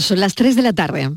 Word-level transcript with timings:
son 0.00 0.20
las 0.20 0.34
3 0.34 0.56
de 0.56 0.62
la 0.62 0.72
tarde. 0.72 1.10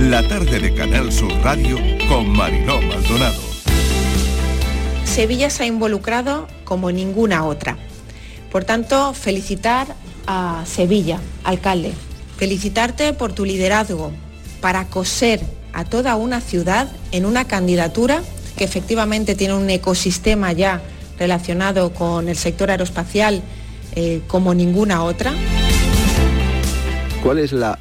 La 0.00 0.28
tarde 0.28 0.60
de 0.60 0.74
Canal 0.74 1.10
Sur 1.10 1.32
Radio 1.42 1.78
con 2.08 2.28
Mariló 2.28 2.82
Maldonado. 2.82 3.40
Sevilla 5.06 5.48
se 5.48 5.62
ha 5.62 5.66
involucrado 5.66 6.46
como 6.64 6.92
ninguna 6.92 7.46
otra. 7.46 7.78
Por 8.50 8.64
tanto, 8.64 9.14
felicitar 9.14 9.96
a 10.26 10.64
Sevilla, 10.66 11.18
alcalde. 11.42 11.92
Felicitarte 12.36 13.14
por 13.14 13.32
tu 13.32 13.46
liderazgo 13.46 14.12
para 14.60 14.88
coser 14.88 15.40
a 15.72 15.86
toda 15.86 16.16
una 16.16 16.42
ciudad 16.42 16.86
en 17.12 17.24
una 17.24 17.46
candidatura 17.46 18.22
que 18.58 18.64
efectivamente 18.64 19.34
tiene 19.34 19.54
un 19.54 19.70
ecosistema 19.70 20.52
ya 20.52 20.82
relacionado 21.18 21.94
con 21.94 22.28
el 22.28 22.36
sector 22.36 22.70
aeroespacial 22.70 23.42
eh, 23.94 24.22
como 24.26 24.54
ninguna 24.54 25.02
otra. 25.02 25.32
¿Cuál 27.22 27.38
es 27.38 27.52
la, 27.52 27.78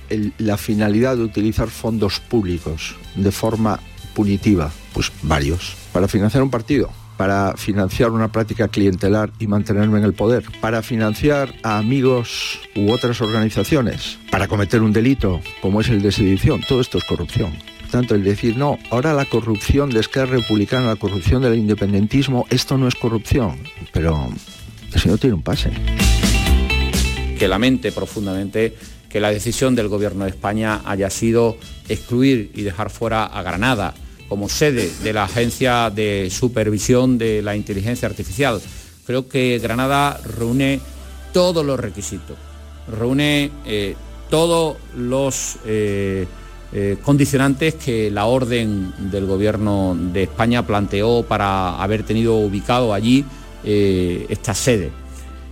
finalidad 0.57 1.17
de 1.17 1.23
utilizar 1.23 1.67
fondos 1.69 2.19
públicos 2.19 2.95
de 3.15 3.31
forma 3.31 3.79
punitiva? 4.13 4.71
Pues 4.93 5.11
varios. 5.23 5.75
Para 5.91 6.07
financiar 6.07 6.43
un 6.43 6.51
partido, 6.51 6.91
para 7.17 7.55
financiar 7.57 8.11
una 8.11 8.31
práctica 8.31 8.67
clientelar 8.67 9.31
y 9.39 9.47
mantenerme 9.47 9.97
en 9.97 10.05
el 10.05 10.13
poder, 10.13 10.43
para 10.61 10.83
financiar 10.83 11.55
a 11.63 11.79
amigos 11.79 12.59
u 12.75 12.91
otras 12.91 13.19
organizaciones, 13.21 14.19
para 14.29 14.47
cometer 14.47 14.83
un 14.83 14.93
delito 14.93 15.41
como 15.59 15.81
es 15.81 15.89
el 15.89 16.03
de 16.03 16.11
sedición. 16.11 16.61
Todo 16.67 16.79
esto 16.79 16.99
es 16.99 17.03
corrupción. 17.03 17.51
Tanto, 17.89 18.15
el 18.15 18.23
decir, 18.23 18.55
no, 18.57 18.77
ahora 18.89 19.13
la 19.13 19.25
corrupción 19.25 19.89
de 19.89 19.99
Esquerra 19.99 20.37
Republicana, 20.37 20.87
la 20.87 20.95
corrupción 20.95 21.41
del 21.41 21.55
independentismo, 21.55 22.45
esto 22.49 22.77
no 22.77 22.87
es 22.87 22.95
corrupción. 22.95 23.57
Pero 23.91 24.29
el 24.93 24.99
señor 24.99 25.19
tiene 25.19 25.35
un 25.35 25.41
pase. 25.41 25.71
Que 27.37 27.47
lamente 27.47 27.91
profundamente 27.91 28.75
que 29.09 29.19
la 29.19 29.31
decisión 29.31 29.75
del 29.75 29.87
Gobierno 29.87 30.23
de 30.23 30.31
España 30.31 30.81
haya 30.85 31.09
sido 31.09 31.57
excluir 31.89 32.51
y 32.55 32.61
dejar 32.61 32.89
fuera 32.89 33.25
a 33.25 33.43
Granada 33.43 33.93
como 34.29 34.47
sede 34.47 34.89
de 35.03 35.11
la 35.11 35.25
Agencia 35.25 35.89
de 35.89 36.29
Supervisión 36.31 37.17
de 37.17 37.41
la 37.41 37.55
Inteligencia 37.55 38.07
Artificial. 38.07 38.61
Creo 39.05 39.27
que 39.27 39.59
Granada 39.59 40.19
reúne 40.23 40.79
todos 41.33 41.65
los 41.65 41.79
requisitos, 41.79 42.37
reúne 42.87 43.51
eh, 43.65 43.95
todos 44.29 44.77
los 44.95 45.57
eh, 45.65 46.27
eh, 46.71 46.97
condicionantes 47.03 47.75
que 47.75 48.09
la 48.09 48.25
orden 48.25 48.93
del 49.11 49.25
Gobierno 49.25 49.97
de 49.99 50.23
España 50.23 50.65
planteó 50.65 51.23
para 51.23 51.81
haber 51.81 52.03
tenido 52.03 52.35
ubicado 52.35 52.93
allí 52.93 53.25
eh, 53.63 54.25
esta 54.29 54.53
sede. 54.53 54.91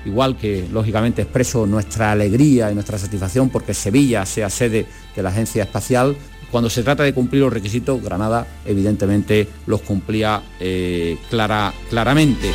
Igual 0.05 0.37
que, 0.37 0.67
lógicamente, 0.71 1.21
expreso 1.21 1.65
nuestra 1.67 2.11
alegría 2.11 2.71
y 2.71 2.73
nuestra 2.73 2.97
satisfacción 2.97 3.49
porque 3.49 3.73
Sevilla 3.73 4.25
sea 4.25 4.49
sede 4.49 4.85
de 5.15 5.23
la 5.23 5.29
Agencia 5.29 5.63
Espacial. 5.63 6.15
Cuando 6.51 6.69
se 6.69 6.83
trata 6.83 7.03
de 7.03 7.13
cumplir 7.13 7.43
los 7.43 7.53
requisitos, 7.53 8.01
Granada 8.01 8.47
evidentemente 8.65 9.47
los 9.67 9.81
cumplía 9.81 10.41
eh, 10.59 11.17
clara, 11.29 11.73
claramente. 11.89 12.51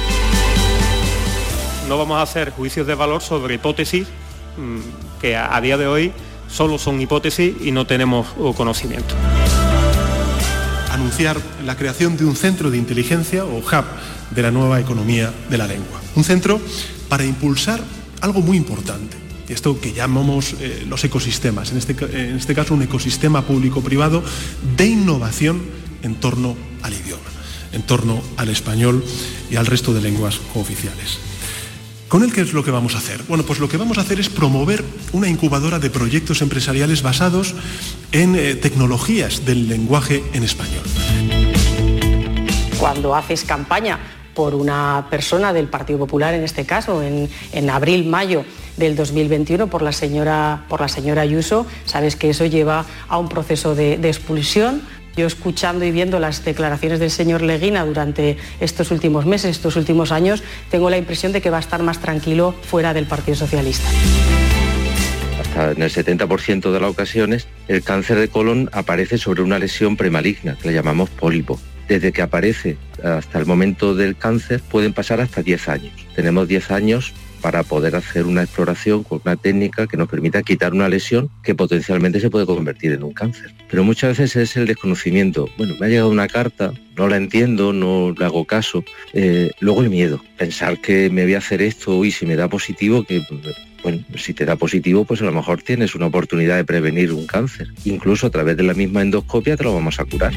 No 1.88 1.98
vamos 1.98 2.16
a 2.16 2.22
hacer 2.22 2.50
juicios 2.50 2.86
de 2.86 2.94
valor 2.94 3.20
sobre 3.20 3.54
hipótesis 3.54 4.06
mm, 4.56 5.20
que 5.20 5.36
a 5.36 5.60
día 5.60 5.76
de 5.76 5.86
hoy 5.86 6.12
solo 6.48 6.78
son 6.78 7.00
hipótesis 7.00 7.54
y 7.60 7.72
no 7.72 7.86
tenemos 7.86 8.26
conocimiento. 8.56 9.14
Anunciar 10.94 11.40
la 11.66 11.76
creación 11.76 12.16
de 12.16 12.24
un 12.24 12.36
centro 12.36 12.70
de 12.70 12.78
inteligencia 12.78 13.44
o 13.44 13.58
hub 13.58 13.84
de 14.30 14.42
la 14.42 14.52
nueva 14.52 14.78
economía 14.78 15.34
de 15.50 15.58
la 15.58 15.66
lengua. 15.66 16.00
Un 16.14 16.22
centro 16.22 16.60
para 17.08 17.24
impulsar 17.24 17.82
algo 18.20 18.40
muy 18.40 18.56
importante, 18.56 19.16
esto 19.48 19.80
que 19.80 19.92
llamamos 19.92 20.54
eh, 20.60 20.84
los 20.88 21.02
ecosistemas, 21.02 21.72
en 21.72 21.78
este, 21.78 21.96
en 22.28 22.36
este 22.36 22.54
caso 22.54 22.74
un 22.74 22.82
ecosistema 22.82 23.42
público-privado 23.42 24.22
de 24.76 24.86
innovación 24.86 25.62
en 26.04 26.14
torno 26.14 26.56
al 26.82 26.92
idioma, 26.92 27.26
en 27.72 27.82
torno 27.82 28.22
al 28.36 28.48
español 28.50 29.04
y 29.50 29.56
al 29.56 29.66
resto 29.66 29.92
de 29.94 30.00
lenguas 30.00 30.38
cooficiales. 30.52 31.18
¿Con 32.14 32.22
él 32.22 32.32
qué 32.32 32.42
es 32.42 32.52
lo 32.52 32.62
que 32.62 32.70
vamos 32.70 32.94
a 32.94 32.98
hacer? 32.98 33.24
Bueno, 33.26 33.42
pues 33.42 33.58
lo 33.58 33.68
que 33.68 33.76
vamos 33.76 33.98
a 33.98 34.02
hacer 34.02 34.20
es 34.20 34.28
promover 34.28 34.84
una 35.10 35.28
incubadora 35.28 35.80
de 35.80 35.90
proyectos 35.90 36.42
empresariales 36.42 37.02
basados 37.02 37.56
en 38.12 38.36
eh, 38.36 38.54
tecnologías 38.54 39.44
del 39.44 39.68
lenguaje 39.68 40.22
en 40.32 40.44
español. 40.44 40.84
Cuando 42.78 43.16
haces 43.16 43.42
campaña 43.42 43.98
por 44.32 44.54
una 44.54 45.08
persona 45.10 45.52
del 45.52 45.66
Partido 45.66 45.98
Popular, 45.98 46.34
en 46.34 46.44
este 46.44 46.64
caso, 46.64 47.02
en, 47.02 47.28
abril, 47.68 48.06
mayo 48.06 48.44
del 48.76 48.94
2021, 48.94 49.66
por 49.66 49.82
la, 49.82 49.90
señora, 49.90 50.66
por 50.68 50.80
la 50.80 50.88
señora 50.88 51.22
Ayuso. 51.22 51.66
Sabes 51.84 52.14
que 52.14 52.30
eso 52.30 52.46
lleva 52.46 52.86
a 53.08 53.18
un 53.18 53.28
proceso 53.28 53.74
de 53.74 53.94
expulsión. 54.04 54.82
Yo 55.16 55.26
escuchando 55.26 55.84
y 55.84 55.90
viendo 55.90 56.18
las 56.18 56.44
declaraciones 56.44 56.98
del 56.98 57.10
señor 57.10 57.42
Leguina 57.42 57.84
durante 57.84 58.36
estos 58.60 58.90
últimos 58.90 59.26
meses, 59.26 59.52
estos 59.52 59.76
últimos 59.76 60.12
años, 60.12 60.42
tengo 60.70 60.90
la 60.90 60.98
impresión 60.98 61.32
de 61.32 61.40
que 61.40 61.50
va 61.50 61.58
a 61.58 61.60
estar 61.60 61.82
más 61.82 62.00
tranquilo 62.00 62.54
fuera 62.62 62.94
del 62.94 63.06
Partido 63.06 63.36
Socialista. 63.36 63.88
Hasta 65.40 65.72
en 65.72 65.82
el 65.82 65.90
70% 65.90 66.72
de 66.72 66.80
las 66.80 66.90
ocasiones, 66.90 67.46
el 67.68 67.82
cáncer 67.82 68.18
de 68.18 68.28
colon 68.28 68.70
aparece 68.72 69.18
sobre 69.18 69.42
una 69.42 69.58
lesión 69.58 69.96
premaligna, 69.96 70.56
que 70.60 70.68
le 70.68 70.74
llamamos 70.74 71.10
pólipo 71.10 71.60
desde 71.88 72.12
que 72.12 72.22
aparece 72.22 72.76
hasta 73.02 73.38
el 73.38 73.46
momento 73.46 73.94
del 73.94 74.16
cáncer 74.16 74.60
pueden 74.60 74.92
pasar 74.92 75.20
hasta 75.20 75.42
10 75.42 75.68
años. 75.68 75.92
Tenemos 76.14 76.48
10 76.48 76.70
años 76.70 77.12
para 77.44 77.62
poder 77.62 77.94
hacer 77.94 78.24
una 78.24 78.42
exploración 78.42 79.02
con 79.02 79.20
una 79.22 79.36
técnica 79.36 79.86
que 79.86 79.98
nos 79.98 80.08
permita 80.08 80.42
quitar 80.42 80.72
una 80.72 80.88
lesión 80.88 81.28
que 81.42 81.54
potencialmente 81.54 82.18
se 82.18 82.30
puede 82.30 82.46
convertir 82.46 82.92
en 82.92 83.02
un 83.02 83.12
cáncer. 83.12 83.52
Pero 83.68 83.84
muchas 83.84 84.16
veces 84.16 84.34
es 84.36 84.56
el 84.56 84.66
desconocimiento. 84.66 85.50
Bueno, 85.58 85.74
me 85.78 85.84
ha 85.84 85.88
llegado 85.90 86.08
una 86.08 86.26
carta, 86.26 86.72
no 86.96 87.06
la 87.06 87.18
entiendo, 87.18 87.74
no 87.74 88.14
le 88.18 88.24
hago 88.24 88.46
caso. 88.46 88.82
Eh, 89.12 89.50
luego 89.60 89.82
el 89.82 89.90
miedo, 89.90 90.24
pensar 90.38 90.80
que 90.80 91.10
me 91.10 91.24
voy 91.24 91.34
a 91.34 91.38
hacer 91.38 91.60
esto 91.60 92.02
y 92.02 92.10
si 92.12 92.24
me 92.24 92.34
da 92.34 92.48
positivo, 92.48 93.04
que 93.04 93.22
bueno, 93.82 94.02
si 94.16 94.32
te 94.32 94.46
da 94.46 94.56
positivo, 94.56 95.04
pues 95.04 95.20
a 95.20 95.26
lo 95.26 95.32
mejor 95.32 95.60
tienes 95.60 95.94
una 95.94 96.06
oportunidad 96.06 96.56
de 96.56 96.64
prevenir 96.64 97.12
un 97.12 97.26
cáncer. 97.26 97.68
Incluso 97.84 98.26
a 98.26 98.30
través 98.30 98.56
de 98.56 98.62
la 98.62 98.72
misma 98.72 99.02
endoscopia 99.02 99.54
te 99.58 99.64
lo 99.64 99.74
vamos 99.74 100.00
a 100.00 100.06
curar 100.06 100.32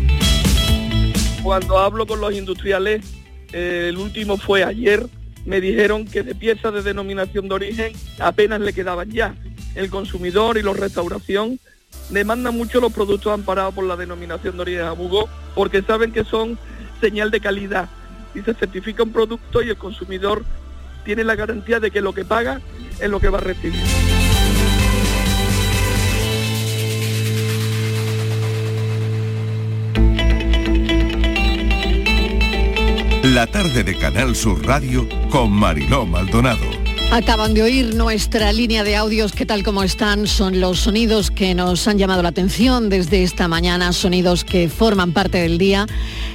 cuando 1.48 1.80
hablo 1.80 2.06
con 2.06 2.20
los 2.20 2.34
industriales, 2.34 3.06
eh, 3.54 3.86
el 3.88 3.98
último 3.98 4.36
fue 4.36 4.66
ayer, 4.66 5.08
me 5.48 5.62
dijeron 5.62 6.06
que 6.06 6.24
de 6.24 6.36
piezas 6.36 6.74
de 6.74 6.84
denominación 6.84 7.48
de 7.48 7.56
origen 7.56 7.94
apenas 8.20 8.60
le 8.60 8.74
quedaban 8.74 9.10
ya. 9.10 9.34
El 9.76 9.90
consumidor 9.90 10.58
y 10.58 10.62
la 10.62 10.74
restauración 10.74 11.58
demandan 12.10 12.56
mucho 12.56 12.82
los 12.82 12.92
productos 12.92 13.34
amparados 13.34 13.74
por 13.74 13.86
la 13.86 13.96
denominación 13.96 14.58
de 14.58 14.62
origen 14.62 14.82
Abugo 14.82 15.30
porque 15.56 15.82
saben 15.82 16.12
que 16.12 16.26
son 16.26 16.60
señal 17.00 17.32
de 17.32 17.40
calidad 17.40 17.90
y 18.36 18.42
se 18.42 18.54
certifica 18.54 19.04
un 19.04 19.14
producto 19.14 19.62
y 19.62 19.70
el 19.70 19.78
consumidor 19.78 20.44
tiene 21.06 21.24
la 21.24 21.36
garantía 21.36 21.80
de 21.80 21.92
que 21.92 22.02
lo 22.02 22.14
que 22.14 22.26
paga 22.26 22.60
es 23.00 23.10
lo 23.10 23.22
que 23.22 23.30
va 23.30 23.38
a 23.38 23.42
recibir. 23.42 24.17
La 33.34 33.46
tarde 33.46 33.84
de 33.84 33.98
Canal 33.98 34.38
Sur 34.38 34.66
Radio 34.66 35.06
con 35.30 35.52
Mariló 35.52 36.06
Maldonado. 36.06 36.64
Acaban 37.12 37.54
de 37.54 37.62
oír 37.62 37.94
nuestra 37.94 38.54
línea 38.54 38.86
de 38.86 38.96
audios 38.96 39.34
que 39.34 39.46
tal 39.46 39.64
como 39.64 39.84
están 39.84 40.28
son 40.28 40.62
los 40.62 40.80
sonidos 40.80 41.30
que 41.30 41.54
nos 41.54 41.88
han 41.90 41.98
llamado 41.98 42.24
la 42.24 42.30
atención 42.30 42.90
desde 42.90 43.24
esta 43.24 43.50
mañana, 43.50 43.92
sonidos 43.92 44.46
que 44.46 44.70
forman 44.70 45.12
parte 45.12 45.40
del 45.40 45.58
día. 45.58 45.88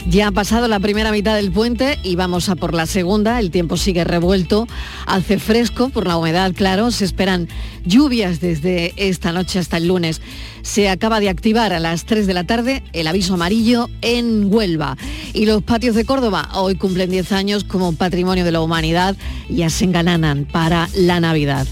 Ya 0.07 0.29
ha 0.29 0.33
pasado 0.33 0.69
la 0.69 0.81
primera 0.81 1.13
mitad 1.13 1.35
del 1.35 1.51
puente 1.51 1.99
y 2.03 2.17
vamos 2.17 2.51
a 2.51 2.57
por 2.57 2.75
la 2.75 2.85
segunda, 2.85 3.39
el 3.39 3.51
tiempo 3.51 3.79
sigue 3.79 4.05
revuelto, 4.05 4.67
hace 5.07 5.39
fresco 5.39 5.89
por 5.89 6.07
la 6.07 6.19
humedad, 6.19 6.53
claro, 6.55 6.91
se 6.91 7.07
esperan 7.07 7.49
lluvias 7.87 8.41
desde 8.41 8.93
esta 8.97 9.33
noche 9.33 9.59
hasta 9.59 9.79
el 9.79 9.89
lunes 9.89 10.21
se 10.63 10.89
acaba 10.89 11.21
de 11.21 11.29
activar 11.29 11.73
a 11.73 11.81
las 11.81 12.05
3 12.05 12.27
de 12.27 12.35
la 12.35 12.45
tarde 12.45 12.83
el 12.93 13.07
aviso 13.07 13.35
amarillo 13.35 13.89
en 14.01 14.53
Huelva. 14.53 14.97
Y 15.33 15.47
los 15.47 15.63
patios 15.63 15.95
de 15.95 16.05
Córdoba 16.05 16.49
hoy 16.55 16.77
cumplen 16.77 17.11
10 17.11 17.33
años 17.33 17.65
como 17.65 17.93
patrimonio 17.93 18.45
de 18.45 18.53
la 18.53 18.61
humanidad 18.61 19.17
y 19.49 19.57
ya 19.57 19.71
se 19.71 19.85
engalanan 19.85 20.45
para 20.45 20.89
la 20.95 21.21
Navidad. 21.21 21.67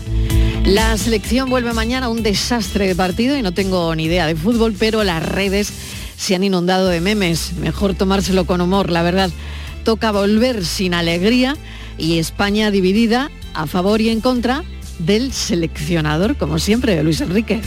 La 0.65 0.97
selección 0.99 1.49
vuelve 1.49 1.73
mañana 1.73 2.09
un 2.09 2.23
desastre 2.23 2.87
de 2.87 2.95
partido 2.95 3.37
y 3.37 3.43
no 3.43 3.53
tengo 3.53 3.95
ni 3.95 4.05
idea 4.05 4.27
de 4.27 4.37
fútbol, 4.37 4.75
pero 4.79 5.03
las 5.05 5.23
redes 5.23 5.73
se 6.17 6.35
han 6.35 6.45
inundado 6.45 6.89
de 6.89 7.01
memes. 7.01 7.55
Mejor 7.55 7.95
tomárselo 7.95 8.45
con 8.45 8.61
humor, 8.61 8.91
la 8.91 9.03
verdad. 9.03 9.31
Toca 9.85 10.13
volver 10.13 10.65
sin 10.67 10.93
alegría 10.93 11.57
y 11.97 12.19
España 12.19 12.71
dividida 12.71 13.31
a 13.55 13.67
favor 13.67 14.01
y 14.01 14.11
en 14.11 14.21
contra 14.21 14.63
del 14.99 15.33
seleccionador, 15.33 16.37
como 16.37 16.59
siempre, 16.59 17.03
Luis 17.03 17.21
Enrique. 17.23 17.63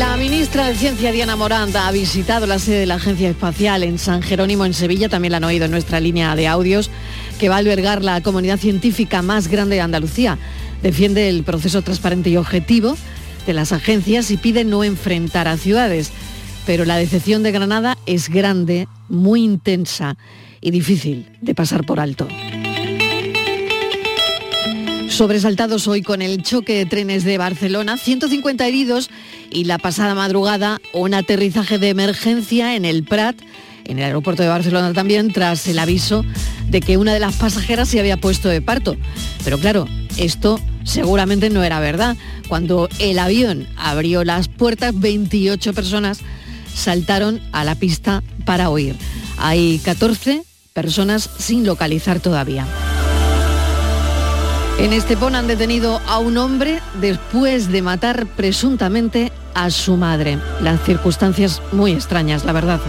La 0.00 0.16
ministra 0.16 0.66
de 0.66 0.76
Ciencia, 0.76 1.12
Diana 1.12 1.36
Moranda, 1.36 1.86
ha 1.86 1.92
visitado 1.92 2.46
la 2.46 2.58
sede 2.58 2.78
de 2.78 2.86
la 2.86 2.94
Agencia 2.94 3.28
Espacial 3.28 3.82
en 3.82 3.98
San 3.98 4.22
Jerónimo, 4.22 4.64
en 4.64 4.72
Sevilla, 4.72 5.10
también 5.10 5.32
la 5.32 5.36
han 5.36 5.44
oído 5.44 5.66
en 5.66 5.70
nuestra 5.70 6.00
línea 6.00 6.34
de 6.36 6.48
audios. 6.48 6.90
que 7.38 7.50
va 7.50 7.56
a 7.56 7.58
albergar 7.58 8.02
la 8.02 8.22
comunidad 8.22 8.58
científica 8.58 9.20
más 9.20 9.48
grande 9.48 9.74
de 9.74 9.82
Andalucía. 9.82 10.38
Defiende 10.82 11.28
el 11.28 11.44
proceso 11.44 11.82
transparente 11.82 12.30
y 12.30 12.38
objetivo 12.38 12.96
de 13.46 13.52
las 13.52 13.72
agencias 13.72 14.30
y 14.30 14.38
pide 14.38 14.64
no 14.64 14.84
enfrentar 14.84 15.48
a 15.48 15.58
ciudades. 15.58 16.12
Pero 16.64 16.86
la 16.86 16.96
decepción 16.96 17.42
de 17.42 17.52
Granada 17.52 17.98
es 18.06 18.30
grande, 18.30 18.88
muy 19.10 19.44
intensa 19.44 20.16
y 20.62 20.70
difícil 20.70 21.26
de 21.42 21.54
pasar 21.54 21.84
por 21.84 22.00
alto. 22.00 22.26
Sobresaltados 25.10 25.86
hoy 25.88 26.00
con 26.00 26.22
el 26.22 26.42
choque 26.42 26.78
de 26.78 26.86
trenes 26.86 27.24
de 27.24 27.36
Barcelona, 27.36 27.98
150 27.98 28.66
heridos 28.66 29.10
y 29.50 29.64
la 29.64 29.78
pasada 29.78 30.14
madrugada 30.14 30.80
un 30.92 31.14
aterrizaje 31.14 31.78
de 31.78 31.90
emergencia 31.90 32.76
en 32.76 32.84
el 32.84 33.04
Prat, 33.04 33.36
en 33.84 33.98
el 33.98 34.04
aeropuerto 34.04 34.42
de 34.42 34.48
Barcelona 34.48 34.92
también, 34.92 35.32
tras 35.32 35.66
el 35.66 35.78
aviso 35.78 36.24
de 36.68 36.80
que 36.80 36.96
una 36.96 37.12
de 37.12 37.20
las 37.20 37.36
pasajeras 37.36 37.88
se 37.88 38.00
había 38.00 38.16
puesto 38.16 38.48
de 38.48 38.62
parto. 38.62 38.96
Pero 39.44 39.58
claro, 39.58 39.86
esto 40.16 40.60
seguramente 40.84 41.50
no 41.50 41.62
era 41.62 41.80
verdad. 41.80 42.16
Cuando 42.48 42.88
el 42.98 43.18
avión 43.18 43.66
abrió 43.76 44.24
las 44.24 44.48
puertas, 44.48 44.98
28 44.98 45.72
personas 45.72 46.20
saltaron 46.74 47.40
a 47.52 47.64
la 47.64 47.74
pista 47.74 48.22
para 48.44 48.70
huir. 48.70 48.96
Hay 49.38 49.80
14 49.84 50.44
personas 50.72 51.28
sin 51.38 51.66
localizar 51.66 52.20
todavía. 52.20 52.66
En 54.78 54.94
Estepón 54.94 55.34
han 55.34 55.46
detenido 55.46 56.00
a 56.06 56.18
un 56.18 56.38
hombre 56.38 56.80
después 57.02 57.70
de 57.70 57.82
matar 57.82 58.26
presuntamente 58.26 59.30
a 59.54 59.70
su 59.70 59.96
madre. 59.96 60.38
Las 60.60 60.82
circunstancias 60.82 61.62
muy 61.72 61.92
extrañas, 61.92 62.44
la 62.44 62.52
verdad. 62.52 62.80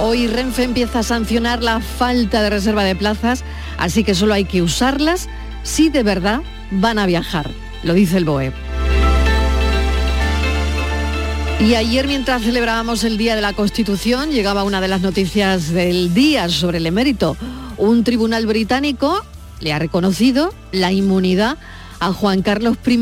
Hoy 0.00 0.26
Renfe 0.26 0.62
empieza 0.62 1.00
a 1.00 1.02
sancionar 1.02 1.62
la 1.62 1.80
falta 1.80 2.42
de 2.42 2.50
reserva 2.50 2.84
de 2.84 2.94
plazas, 2.94 3.44
así 3.78 4.04
que 4.04 4.14
solo 4.14 4.34
hay 4.34 4.44
que 4.44 4.62
usarlas 4.62 5.28
si 5.62 5.88
de 5.88 6.02
verdad 6.02 6.42
van 6.70 6.98
a 6.98 7.06
viajar, 7.06 7.50
lo 7.82 7.94
dice 7.94 8.18
el 8.18 8.24
BOE. 8.24 8.52
Y 11.60 11.74
ayer 11.74 12.06
mientras 12.06 12.42
celebrábamos 12.42 13.02
el 13.02 13.16
Día 13.16 13.34
de 13.34 13.40
la 13.40 13.54
Constitución 13.54 14.30
llegaba 14.30 14.62
una 14.62 14.80
de 14.80 14.88
las 14.88 15.00
noticias 15.00 15.72
del 15.72 16.12
día 16.12 16.48
sobre 16.50 16.78
el 16.78 16.86
emérito. 16.86 17.36
Un 17.78 18.04
tribunal 18.04 18.46
británico 18.46 19.24
le 19.60 19.72
ha 19.72 19.78
reconocido 19.78 20.52
la 20.70 20.92
inmunidad 20.92 21.56
a 22.00 22.12
Juan 22.12 22.42
Carlos 22.42 22.78
I 22.86 23.00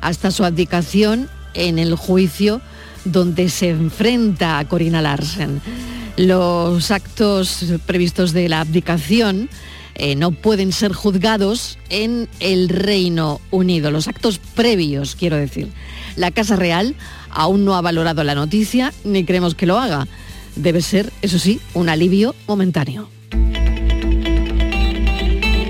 hasta 0.00 0.30
su 0.30 0.44
abdicación 0.44 1.28
en 1.54 1.78
el 1.78 1.94
juicio 1.94 2.60
donde 3.04 3.48
se 3.48 3.70
enfrenta 3.70 4.58
a 4.58 4.68
Corina 4.68 5.02
Larsen. 5.02 5.60
Los 6.16 6.90
actos 6.90 7.64
previstos 7.86 8.32
de 8.32 8.48
la 8.48 8.60
abdicación 8.60 9.48
eh, 9.94 10.14
no 10.14 10.30
pueden 10.30 10.72
ser 10.72 10.92
juzgados 10.92 11.78
en 11.90 12.28
el 12.40 12.68
Reino 12.68 13.40
Unido, 13.50 13.90
los 13.90 14.08
actos 14.08 14.38
previos, 14.38 15.16
quiero 15.16 15.36
decir. 15.36 15.68
La 16.16 16.30
Casa 16.30 16.56
Real 16.56 16.94
aún 17.30 17.64
no 17.64 17.74
ha 17.74 17.80
valorado 17.80 18.24
la 18.24 18.34
noticia, 18.34 18.92
ni 19.04 19.24
creemos 19.24 19.54
que 19.54 19.66
lo 19.66 19.78
haga. 19.78 20.06
Debe 20.56 20.82
ser, 20.82 21.12
eso 21.22 21.38
sí, 21.38 21.60
un 21.74 21.88
alivio 21.88 22.34
momentáneo. 22.46 23.08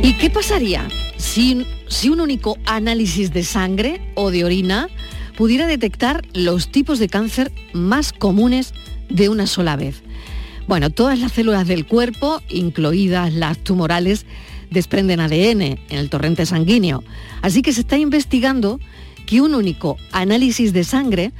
¿Y 0.02 0.14
qué 0.14 0.30
pasaría 0.30 0.88
si, 1.16 1.64
si 1.92 2.08
un 2.08 2.22
único 2.22 2.56
análisis 2.64 3.34
de 3.34 3.44
sangre 3.44 4.00
o 4.14 4.30
de 4.30 4.46
orina 4.46 4.88
pudiera 5.36 5.66
detectar 5.66 6.24
los 6.32 6.68
tipos 6.72 6.98
de 6.98 7.08
cáncer 7.08 7.52
más 7.74 8.14
comunes 8.14 8.72
de 9.10 9.28
una 9.28 9.46
sola 9.46 9.76
vez? 9.76 10.02
Bueno, 10.66 10.88
todas 10.88 11.18
las 11.18 11.32
células 11.32 11.68
del 11.68 11.84
cuerpo, 11.84 12.40
incluidas 12.48 13.34
las 13.34 13.58
tumorales, 13.58 14.24
desprenden 14.70 15.20
ADN 15.20 15.60
en 15.62 15.78
el 15.90 16.08
torrente 16.08 16.46
sanguíneo. 16.46 17.04
Así 17.42 17.60
que 17.60 17.74
se 17.74 17.82
está 17.82 17.98
investigando 17.98 18.80
que 19.26 19.42
un 19.42 19.54
único 19.54 19.98
análisis 20.12 20.72
de 20.72 20.84
sangre 20.84 21.32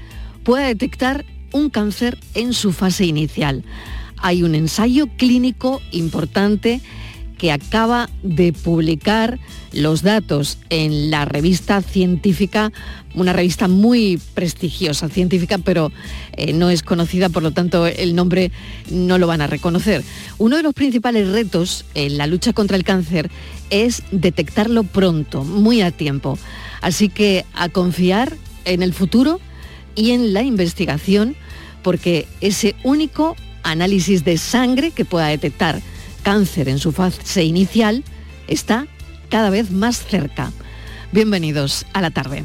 pueda 0.45 0.67
detectar 0.67 1.25
un 1.53 1.71
cáncer 1.71 2.19
en 2.35 2.53
su 2.53 2.73
fase 2.73 3.07
inicial. 3.07 3.65
Hay 4.19 4.43
un 4.43 4.55
ensayo 4.55 5.07
clínico 5.17 5.81
importante 5.93 6.83
que 7.43 7.51
acaba 7.51 8.09
de 8.23 8.53
publicar 8.53 9.41
los 9.73 10.03
datos 10.03 10.59
en 10.71 11.11
la 11.11 11.25
revista 11.25 11.83
científica, 11.83 12.71
una 13.17 13.33
revista 13.33 13.67
muy 13.67 14.21
prestigiosa, 14.35 15.09
científica, 15.09 15.59
pero 15.59 15.91
eh, 16.37 16.53
no 16.53 16.71
es 16.71 16.85
conocida, 16.85 17.31
por 17.31 17.43
lo 17.43 17.51
tanto 17.51 17.89
el 17.89 18.15
nombre 18.15 18.53
no 18.93 19.19
lo 19.19 19.27
van 19.27 19.41
a 19.41 19.49
reconocer. 19.49 20.05
Uno 20.39 20.57
de 20.57 20.63
los 20.63 20.73
principales 20.73 21.31
retos 21.31 21.85
en 21.95 22.17
la 22.17 22.29
lucha 22.29 22.53
contra 22.53 22.77
el 22.77 22.85
cáncer 22.85 23.29
es 23.71 24.05
detectarlo 24.13 24.85
pronto, 24.85 25.43
muy 25.43 25.83
a 25.83 25.91
tiempo. 25.91 26.39
Así 26.81 27.09
que 27.09 27.45
a 27.55 27.69
confiar 27.69 28.37
en 28.65 28.85
el 28.85 28.93
futuro 28.93 29.41
y 29.97 30.13
en 30.13 30.33
la 30.33 30.45
investigación, 30.45 31.35
porque 31.83 32.29
ese 32.41 32.77
único 32.85 33.35
análisis 33.65 34.23
de 34.23 34.39
sangre 34.39 34.93
que 34.93 35.05
pueda 35.05 35.27
detectar 35.27 35.83
cáncer 36.23 36.69
en 36.69 36.79
su 36.79 36.93
fase 36.93 37.45
inicial 37.45 38.05
está 38.49 38.87
cada 39.29 39.51
vez 39.51 39.71
más 39.71 40.05
cerca. 40.05 40.53
Bienvenidos 41.13 41.87
a 41.93 42.01
la 42.01 42.11
tarde. 42.11 42.45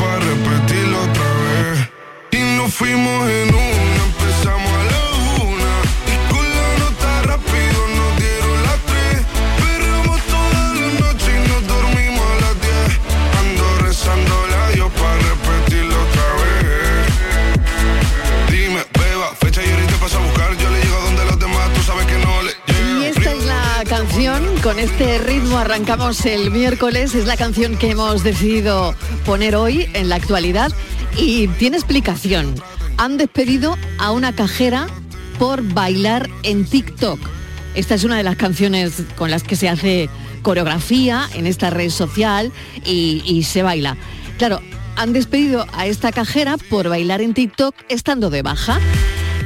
fuimos 2.71 3.29
en 3.29 3.53
una, 3.53 4.03
empezamos 4.05 4.71
a 4.71 4.83
la 4.85 5.01
una. 5.43 5.71
Y 6.07 6.15
con 6.31 6.45
la 6.57 6.69
nota 6.79 7.21
rápido 7.23 7.79
nos 7.97 8.11
dieron 8.17 8.63
las 8.63 8.79
tres. 8.89 9.17
Perreamos 9.59 10.19
toda 10.21 10.61
la 10.79 10.87
noche 10.99 11.29
y 11.35 11.39
nos 11.49 11.61
dormimos 11.67 12.25
a 12.31 12.35
las 12.41 12.55
diez. 12.61 12.91
Ando 13.39 13.65
rezando 13.85 14.35
la 14.47 14.63
Dios 14.71 14.91
para 14.93 15.17
repetirlo 15.17 15.95
otra 16.01 16.27
vez. 16.41 17.05
Dime, 18.49 18.81
beba, 18.97 19.29
fecha 19.39 19.61
y 19.63 19.69
ahorita 19.69 19.95
paso 19.97 20.17
a 20.17 20.21
buscar. 20.21 20.57
Yo 20.57 20.69
le 20.69 20.81
llego 20.81 20.99
donde 21.01 21.25
los 21.25 21.39
demás, 21.39 21.73
tú 21.73 21.81
sabes 21.81 22.05
que 22.05 22.17
no 22.19 22.41
le 22.41 22.51
Y 23.01 23.05
esta 23.05 23.31
es 23.33 23.43
la 23.45 23.83
canción, 23.87 24.43
con 24.63 24.79
este 24.79 25.17
ritmo 25.19 25.57
arrancamos 25.57 26.25
el 26.25 26.51
miércoles, 26.51 27.15
es 27.15 27.25
la 27.25 27.35
canción 27.35 27.77
que 27.77 27.91
hemos 27.91 28.23
decidido 28.23 28.95
poner 29.25 29.55
hoy 29.55 29.89
en 29.93 30.09
la 30.09 30.15
actualidad 30.15 30.71
y 31.17 31.47
tiene 31.47 31.77
explicación. 31.77 32.55
Han 32.97 33.17
despedido 33.17 33.77
a 33.97 34.11
una 34.11 34.33
cajera 34.33 34.87
por 35.39 35.63
bailar 35.63 36.29
en 36.43 36.65
TikTok. 36.65 37.19
Esta 37.73 37.95
es 37.95 38.03
una 38.03 38.17
de 38.17 38.23
las 38.23 38.35
canciones 38.35 39.03
con 39.17 39.31
las 39.31 39.43
que 39.43 39.55
se 39.55 39.69
hace 39.69 40.09
coreografía 40.41 41.29
en 41.35 41.47
esta 41.47 41.69
red 41.69 41.89
social 41.89 42.51
y, 42.85 43.43
se 43.43 43.63
baila. 43.63 43.97
Claro, 44.37 44.61
han 44.95 45.13
despedido 45.13 45.65
a 45.73 45.87
esta 45.87 46.11
cajera 46.11 46.57
por 46.57 46.89
bailar 46.89 47.21
en 47.21 47.33
TikTok 47.33 47.75
estando 47.89 48.29
de 48.29 48.41
baja. 48.41 48.79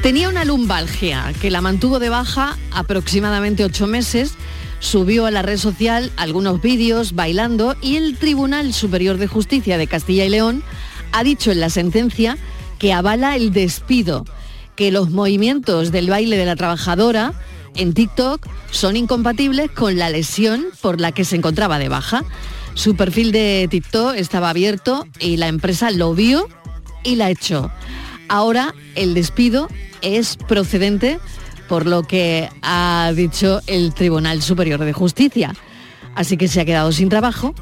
Tenía 0.02 0.30
una 0.30 0.46
lumbalgia 0.46 1.34
que 1.42 1.52
la 1.52 1.62
mantuvo 1.62 2.00
de 2.00 2.10
baja 2.10 2.58
aproximadamente 2.72 3.64
ocho 3.64 3.88
meses, 3.88 4.34
subió 4.80 5.26
a 5.26 5.32
la 5.32 5.42
red 5.42 5.58
social 5.58 6.12
algunos 6.18 6.62
vídeos 6.62 7.14
bailando 7.14 7.76
y 7.82 7.96
el 7.96 8.18
Tribunal 8.18 8.74
Superior 8.74 9.18
de 9.18 9.28
Justicia 9.28 9.78
de 9.78 9.88
Castilla 9.88 10.26
y 10.26 10.30
León 10.30 10.64
ha 11.16 11.24
dicho 11.24 11.52
en 11.52 11.62
la 11.62 11.70
sentencia 11.70 12.38
que 12.78 12.92
avala 12.92 13.38
el 13.38 13.54
despido, 13.54 14.26
que 14.76 14.92
los 14.92 15.12
movimientos 15.12 15.94
del 15.94 16.10
baile 16.10 16.36
de 16.36 16.46
la 16.46 16.58
trabajadora 16.58 17.34
en 17.74 17.94
TikTok 17.94 18.46
son 18.70 18.98
incompatibles 18.98 19.72
con 19.72 19.98
la 19.98 20.10
lesión 20.10 20.66
por 20.82 21.00
la 21.00 21.14
que 21.14 21.24
se 21.24 21.38
encontraba 21.38 21.80
de 21.80 21.88
baja. 21.88 22.26
Su 22.74 22.98
perfil 22.98 23.32
de 23.32 23.68
TikTok 23.72 24.16
estaba 24.16 24.50
abierto 24.50 25.08
y 25.20 25.38
la 25.38 25.48
empresa 25.48 25.90
lo 25.90 26.14
vio 26.14 26.50
y 27.06 27.16
la 27.16 27.30
echó. 27.30 27.72
Ahora 28.28 28.76
el 28.96 29.14
despido 29.14 29.70
es 30.02 30.36
procedente 30.36 31.20
por 31.70 31.86
lo 31.86 32.04
que 32.04 32.50
ha 32.62 33.14
dicho 33.16 33.62
el 33.68 33.94
Tribunal 33.94 34.42
Superior 34.42 34.84
de 34.84 34.92
Justicia. 34.92 35.56
Así 36.14 36.36
que 36.36 36.50
se 36.50 36.60
ha 36.60 36.66
quedado 36.66 36.92
sin 36.92 37.08
trabajo 37.08 37.56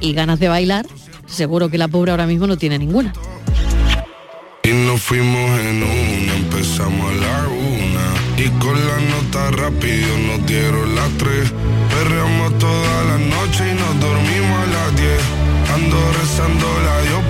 y 0.00 0.14
ganas 0.14 0.40
de 0.40 0.48
bailar, 0.48 0.86
seguro 1.28 1.68
que 1.68 1.78
la 1.78 1.88
pobre 1.88 2.10
ahora 2.10 2.26
mismo 2.26 2.46
no 2.46 2.56
tiene 2.56 2.78
ninguna. 2.78 3.12
Y 4.64 4.72
nos 4.72 5.00
fuimos 5.00 5.60
en 5.60 5.82
una, 5.82 6.34
empezamos 6.34 7.10
a 7.10 7.14
la 7.14 7.48
una. 7.48 8.44
Y 8.44 8.48
con 8.60 8.74
la 8.74 8.98
nota 9.00 9.50
rápido 9.52 10.18
nos 10.26 10.46
dieron 10.46 10.94
las 10.94 11.08
tres. 11.16 11.52
Perreamos 11.90 12.58
toda 12.58 13.04
la 13.04 13.18
noche 13.18 13.64
y 13.70 13.74
nos 13.74 14.00
dormimos 14.00 14.58
a 14.58 14.66
las 14.66 14.96
diez. 14.96 15.22
Ando 15.74 16.12
rezando 16.12 16.66
la 16.84 17.00
Dios 17.02 17.24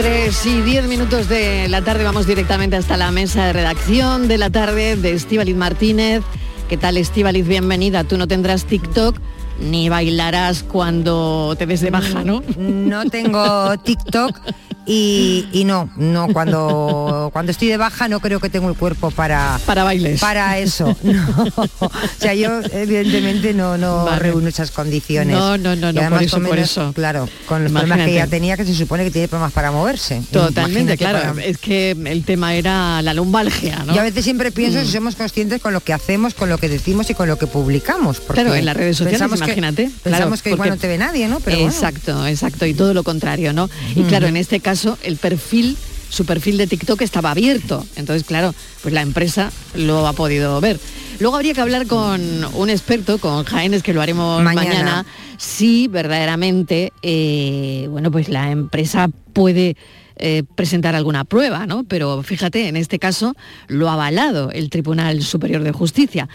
3 0.00 0.46
y 0.46 0.62
10 0.62 0.88
minutos 0.88 1.28
de 1.28 1.68
la 1.68 1.84
tarde 1.84 2.04
vamos 2.04 2.26
directamente 2.26 2.74
hasta 2.74 2.96
la 2.96 3.10
mesa 3.10 3.44
de 3.44 3.52
redacción 3.52 4.28
de 4.28 4.38
la 4.38 4.48
tarde 4.48 4.96
de 4.96 5.12
Estíbaliz 5.12 5.54
Martínez. 5.54 6.22
¿Qué 6.70 6.78
tal 6.78 6.96
Estíbaliz? 6.96 7.46
Bienvenida. 7.46 8.04
Tú 8.04 8.16
no 8.16 8.26
tendrás 8.26 8.64
TikTok 8.64 9.18
ni 9.60 9.88
bailarás 9.88 10.62
cuando 10.62 11.54
te 11.58 11.66
des 11.66 11.80
de 11.80 11.90
baja, 11.90 12.24
¿no? 12.24 12.42
No 12.56 13.04
tengo 13.06 13.76
TikTok 13.78 14.38
y, 14.86 15.46
y 15.52 15.64
no, 15.64 15.88
no, 15.96 16.28
cuando, 16.32 17.30
cuando 17.32 17.52
estoy 17.52 17.68
de 17.68 17.76
baja 17.76 18.08
no 18.08 18.18
creo 18.20 18.40
que 18.40 18.48
tengo 18.48 18.68
el 18.68 18.74
cuerpo 18.76 19.10
para... 19.10 19.60
Para 19.66 19.84
bailes. 19.84 20.20
Para 20.20 20.58
eso, 20.58 20.96
no. 21.02 21.44
O 21.80 21.90
sea, 22.18 22.34
yo 22.34 22.60
evidentemente 22.72 23.52
no, 23.54 23.76
no 23.78 24.04
Vale. 24.06 24.18
reúno 24.18 24.48
esas 24.48 24.70
condiciones. 24.70 25.36
No, 25.36 25.56
no, 25.58 25.76
no, 25.76 25.92
no, 25.92 26.00
además 26.00 26.18
por 26.18 26.22
eso, 26.24 26.36
con 26.36 26.42
por 26.46 26.54
menos, 26.54 26.70
eso. 26.70 26.92
Claro, 26.94 27.28
con 27.46 27.62
los 27.62 27.72
problemas 27.72 27.98
que 27.98 28.02
Imagínate. 28.04 28.14
ya 28.14 28.26
tenía, 28.26 28.56
que 28.56 28.64
se 28.64 28.74
supone 28.74 29.04
que 29.04 29.10
tiene 29.10 29.28
problemas 29.28 29.52
para 29.52 29.70
moverse. 29.70 30.22
Totalmente, 30.32 30.94
Imagínate 30.94 30.96
claro. 30.98 31.34
para- 31.34 31.44
Es 31.46 31.58
que 31.58 31.90
el 31.90 32.24
tema 32.24 32.54
era 32.54 33.00
la 33.02 33.14
lumbalgia, 33.14 33.84
¿no? 33.86 33.94
Yo 33.94 34.00
a 34.00 34.04
veces 34.04 34.24
siempre 34.24 34.50
pienso 34.50 34.80
Mm. 34.80 34.84
si 34.86 34.92
somos 34.92 35.14
conscientes 35.14 35.60
con 35.60 35.72
lo 35.72 35.80
que 35.80 35.92
hacemos, 35.92 36.34
con 36.34 36.48
lo 36.48 36.58
que 36.58 36.68
decimos 36.68 37.08
y 37.10 37.14
con 37.14 37.28
lo 37.28 37.38
que 37.38 37.46
publicamos. 37.46 38.18
porque 38.20 38.42
Claro, 38.42 38.56
en 38.56 38.64
las 38.64 38.76
redes 38.76 38.96
sociales, 38.96 39.20
pensamos 39.20 39.40
que- 39.54 39.60
imagínate. 39.60 39.90
Pensamos 40.02 40.42
que 40.42 40.50
igual 40.50 40.68
porque- 40.68 40.76
no 40.76 40.80
te 40.80 40.88
ve 40.88 40.98
nadie, 40.98 41.28
¿no? 41.28 41.40
Pero 41.40 41.58
bueno. 41.58 41.72
exacto, 41.72 42.26
exacto. 42.26 42.66
Y 42.66 42.74
todo 42.74 42.94
lo 42.94 43.02
contrario, 43.04 43.52
¿no? 43.52 43.68
Y 43.94 44.02
claro, 44.04 44.26
en 44.26 44.36
este 44.36 44.60
caso, 44.60 44.98
el 45.02 45.16
perfil, 45.16 45.76
su 46.08 46.24
perfil 46.24 46.56
de 46.56 46.66
TikTok 46.66 47.00
estaba 47.02 47.30
abierto. 47.30 47.86
Entonces, 47.96 48.26
claro, 48.26 48.54
pues 48.82 48.92
la 48.94 49.02
empresa 49.02 49.50
lo 49.74 50.06
ha 50.06 50.12
podido 50.12 50.60
ver. 50.60 50.78
Luego 51.20 51.36
habría 51.36 51.52
que 51.54 51.60
hablar 51.60 51.86
con 51.86 52.20
un 52.54 52.70
experto, 52.70 53.18
con 53.18 53.44
Jaénes, 53.44 53.82
que 53.82 53.92
lo 53.92 54.00
haremos 54.00 54.42
mañana, 54.42 54.68
Mañana. 54.70 55.06
si 55.36 55.86
verdaderamente, 55.88 56.92
eh, 57.02 57.86
bueno, 57.90 58.10
pues 58.10 58.28
la 58.28 58.50
empresa 58.50 59.08
puede 59.32 59.76
eh, 60.22 60.42
presentar 60.54 60.94
alguna 60.94 61.24
prueba, 61.24 61.64
¿no? 61.66 61.84
Pero 61.84 62.22
fíjate, 62.22 62.68
en 62.68 62.76
este 62.76 62.98
caso 62.98 63.34
lo 63.68 63.88
ha 63.88 63.94
avalado 63.94 64.50
el 64.50 64.68
Tribunal 64.68 65.22
Superior 65.22 65.62
de 65.62 65.72
Justicia. 65.72 66.28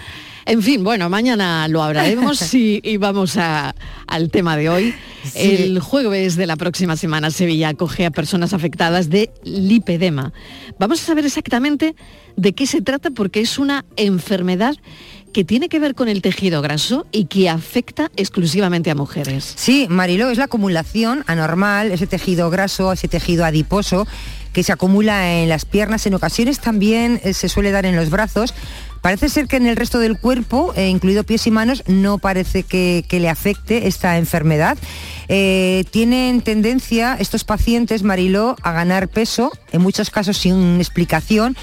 En 0.47 0.61
fin, 0.61 0.83
bueno, 0.83 1.09
mañana 1.09 1.67
lo 1.67 1.81
hablaremos 1.81 2.53
y, 2.53 2.79
y 2.83 2.97
vamos 2.97 3.37
a- 3.37 3.73
al 4.07 4.29
tema 4.29 4.55
de 4.57 4.69
hoy. 4.69 4.93
El 5.33 5.79
jueves 5.79 6.35
de 6.35 6.45
la 6.45 6.55
próxima 6.55 6.95
semana 6.95 7.31
Sevilla 7.31 7.69
acoge 7.69 8.05
a 8.05 8.11
personas 8.11 8.53
afectadas 8.53 9.09
de 9.09 9.31
lipedema. 9.43 10.33
Vamos 10.77 11.01
a 11.01 11.05
saber 11.05 11.25
exactamente 11.25 11.95
de 12.35 12.53
qué 12.53 12.67
se 12.67 12.81
trata 12.81 13.09
porque 13.09 13.41
es 13.41 13.57
una 13.57 13.85
enfermedad 13.97 14.75
que 15.33 15.43
tiene 15.43 15.67
que 15.67 15.79
ver 15.79 15.95
con 15.95 16.07
el 16.07 16.21
tejido 16.21 16.61
graso 16.61 17.07
y 17.11 17.25
que 17.25 17.49
afecta 17.49 18.11
exclusivamente 18.15 18.91
a 18.91 18.95
mujeres. 18.95 19.51
Sí, 19.57 19.87
Mariló, 19.89 20.29
es 20.29 20.37
la 20.37 20.45
acumulación 20.45 21.23
anormal, 21.27 21.91
ese 21.91 22.05
tejido 22.07 22.49
graso, 22.51 22.93
ese 22.93 23.07
tejido 23.07 23.43
adiposo 23.45 24.07
que 24.53 24.63
se 24.63 24.71
acumula 24.71 25.33
en 25.41 25.49
las 25.49 25.65
piernas, 25.65 26.05
en 26.05 26.13
ocasiones 26.13 26.59
también 26.59 27.19
eh, 27.25 27.33
se 27.33 27.49
suele 27.49 27.71
dar 27.71 27.85
en 27.85 27.97
los 27.97 28.09
brazos. 28.09 28.53
Parece 29.05 29.29
ser 29.29 29.47
que 29.47 29.57
en 29.57 29.67
el 29.67 29.75
resto 29.75 29.99
del 29.99 30.17
cuerpo, 30.17 30.73
eh, 30.75 30.87
incluido 30.89 31.23
pies 31.23 31.45
y 31.45 31.51
manos, 31.51 31.83
no 31.85 32.17
parece 32.17 32.63
que, 32.63 33.05
le 33.11 33.29
afecte 33.29 33.85
esta 33.85 34.17
enfermedad. 34.17 34.79
Eh, 35.27 35.85
tienen 35.91 36.41
tendencia 36.41 37.15
estos 37.19 37.43
pacientes, 37.43 38.01
Mariló, 38.01 38.55
a 38.63 38.71
ganar 38.71 39.07
peso, 39.07 39.51
en 39.71 39.83
muchos 39.83 40.09
casos 40.09 40.37
sin 40.37 40.77
explicación, 40.77 41.55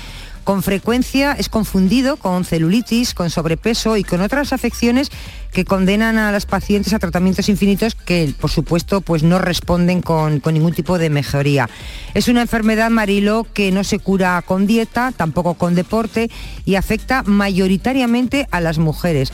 con 0.45 0.63
frecuencia 0.63 1.33
es 1.33 1.49
confundido 1.49 2.17
con 2.17 2.45
celulitis, 2.45 3.13
con 3.13 3.29
sobrepeso 3.29 3.97
y 3.97 4.05
con 4.05 4.21
otras 4.21 4.53
afecciones 4.53 5.11
que 5.52 5.64
condenan 5.64 6.18
a 6.18 6.32
las 6.32 6.47
pacientes 6.47 6.92
a 6.92 6.99
tratamientos 6.99 7.49
infinitos 7.49 7.94
que, 7.94 8.35
por 8.40 8.50
supuesto, 8.50 9.00
pues 9.00 9.23
no 9.23 9.38
responden 9.38 10.00
con, 10.00 10.40
con 10.40 10.54
ningún 10.54 10.73
tipo 10.73 10.99
de 10.99 11.11
mejoría. 11.11 11.68
Es 12.14 12.28
una 12.28 12.42
enfermedad, 12.42 12.90
Marilo, 12.90 13.47
que 13.52 13.71
no 13.71 13.85
se 13.85 13.99
cura 13.99 14.42
con 14.42 14.66
dieta, 14.66 15.12
tampoco 15.14 15.54
con 15.54 15.75
deporte 15.75 16.30
y 16.64 16.76
afecta 16.76 17.23
mayoritariamente 17.23 18.49
a 18.50 18.61
las 18.61 18.78
mujeres. 18.78 19.32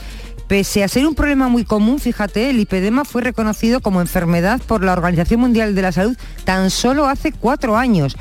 Pese 0.49 0.83
a 0.83 0.87
ser 0.87 1.05
un 1.05 1.13
problema 1.13 1.47
muy 1.47 1.63
común, 1.63 1.99
fíjate, 1.99 2.49
el 2.49 2.57
lipedema 2.57 3.05
fue 3.05 3.21
reconocido 3.21 3.81
como 3.81 4.01
enfermedad 4.01 4.59
por 4.59 4.83
la 4.83 4.93
Organización 4.93 5.41
Mundial 5.41 5.75
de 5.75 5.83
la 5.83 5.91
Salud 5.91 6.17
tan 6.43 6.71
solo 6.71 7.07
hace 7.07 7.31
cuatro 7.31 7.77
años. 7.77 8.17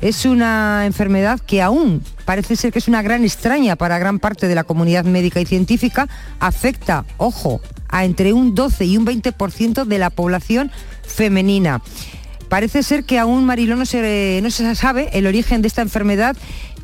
Es 0.00 0.24
una 0.24 0.86
enfermedad 0.86 1.40
que 1.40 1.60
aún 1.60 2.02
parece 2.24 2.56
ser 2.56 2.72
que 2.72 2.78
es 2.78 2.88
una 2.88 3.02
gran 3.02 3.22
extraña 3.22 3.76
para 3.76 3.98
gran 3.98 4.18
parte 4.18 4.48
de 4.48 4.54
la 4.54 4.64
comunidad 4.64 5.04
médica 5.04 5.40
y 5.40 5.46
científica. 5.46 6.08
Afecta, 6.38 7.04
ojo, 7.18 7.60
a 7.88 8.04
entre 8.04 8.32
un 8.32 8.54
12 8.54 8.86
y 8.86 8.96
un 8.96 9.04
20% 9.04 9.84
de 9.84 9.98
la 9.98 10.10
población 10.10 10.70
femenina. 11.02 11.82
Parece 12.48 12.82
ser 12.82 13.04
que 13.04 13.18
aún 13.18 13.44
Mariló 13.44 13.76
no 13.76 13.84
se, 13.84 14.40
no 14.42 14.50
se 14.50 14.74
sabe 14.74 15.10
el 15.12 15.26
origen 15.26 15.60
de 15.62 15.68
esta 15.68 15.82
enfermedad 15.82 16.36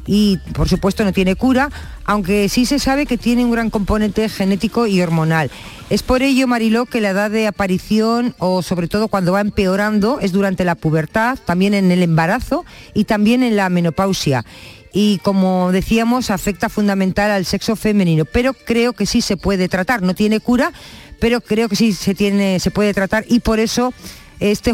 y 0.07 0.39
por 0.53 0.69
supuesto 0.69 1.03
no 1.03 1.13
tiene 1.13 1.37
cura, 1.37 1.71
aunque 2.05 2.49
sí 2.49 2.67
se 2.67 2.79
sabe 2.79 3.07
que 3.07 3.19
tiene 3.19 3.45
un 3.45 3.51
gran 3.51 3.71
componente 3.71 4.29
genético 4.29 4.87
y 4.87 5.01
hormonal. 5.01 5.51
Es 5.89 6.03
por 6.03 6.23
ello, 6.23 6.49
Mariló, 6.49 6.87
que 6.87 7.01
la 7.01 7.11
edad 7.11 7.31
de 7.31 7.47
aparición 7.47 8.35
o 8.39 8.63
sobre 8.63 8.89
todo 8.89 9.07
cuando 9.07 9.33
va 9.33 9.41
empeorando 9.41 10.19
es 10.21 10.33
durante 10.33 10.65
la 10.65 10.75
pubertad, 10.75 11.39
también 11.45 11.75
en 11.75 11.93
el 11.93 12.03
embarazo 12.03 12.65
y 12.93 13.05
también 13.05 13.45
en 13.45 13.55
la 13.55 13.69
menopausia. 13.69 14.45
Y 14.93 15.19
como 15.19 15.71
decíamos, 15.71 16.31
afecta 16.31 16.69
fundamental 16.69 17.31
al 17.31 17.45
sexo 17.45 17.77
femenino, 17.77 18.25
pero 18.25 18.53
creo 18.53 18.95
que 18.95 19.07
sí 19.07 19.21
se 19.21 19.37
puede 19.37 19.69
tratar. 19.69 20.03
No 20.03 20.15
tiene 20.15 20.41
cura, 20.41 20.73
pero 21.21 21.41
creo 21.41 21.69
que 21.69 21.77
sí 21.77 21.93
se, 21.93 22.17
tiene, 22.17 22.59
se 22.59 22.73
puede 22.73 22.93
tratar 22.93 23.25
y 23.29 23.39
por 23.39 23.61
eso 23.61 23.95
este, 24.41 24.73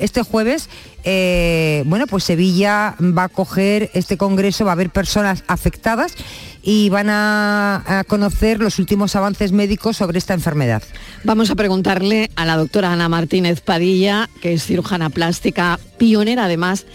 este 0.00 0.22
jueves, 0.22 0.68
eh, 1.02 1.82
bueno, 1.86 2.06
pues 2.06 2.22
Sevilla 2.22 2.94
va 3.00 3.24
a 3.24 3.28
coger 3.28 3.90
este 3.94 4.16
congreso, 4.16 4.64
va 4.64 4.70
a 4.70 4.74
haber 4.74 4.90
personas 4.90 5.42
afectadas 5.48 6.14
y 6.62 6.88
van 6.88 7.08
a, 7.10 7.82
a 7.86 8.04
conocer 8.04 8.60
los 8.60 8.78
últimos 8.78 9.16
avances 9.16 9.52
médicos 9.52 9.96
sobre 9.96 10.18
esta 10.18 10.34
enfermedad. 10.34 10.82
Vamos 11.24 11.50
a 11.50 11.56
preguntarle 11.56 12.30
a 12.36 12.46
la 12.46 12.56
doctora 12.56 12.92
Ana 12.92 13.08
Martínez 13.08 13.60
Padilla, 13.60 14.30
que 14.40 14.54
es 14.54 14.64
cirujana 14.64 15.10
plástica, 15.10 15.78
pionera 15.98 16.44
además 16.44 16.86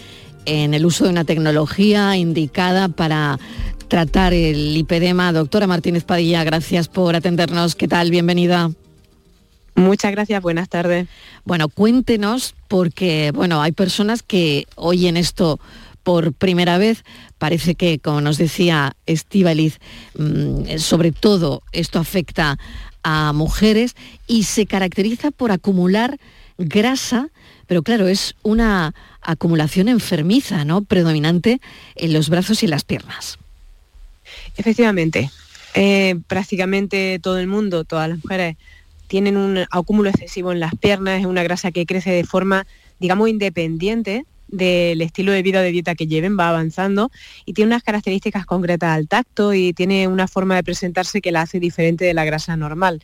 en 0.46 0.74
el 0.74 0.86
uso 0.86 1.04
de 1.04 1.10
una 1.10 1.26
tecnología 1.26 2.16
indicada 2.16 2.88
para 2.88 3.38
tratar 3.90 4.34
el 4.34 4.74
lipedema. 4.74 5.34
Doctora 5.34 5.68
Martínez 5.68 6.06
Padilla, 6.06 6.44
gracias 6.46 6.88
por 6.88 7.16
atendernos. 7.16 7.76
¿Qué 7.76 7.88
tal? 7.88 8.12
Bienvenida. 8.12 8.72
Muchas 9.76 10.12
gracias, 10.12 10.42
buenas 10.42 10.70
tardes. 10.70 11.08
Bueno, 11.46 11.70
cuéntenos, 11.70 12.56
porque 12.68 13.32
bueno, 13.36 13.62
hay 13.62 13.74
personas 13.74 14.24
que 14.24 14.66
oyen 14.76 15.18
esto 15.18 15.60
por 16.08 16.32
primera 16.32 16.78
vez. 16.78 17.04
Parece 17.38 17.76
que, 17.76 18.00
como 18.00 18.22
nos 18.22 18.38
decía 18.38 18.96
Estíbaliz, 19.08 19.82
mm, 20.18 20.78
sobre 20.78 21.12
todo 21.12 21.64
esto 21.74 22.00
afecta 22.00 22.58
a 23.04 23.34
mujeres 23.34 23.94
y 24.26 24.44
se 24.44 24.68
caracteriza 24.68 25.32
por 25.32 25.52
acumular 25.52 26.18
grasa, 26.58 27.28
pero 27.68 27.84
claro, 27.84 28.08
es 28.08 28.36
una 28.42 28.96
acumulación 29.22 29.90
enfermiza, 29.90 30.64
¿no? 30.64 30.82
Predominante 30.82 31.60
en 31.98 32.14
los 32.14 32.30
brazos 32.30 32.64
y 32.64 32.68
las 32.68 32.86
piernas. 32.86 33.38
Efectivamente, 34.56 35.30
eh, 35.74 36.16
prácticamente 36.28 37.20
todo 37.22 37.38
el 37.38 37.48
mundo, 37.48 37.84
todas 37.84 38.08
las 38.08 38.24
mujeres, 38.24 38.56
tienen 39.08 39.36
un 39.36 39.66
acúmulo 39.72 40.10
excesivo 40.10 40.54
en 40.54 40.62
las 40.62 40.74
piernas, 40.74 41.20
es 41.20 41.26
una 41.26 41.44
grasa 41.44 41.72
que 41.72 41.86
crece 41.86 42.12
de 42.12 42.24
forma, 42.24 42.66
digamos, 42.98 43.28
independiente 43.28 44.26
del 44.48 45.02
estilo 45.02 45.32
de 45.32 45.42
vida 45.42 45.62
de 45.62 45.72
dieta 45.72 45.96
que 45.96 46.08
lleven, 46.08 46.38
va 46.38 46.50
avanzando 46.50 47.12
y 47.46 47.54
tiene 47.54 47.70
unas 47.70 47.84
características 47.84 48.46
concretas 48.46 48.96
al 48.96 49.08
tacto 49.08 49.54
y 49.54 49.74
tiene 49.74 50.08
una 50.08 50.28
forma 50.28 50.56
de 50.56 50.64
presentarse 50.64 51.22
que 51.22 51.32
la 51.32 51.42
hace 51.42 51.60
diferente 51.60 52.06
de 52.06 52.14
la 52.14 52.26
grasa 52.26 52.56
normal. 52.56 53.02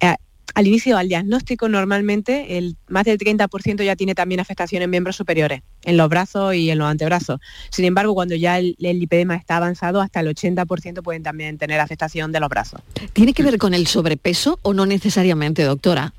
Eh, 0.00 0.14
al 0.54 0.66
inicio 0.66 0.96
al 0.96 1.08
diagnóstico 1.08 1.68
normalmente 1.68 2.56
el, 2.56 2.76
más 2.88 3.04
del 3.04 3.18
30% 3.18 3.84
ya 3.84 3.94
tiene 3.94 4.14
también 4.14 4.40
afectación 4.40 4.82
en 4.82 4.88
miembros 4.88 5.16
superiores, 5.16 5.62
en 5.84 5.96
los 5.96 6.08
brazos 6.08 6.54
y 6.54 6.70
en 6.70 6.78
los 6.78 6.88
antebrazos. 6.88 7.40
Sin 7.70 7.84
embargo, 7.84 8.14
cuando 8.14 8.34
ya 8.34 8.58
el, 8.58 8.74
el 8.80 8.98
lipedema 8.98 9.36
está 9.36 9.58
avanzado, 9.58 10.00
hasta 10.00 10.20
el 10.20 10.28
80% 10.28 11.02
pueden 11.02 11.22
también 11.22 11.58
tener 11.58 11.78
afectación 11.80 12.32
de 12.32 12.40
los 12.40 12.48
brazos. 12.48 12.80
¿Tiene 13.12 13.34
que 13.34 13.42
ver 13.42 13.58
con 13.58 13.74
el 13.74 13.86
sobrepeso 13.86 14.58
o 14.62 14.72
no 14.72 14.86
necesariamente, 14.86 15.62
doctora? 15.62 16.14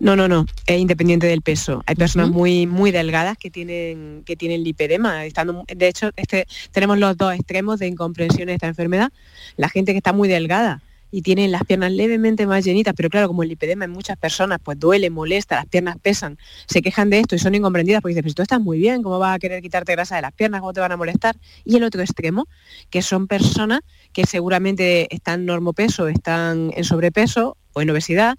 No, 0.00 0.14
no, 0.14 0.28
no, 0.28 0.46
es 0.66 0.78
independiente 0.78 1.26
del 1.26 1.42
peso. 1.42 1.82
Hay 1.86 1.96
personas 1.96 2.30
muy, 2.30 2.66
muy 2.66 2.92
delgadas 2.92 3.36
que 3.36 3.50
tienen, 3.50 4.22
que 4.24 4.36
tienen 4.36 4.62
lipedema. 4.62 5.24
Estando, 5.24 5.64
de 5.66 5.88
hecho, 5.88 6.10
este, 6.16 6.46
tenemos 6.70 6.98
los 6.98 7.16
dos 7.16 7.34
extremos 7.34 7.80
de 7.80 7.88
incomprensión 7.88 8.46
de 8.46 8.54
esta 8.54 8.68
enfermedad. 8.68 9.10
La 9.56 9.68
gente 9.68 9.92
que 9.92 9.98
está 9.98 10.12
muy 10.12 10.28
delgada 10.28 10.82
y 11.10 11.22
tiene 11.22 11.48
las 11.48 11.64
piernas 11.64 11.92
levemente 11.92 12.46
más 12.46 12.64
llenitas, 12.64 12.94
pero 12.96 13.08
claro, 13.08 13.28
como 13.28 13.42
el 13.42 13.48
lipedema 13.48 13.84
en 13.84 13.90
muchas 13.90 14.16
personas 14.16 14.58
pues 14.62 14.78
duele, 14.78 15.10
molesta, 15.10 15.56
las 15.56 15.66
piernas 15.66 15.96
pesan, 16.00 16.38
se 16.66 16.82
quejan 16.82 17.10
de 17.10 17.20
esto 17.20 17.34
y 17.34 17.38
son 17.38 17.54
incomprendidas 17.54 18.02
porque 18.02 18.12
dicen, 18.12 18.24
pero 18.24 18.34
tú 18.34 18.42
estás 18.42 18.60
muy 18.60 18.78
bien, 18.78 19.02
¿cómo 19.02 19.18
vas 19.18 19.34
a 19.34 19.38
querer 19.38 19.62
quitarte 19.62 19.92
grasa 19.92 20.16
de 20.16 20.22
las 20.22 20.32
piernas? 20.32 20.60
¿Cómo 20.60 20.72
te 20.72 20.80
van 20.80 20.92
a 20.92 20.96
molestar? 20.96 21.36
Y 21.64 21.76
el 21.76 21.84
otro 21.84 22.02
extremo, 22.02 22.46
que 22.90 23.02
son 23.02 23.26
personas 23.26 23.80
que 24.12 24.26
seguramente 24.26 25.14
están 25.14 25.46
normopeso, 25.46 26.08
están 26.08 26.72
en 26.76 26.84
sobrepeso 26.84 27.56
o 27.72 27.80
en 27.80 27.90
obesidad 27.90 28.36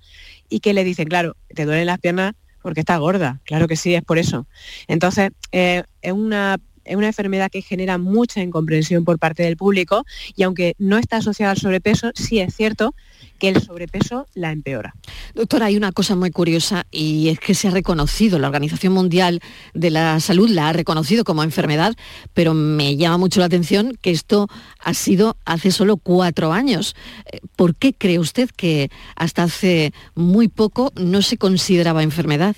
y 0.50 0.60
que 0.60 0.74
le 0.74 0.84
dicen, 0.84 1.08
claro, 1.08 1.36
te 1.54 1.66
duelen 1.66 1.86
las 1.86 2.00
piernas 2.00 2.34
porque 2.62 2.82
estás 2.82 3.00
gorda, 3.00 3.40
claro 3.46 3.68
que 3.68 3.76
sí, 3.76 3.96
es 3.96 4.04
por 4.04 4.18
eso. 4.18 4.48
Entonces, 4.88 5.32
eh, 5.52 5.84
es 6.02 6.12
una 6.12 6.58
es 6.90 6.96
una 6.96 7.08
enfermedad 7.08 7.52
que 7.52 7.62
genera 7.62 7.98
mucha 7.98 8.42
incomprensión 8.42 9.06
por 9.06 9.20
parte 9.20 9.44
del 9.44 9.58
público 9.58 10.06
y 10.36 10.44
aunque 10.44 10.76
no 10.80 10.98
está 10.98 11.18
asociada 11.18 11.52
al 11.52 11.58
sobrepeso, 11.58 12.12
sí 12.16 12.40
es 12.40 12.56
cierto 12.56 12.96
que 13.38 13.50
el 13.50 13.62
sobrepeso 13.62 14.28
la 14.34 14.52
empeora. 14.52 14.96
Doctora, 15.36 15.68
hay 15.68 15.78
una 15.78 15.92
cosa 15.92 16.16
muy 16.16 16.32
curiosa 16.32 16.88
y 16.92 17.30
es 17.30 17.40
que 17.40 17.54
se 17.54 17.68
ha 17.68 17.72
reconocido, 17.72 18.40
la 18.40 18.48
Organización 18.48 18.94
Mundial 18.94 19.40
de 19.74 19.92
la 19.92 20.20
Salud 20.20 20.50
la 20.50 20.70
ha 20.70 20.74
reconocido 20.74 21.24
como 21.24 21.44
enfermedad, 21.44 21.96
pero 22.34 22.54
me 22.54 22.98
llama 22.98 23.18
mucho 23.18 23.40
la 23.40 23.46
atención 23.46 23.96
que 24.02 24.12
esto 24.12 24.48
ha 24.80 24.94
sido 24.94 25.38
hace 25.46 25.72
solo 25.72 25.98
cuatro 25.98 26.52
años. 26.52 26.96
Eh, 27.32 27.40
¿Por 27.56 27.76
qué 27.76 27.94
cree 27.94 28.20
usted 28.20 28.50
que 28.50 28.90
hasta 29.16 29.44
hace 29.44 29.94
muy 30.16 30.48
poco 30.48 30.92
no 30.96 31.22
se 31.22 31.38
consideraba 31.38 32.04
enfermedad? 32.04 32.56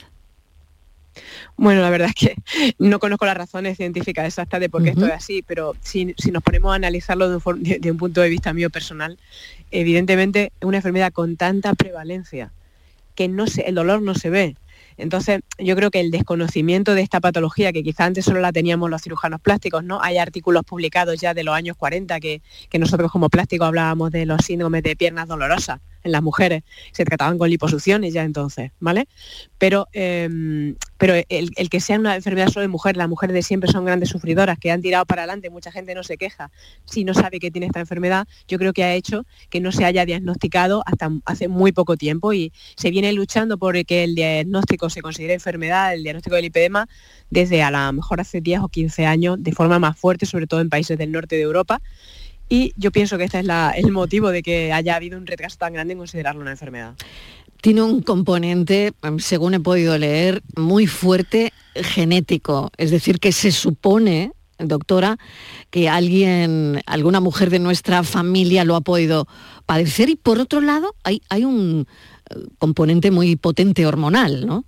Bueno, 1.58 1.82
la 1.82 1.90
verdad 1.92 2.10
es 2.10 2.16
que 2.16 2.36
no 2.80 2.98
conozco 3.00 3.26
las 3.26 3.38
razones 3.38 3.78
científicas 3.78 4.26
exactas 4.26 4.60
de 4.60 4.70
por 4.70 4.82
qué 4.84 4.90
esto 4.92 5.06
es 5.06 5.14
así, 5.14 5.44
pero 5.46 5.76
si, 5.82 6.16
si 6.18 6.32
nos 6.32 6.42
ponemos 6.42 6.72
a 6.72 6.76
analizarlo 6.76 7.30
de 7.30 7.36
un, 7.36 7.42
for- 7.42 7.60
de- 7.60 7.78
de 7.80 7.92
un 7.92 7.98
punto 7.98 8.22
de 8.22 8.30
vista 8.30 8.52
mío 8.54 8.70
personal, 8.70 9.20
evidentemente 9.70 10.52
es 10.60 10.66
una 10.68 10.78
enfermedad 10.78 11.12
con 11.14 11.38
tanta 11.38 11.74
prevalencia 11.76 12.52
que 13.16 13.28
no 13.28 13.46
se, 13.48 13.62
el 13.62 13.76
dolor 13.76 14.02
no 14.02 14.16
se 14.16 14.30
ve. 14.30 14.56
Entonces, 14.98 15.42
yo 15.58 15.76
creo 15.76 15.90
que 15.92 16.00
el 16.00 16.12
desconocimiento 16.12 16.94
de 16.96 17.02
esta 17.02 17.20
patología, 17.20 17.72
que 17.72 17.84
quizá 17.84 18.06
antes 18.06 18.26
solo 18.26 18.40
la 18.40 18.52
teníamos 18.52 18.90
los 18.90 19.02
cirujanos 19.02 19.40
plásticos, 19.42 19.84
¿no? 19.84 20.02
Hay 20.02 20.18
artículos 20.18 20.64
publicados 20.64 21.20
ya 21.20 21.34
de 21.34 21.44
los 21.44 21.56
años 21.56 21.78
40 21.78 22.20
que, 22.20 22.42
que 22.70 22.80
nosotros 22.80 23.12
como 23.12 23.30
plásticos 23.30 23.68
hablábamos 23.68 24.12
de 24.12 24.26
los 24.26 24.44
síndromes 24.46 24.84
de 24.84 24.96
piernas 24.96 25.28
dolorosas 25.28 25.80
en 26.04 26.12
las 26.12 26.22
mujeres. 26.22 26.64
Se 26.92 27.06
trataban 27.06 27.38
con 27.38 27.50
liposucciones 27.50 28.14
ya 28.14 28.24
entonces, 28.24 28.72
¿vale? 28.80 29.08
Pero, 29.58 29.88
eh, 29.94 30.76
pero 30.98 31.16
el, 31.30 31.70
que 31.70 31.80
sea 31.80 32.00
una 32.00 32.16
enfermedad 32.16 32.48
solo 32.50 32.62
de 32.62 32.68
mujer, 32.68 32.98
las 32.98 33.10
mujeres 33.10 33.34
de 33.34 33.42
siempre 33.42 33.72
son 33.72 33.86
grandes 33.86 34.10
sufridoras, 34.10 34.60
que 34.60 34.72
han 34.72 34.82
tirado 34.82 35.06
para 35.06 35.24
adelante, 35.24 35.50
mucha 35.50 35.72
gente 35.72 35.96
no 35.96 36.04
se 36.04 36.18
queja 36.18 36.52
si 36.86 37.04
no 37.04 37.14
sabe 37.14 37.40
que 37.40 37.52
tiene 37.52 37.68
esta 37.68 37.80
enfermedad, 37.80 38.28
yo 38.48 38.58
creo 38.58 38.74
que 38.74 38.84
ha 38.84 38.94
hecho 38.94 39.26
que 39.50 39.60
no 39.60 39.72
se 39.72 39.86
haya 39.86 40.06
diagnosticado 40.06 40.84
hasta 40.86 41.10
hace 41.26 41.48
muy 41.48 41.72
poco 41.72 41.98
tiempo 41.98 42.34
y 42.34 42.52
se 42.76 42.92
viene 42.92 43.12
luchando 43.14 43.58
por 43.58 43.72
que 43.86 44.04
el 44.04 44.16
diagnóstico 44.16 44.90
se 44.90 45.02
considere 45.02 45.34
enfermedad, 45.34 45.94
el 45.94 46.04
diagnóstico 46.04 46.36
del 46.36 46.44
lipedema, 46.44 46.88
desde 47.30 47.64
a 47.64 47.72
lo 47.72 47.94
mejor 47.94 48.20
hace 48.20 48.42
10 48.42 48.62
o 48.62 48.68
15 48.68 49.06
años 49.06 49.38
de 49.40 49.52
forma 49.54 49.80
más 49.80 49.98
fuerte, 49.98 50.26
sobre 50.26 50.48
todo 50.48 50.62
en 50.62 50.70
países 50.70 50.98
del 50.98 51.12
norte 51.12 51.36
de 51.36 51.42
Europa. 51.42 51.82
Y 52.52 52.74
yo 52.76 52.92
pienso 52.92 53.18
que 53.18 53.24
este 53.24 53.40
es 53.40 53.46
la- 53.46 53.72
el 53.72 53.94
motivo 53.94 54.30
de 54.30 54.44
que 54.44 54.74
haya 54.74 54.98
habido 54.98 55.18
un 55.18 55.26
retraso 55.26 55.56
tan 55.58 55.72
grande 55.72 55.94
en 55.94 56.00
considerarlo 56.00 56.42
una 56.42 56.52
enfermedad. 56.52 56.96
Tiene 57.62 57.82
un 57.82 58.02
componente, 58.02 58.92
em, 59.04 59.20
según 59.20 59.54
he 59.54 59.62
podido 59.62 59.98
leer, 59.98 60.42
muy 60.58 60.86
fuerte 60.86 61.54
genético. 61.76 62.70
Es 62.76 62.92
decir, 62.92 63.20
que 63.22 63.32
se 63.32 63.54
supone, 63.54 64.34
doctora, 64.60 65.18
que 65.70 65.88
alguien, 65.88 66.82
alguna 66.88 67.22
mujer 67.22 67.52
de 67.52 67.60
nuestra 67.60 68.04
familia 68.04 68.66
lo 68.66 68.76
ha 68.76 68.82
podido 68.82 69.28
padecer. 69.66 70.10
Y 70.10 70.18
por 70.18 70.38
otro 70.40 70.60
lado, 70.60 70.94
hay, 71.06 71.22
hay 71.30 71.46
un 71.46 71.88
eh, 72.32 72.36
componente 72.58 73.12
muy 73.12 73.38
potente 73.38 73.86
hormonal, 73.86 74.46
¿no? 74.46 74.66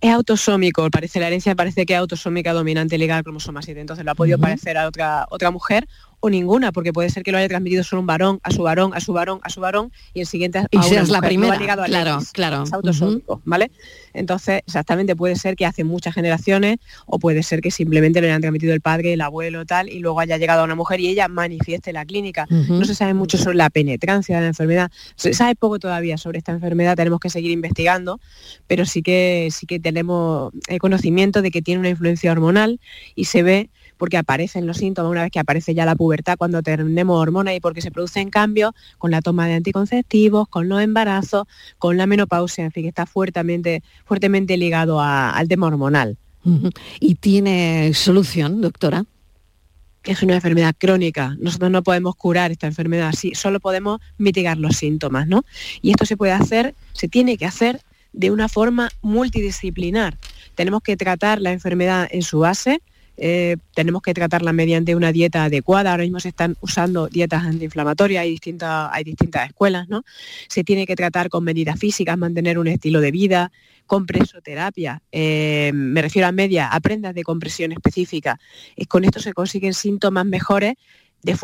Es 0.00 0.12
autosómico, 0.12 0.88
parece 0.90 1.18
la 1.18 1.26
herencia 1.26 1.54
parece 1.56 1.86
que 1.86 1.94
es 1.94 1.98
autosómica 1.98 2.52
dominante 2.52 2.98
ligada 2.98 3.18
al 3.18 3.24
cromosoma 3.24 3.62
7, 3.62 3.80
entonces 3.80 4.04
lo 4.04 4.12
ha 4.12 4.14
podido 4.14 4.36
Ujú. 4.36 4.42
parecer 4.42 4.76
a 4.76 4.86
otra, 4.88 5.26
otra 5.30 5.50
mujer 5.50 5.88
o 6.24 6.30
ninguna, 6.30 6.70
porque 6.70 6.92
puede 6.92 7.10
ser 7.10 7.24
que 7.24 7.32
lo 7.32 7.38
haya 7.38 7.48
transmitido 7.48 7.82
solo 7.82 7.98
un 7.98 8.06
varón, 8.06 8.38
a 8.44 8.52
su 8.52 8.62
varón, 8.62 8.92
a 8.94 9.00
su 9.00 9.12
varón, 9.12 9.40
a 9.42 9.50
su 9.50 9.60
varón, 9.60 9.90
y 10.14 10.20
el 10.20 10.26
siguiente 10.26 10.58
a 10.58 10.66
Y 10.70 10.76
una 10.76 10.86
seas 10.86 11.08
la 11.08 11.18
mujer, 11.18 11.30
primera, 11.30 11.84
claro, 11.84 12.14
X, 12.14 12.30
claro. 12.30 12.62
Es 12.62 12.72
autosómico, 12.72 13.42
¿vale? 13.44 13.72
Entonces, 14.14 14.62
exactamente 14.64 15.16
puede 15.16 15.34
ser 15.34 15.56
que 15.56 15.66
hace 15.66 15.82
muchas 15.82 16.14
generaciones, 16.14 16.78
o 17.06 17.18
puede 17.18 17.42
ser 17.42 17.60
que 17.60 17.72
simplemente 17.72 18.20
lo 18.20 18.28
hayan 18.28 18.40
transmitido 18.40 18.72
el 18.72 18.80
padre, 18.80 19.14
el 19.14 19.20
abuelo, 19.20 19.66
tal, 19.66 19.88
y 19.88 19.98
luego 19.98 20.20
haya 20.20 20.36
llegado 20.36 20.60
a 20.60 20.64
una 20.64 20.76
mujer 20.76 21.00
y 21.00 21.08
ella 21.08 21.26
manifieste 21.26 21.92
la 21.92 22.04
clínica. 22.04 22.46
No 22.48 22.84
se 22.84 22.94
sabe 22.94 23.14
mucho 23.14 23.36
sobre 23.36 23.56
la 23.56 23.68
penetrancia 23.68 24.36
de 24.36 24.42
la 24.42 24.48
enfermedad, 24.48 24.92
se 25.16 25.34
sabe 25.34 25.56
poco 25.56 25.80
todavía 25.80 26.18
sobre 26.18 26.38
esta 26.38 26.52
enfermedad, 26.52 26.94
tenemos 26.94 27.18
que 27.18 27.30
seguir 27.30 27.50
investigando, 27.50 28.20
pero 28.68 28.86
sí 28.86 29.02
que 29.02 29.48
sí 29.50 29.66
que 29.66 29.80
tenemos 29.80 30.52
el 30.68 30.78
conocimiento 30.78 31.42
de 31.42 31.50
que 31.50 31.62
tiene 31.62 31.80
una 31.80 31.88
influencia 31.88 32.30
hormonal 32.30 32.78
y 33.16 33.24
se 33.24 33.42
ve 33.42 33.70
porque 34.02 34.16
aparecen 34.16 34.66
los 34.66 34.78
síntomas 34.78 35.12
una 35.12 35.22
vez 35.22 35.30
que 35.30 35.38
aparece 35.38 35.74
ya 35.74 35.84
la 35.84 35.94
pubertad 35.94 36.36
cuando 36.36 36.60
tenemos 36.60 37.16
hormonas 37.20 37.54
y 37.54 37.60
porque 37.60 37.80
se 37.80 37.92
producen 37.92 38.30
cambios 38.30 38.72
con 38.98 39.12
la 39.12 39.20
toma 39.22 39.46
de 39.46 39.54
anticonceptivos, 39.54 40.48
con 40.48 40.68
los 40.68 40.82
embarazos, 40.82 41.46
con 41.78 41.96
la 41.96 42.08
menopausia, 42.08 42.64
en 42.64 42.72
fin, 42.72 42.82
que 42.82 42.88
está 42.88 43.06
fuertemente, 43.06 43.80
fuertemente 44.04 44.56
ligado 44.56 44.98
a- 45.00 45.30
al 45.30 45.46
tema 45.46 45.68
hormonal. 45.68 46.16
¿Y 46.98 47.14
tiene 47.14 47.92
solución, 47.94 48.60
doctora? 48.60 49.04
es 50.02 50.20
una 50.24 50.34
enfermedad 50.34 50.74
crónica. 50.76 51.36
Nosotros 51.38 51.70
no 51.70 51.84
podemos 51.84 52.16
curar 52.16 52.50
esta 52.50 52.66
enfermedad 52.66 53.06
así, 53.06 53.36
solo 53.36 53.60
podemos 53.60 54.00
mitigar 54.18 54.58
los 54.58 54.74
síntomas, 54.78 55.28
¿no? 55.28 55.44
Y 55.80 55.90
esto 55.92 56.06
se 56.06 56.16
puede 56.16 56.32
hacer, 56.32 56.74
se 56.92 57.06
tiene 57.06 57.36
que 57.36 57.46
hacer 57.46 57.80
de 58.12 58.32
una 58.32 58.48
forma 58.48 58.88
multidisciplinar. 59.00 60.18
Tenemos 60.56 60.82
que 60.82 60.96
tratar 60.96 61.40
la 61.40 61.52
enfermedad 61.52 62.08
en 62.10 62.22
su 62.22 62.40
base, 62.40 62.82
eh, 63.16 63.56
tenemos 63.74 64.02
que 64.02 64.14
tratarla 64.14 64.52
mediante 64.52 64.96
una 64.96 65.12
dieta 65.12 65.44
adecuada. 65.44 65.92
Ahora 65.92 66.04
mismo 66.04 66.20
se 66.20 66.28
están 66.28 66.56
usando 66.60 67.08
dietas 67.08 67.44
antiinflamatorias, 67.44 68.22
hay 68.22 68.30
distintas, 68.30 68.90
hay 68.92 69.04
distintas 69.04 69.48
escuelas, 69.48 69.88
¿no? 69.88 70.04
Se 70.48 70.64
tiene 70.64 70.86
que 70.86 70.96
tratar 70.96 71.28
con 71.28 71.44
medidas 71.44 71.78
físicas, 71.78 72.16
mantener 72.18 72.58
un 72.58 72.68
estilo 72.68 73.00
de 73.00 73.10
vida, 73.10 73.52
con 73.86 74.06
presoterapia, 74.06 75.02
eh, 75.12 75.70
me 75.74 76.00
refiero 76.00 76.26
a 76.26 76.32
media, 76.32 76.68
a 76.68 76.80
prendas 76.80 77.14
de 77.14 77.22
compresión 77.24 77.72
específica. 77.72 78.40
Y 78.76 78.86
con 78.86 79.04
esto 79.04 79.20
se 79.20 79.34
consiguen 79.34 79.74
síntomas 79.74 80.24
mejores. 80.24 80.76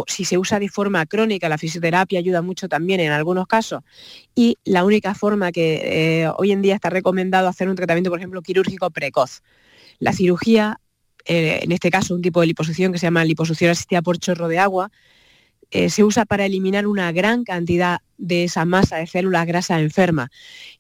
si 0.07 0.25
se 0.25 0.39
usa 0.39 0.59
de 0.59 0.69
forma 0.69 1.05
crónica, 1.05 1.49
la 1.49 1.59
fisioterapia 1.59 2.19
ayuda 2.19 2.41
mucho 2.43 2.69
también 2.69 3.01
en 3.01 3.13
algunos 3.13 3.47
casos. 3.47 3.83
Y 4.35 4.57
la 4.65 4.85
única 4.85 5.15
forma 5.15 5.53
que 5.53 6.23
eh, 6.23 6.31
hoy 6.39 6.53
en 6.53 6.63
día 6.63 6.75
está 6.75 6.91
recomendado 6.91 7.49
hacer 7.49 7.69
un 7.69 7.77
tratamiento, 7.77 8.11
por 8.11 8.19
ejemplo, 8.19 8.41
quirúrgico 8.41 8.91
precoz. 8.91 9.43
La 9.99 10.13
cirugía, 10.13 10.81
eh, 11.25 11.61
en 11.63 11.73
este 11.73 11.91
caso 11.91 12.15
un 12.15 12.23
tipo 12.23 12.41
de 12.41 12.47
liposucción 12.47 12.93
que 12.93 12.99
se 12.99 13.07
llama 13.07 13.25
liposucción 13.25 13.71
asistida 13.71 14.03
por 14.03 14.19
chorro 14.19 14.49
de 14.49 14.59
agua, 14.59 14.91
eh, 15.71 15.91
se 15.91 16.05
usa 16.05 16.25
para 16.25 16.47
eliminar 16.47 16.87
una 16.87 17.13
gran 17.13 17.45
cantidad 17.45 18.01
de 18.19 18.45
esa 18.45 18.65
masa 18.65 18.97
de 18.97 19.07
células 19.07 19.47
grasas 19.47 19.81
enfermas. 19.81 20.29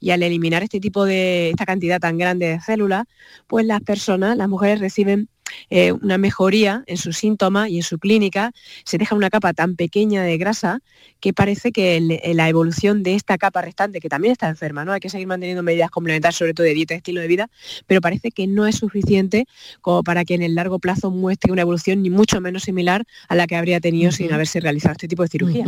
Y 0.00 0.10
al 0.10 0.22
eliminar 0.22 0.62
este 0.62 0.80
tipo 0.80 1.04
de, 1.04 1.50
esta 1.50 1.64
cantidad 1.64 2.00
tan 2.00 2.18
grande 2.18 2.48
de 2.48 2.60
células, 2.60 3.04
pues 3.46 3.64
las 3.64 3.80
personas, 3.80 4.36
las 4.36 4.48
mujeres 4.48 4.80
reciben 4.80 5.28
eh, 5.70 5.92
una 5.92 6.18
mejoría 6.18 6.84
en 6.86 6.98
sus 6.98 7.16
síntomas 7.16 7.70
y 7.70 7.78
en 7.78 7.82
su 7.82 7.98
clínica, 7.98 8.52
se 8.84 8.98
deja 8.98 9.14
una 9.14 9.30
capa 9.30 9.54
tan 9.54 9.76
pequeña 9.76 10.22
de 10.22 10.36
grasa 10.36 10.80
que 11.20 11.32
parece 11.32 11.72
que 11.72 11.96
el- 11.96 12.20
la 12.34 12.48
evolución 12.50 13.02
de 13.02 13.14
esta 13.14 13.38
capa 13.38 13.62
restante, 13.62 13.98
que 14.00 14.10
también 14.10 14.32
está 14.32 14.48
enferma, 14.48 14.84
¿no? 14.84 14.92
Hay 14.92 15.00
que 15.00 15.08
seguir 15.08 15.26
manteniendo 15.26 15.62
medidas 15.62 15.90
complementarias, 15.90 16.36
sobre 16.36 16.52
todo 16.52 16.66
de 16.66 16.74
dieta 16.74 16.92
y 16.92 16.98
estilo 16.98 17.22
de 17.22 17.28
vida, 17.28 17.48
pero 17.86 18.02
parece 18.02 18.30
que 18.30 18.46
no 18.46 18.66
es 18.66 18.76
suficiente 18.76 19.46
como 19.80 20.02
para 20.04 20.24
que 20.26 20.34
en 20.34 20.42
el 20.42 20.54
largo 20.54 20.78
plazo 20.80 21.10
muestre 21.10 21.50
una 21.50 21.62
evolución 21.62 22.02
ni 22.02 22.10
mucho 22.10 22.42
menos 22.42 22.64
similar 22.64 23.04
a 23.28 23.34
la 23.34 23.46
que 23.46 23.56
habría 23.56 23.80
tenido 23.80 24.12
sin 24.12 24.32
haberse 24.34 24.60
realizado 24.60 24.92
este 24.92 25.08
tipo 25.08 25.22
de 25.22 25.28
cirugía. 25.30 25.64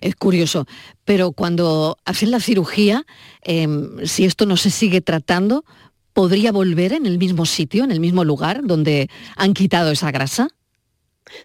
Es 0.00 0.14
curioso, 0.14 0.66
pero 1.06 1.30
cuando 1.32 1.96
hacen 2.04 2.32
la 2.32 2.40
cirugía, 2.40 3.06
em, 3.42 4.04
si 4.04 4.24
esto 4.24 4.44
no 4.44 4.56
se 4.56 4.70
sigue 4.70 5.00
tratando, 5.00 5.64
¿podría 6.12 6.50
volver 6.50 6.92
en 6.92 7.06
el 7.06 7.16
mismo 7.16 7.46
sitio, 7.46 7.84
en 7.84 7.92
el 7.92 8.00
mismo 8.00 8.24
lugar 8.24 8.62
donde 8.64 9.08
han 9.36 9.54
quitado 9.54 9.92
esa 9.92 10.10
grasa? 10.10 10.48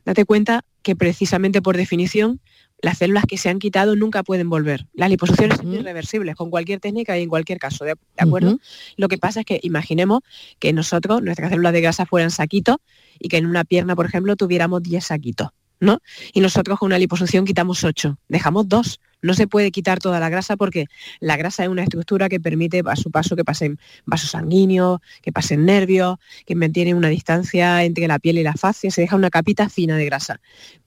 Date 0.04 0.26
cuenta 0.26 0.66
que 0.82 0.96
precisamente 0.96 1.62
por 1.62 1.78
definición 1.78 2.42
las 2.82 2.98
células 2.98 3.26
que 3.28 3.38
se 3.38 3.50
han 3.50 3.60
quitado 3.60 3.96
nunca 3.96 4.24
pueden 4.24 4.50
volver. 4.50 4.88
Las 4.94 5.12
liposucciones 5.12 5.58
son 5.58 5.72
irreversibles 5.72 6.36
con 6.36 6.50
cualquier 6.50 6.80
técnica 6.80 7.16
y 7.20 7.22
en 7.22 7.30
cualquier 7.30 7.60
caso, 7.60 7.86
¿de, 7.86 7.94
acuerdo? 8.18 8.58
Lo 8.98 9.08
que 9.10 9.20
pasa 9.20 9.42
es 9.42 9.46
que 9.46 9.60
imaginemos 9.62 10.22
que 10.58 10.74
nosotros, 10.74 11.22
nuestras 11.22 11.52
células 11.52 11.74
de 11.74 11.82
grasa 11.82 12.08
fueran 12.08 12.32
saquitos 12.32 12.78
y 13.20 13.30
que 13.30 13.38
en 13.38 13.46
una 13.46 13.64
pierna, 13.64 13.96
por 13.96 14.08
ejemplo, 14.08 14.36
tuviéramos 14.36 14.82
10 14.82 15.06
saquitos. 15.06 15.50
¿No? 15.82 16.00
Y 16.32 16.40
nosotros 16.40 16.80
con 16.80 16.88
una 16.88 17.00
liposucción 17.00 17.44
quitamos 17.44 17.84
8, 17.84 18.18
dejamos 18.30 18.70
2. 18.70 19.02
No 19.24 19.34
se 19.34 19.48
puede 19.48 19.72
quitar 19.72 20.00
toda 20.00 20.20
la 20.20 20.30
grasa 20.30 20.56
porque 20.56 20.86
la 21.20 21.38
grasa 21.38 21.64
es 21.64 21.70
una 21.70 21.84
estructura 21.84 22.30
que 22.30 22.40
permite 22.40 22.82
a 22.86 22.96
su 22.96 23.12
paso 23.12 23.36
que 23.36 23.44
pasen 23.44 23.78
vasos 24.06 24.32
sanguíneos, 24.32 25.00
que 25.22 25.32
pasen 25.32 25.66
nervios, 25.66 26.18
que 26.46 26.56
mantiene 26.56 26.94
una 26.94 27.10
distancia 27.10 27.84
entre 27.84 28.08
la 28.08 28.20
piel 28.20 28.38
y 28.38 28.44
la 28.44 28.54
fascia, 28.54 28.90
se 28.90 29.02
deja 29.02 29.16
una 29.16 29.30
capita 29.30 29.70
fina 29.70 29.98
de 29.98 30.06
grasa. 30.06 30.40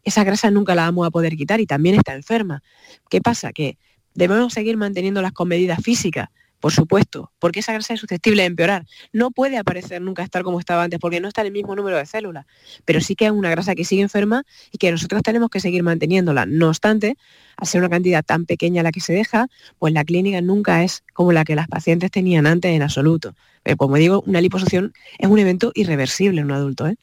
Esa 0.04 0.24
grasa 0.24 0.50
nunca 0.50 0.74
la 0.74 0.82
vamos 0.82 1.06
a 1.06 1.10
poder 1.10 1.36
quitar 1.36 1.60
y 1.60 1.66
también 1.66 1.96
está 1.96 2.14
enferma. 2.14 2.62
¿Qué 3.10 3.20
pasa? 3.20 3.52
Que 3.52 3.78
debemos 4.14 4.52
seguir 4.52 4.76
manteniéndolas 4.76 5.32
con 5.32 5.48
medidas 5.48 5.80
físicas, 5.82 6.28
por 6.64 6.72
supuesto, 6.72 7.30
porque 7.40 7.60
esa 7.60 7.74
grasa 7.74 7.92
es 7.92 8.00
susceptible 8.00 8.40
de 8.40 8.46
empeorar. 8.46 8.86
No 9.12 9.32
puede 9.32 9.58
aparecer 9.58 10.00
nunca 10.00 10.22
estar 10.22 10.42
como 10.42 10.58
estaba 10.58 10.82
antes, 10.82 10.98
porque 10.98 11.20
no 11.20 11.28
está 11.28 11.42
en 11.42 11.48
el 11.48 11.52
mismo 11.52 11.76
número 11.76 11.98
de 11.98 12.06
células, 12.06 12.46
pero 12.86 13.02
sí 13.02 13.16
que 13.16 13.26
es 13.26 13.32
una 13.32 13.50
grasa 13.50 13.74
que 13.74 13.84
sigue 13.84 14.00
enferma 14.00 14.44
y 14.72 14.78
que 14.78 14.90
nosotros 14.90 15.20
tenemos 15.22 15.50
que 15.50 15.60
seguir 15.60 15.82
manteniéndola. 15.82 16.46
No 16.46 16.68
obstante, 16.68 17.18
al 17.58 17.66
ser 17.66 17.82
una 17.82 17.90
cantidad 17.90 18.24
tan 18.24 18.46
pequeña 18.46 18.82
la 18.82 18.92
que 18.92 19.00
se 19.00 19.12
deja, 19.12 19.48
pues 19.78 19.92
la 19.92 20.04
clínica 20.04 20.40
nunca 20.40 20.82
es 20.84 21.04
como 21.12 21.32
la 21.32 21.44
que 21.44 21.54
las 21.54 21.68
pacientes 21.68 22.10
tenían 22.10 22.46
antes 22.46 22.72
en 22.72 22.80
absoluto. 22.80 23.34
Pero 23.64 23.78
como 23.78 23.96
digo, 23.96 24.22
una 24.26 24.42
liposucción 24.42 24.92
es 25.18 25.28
un 25.28 25.38
evento 25.38 25.72
irreversible 25.74 26.40
en 26.40 26.46
un 26.46 26.52
adulto. 26.52 26.86
¿eh? 26.86 26.96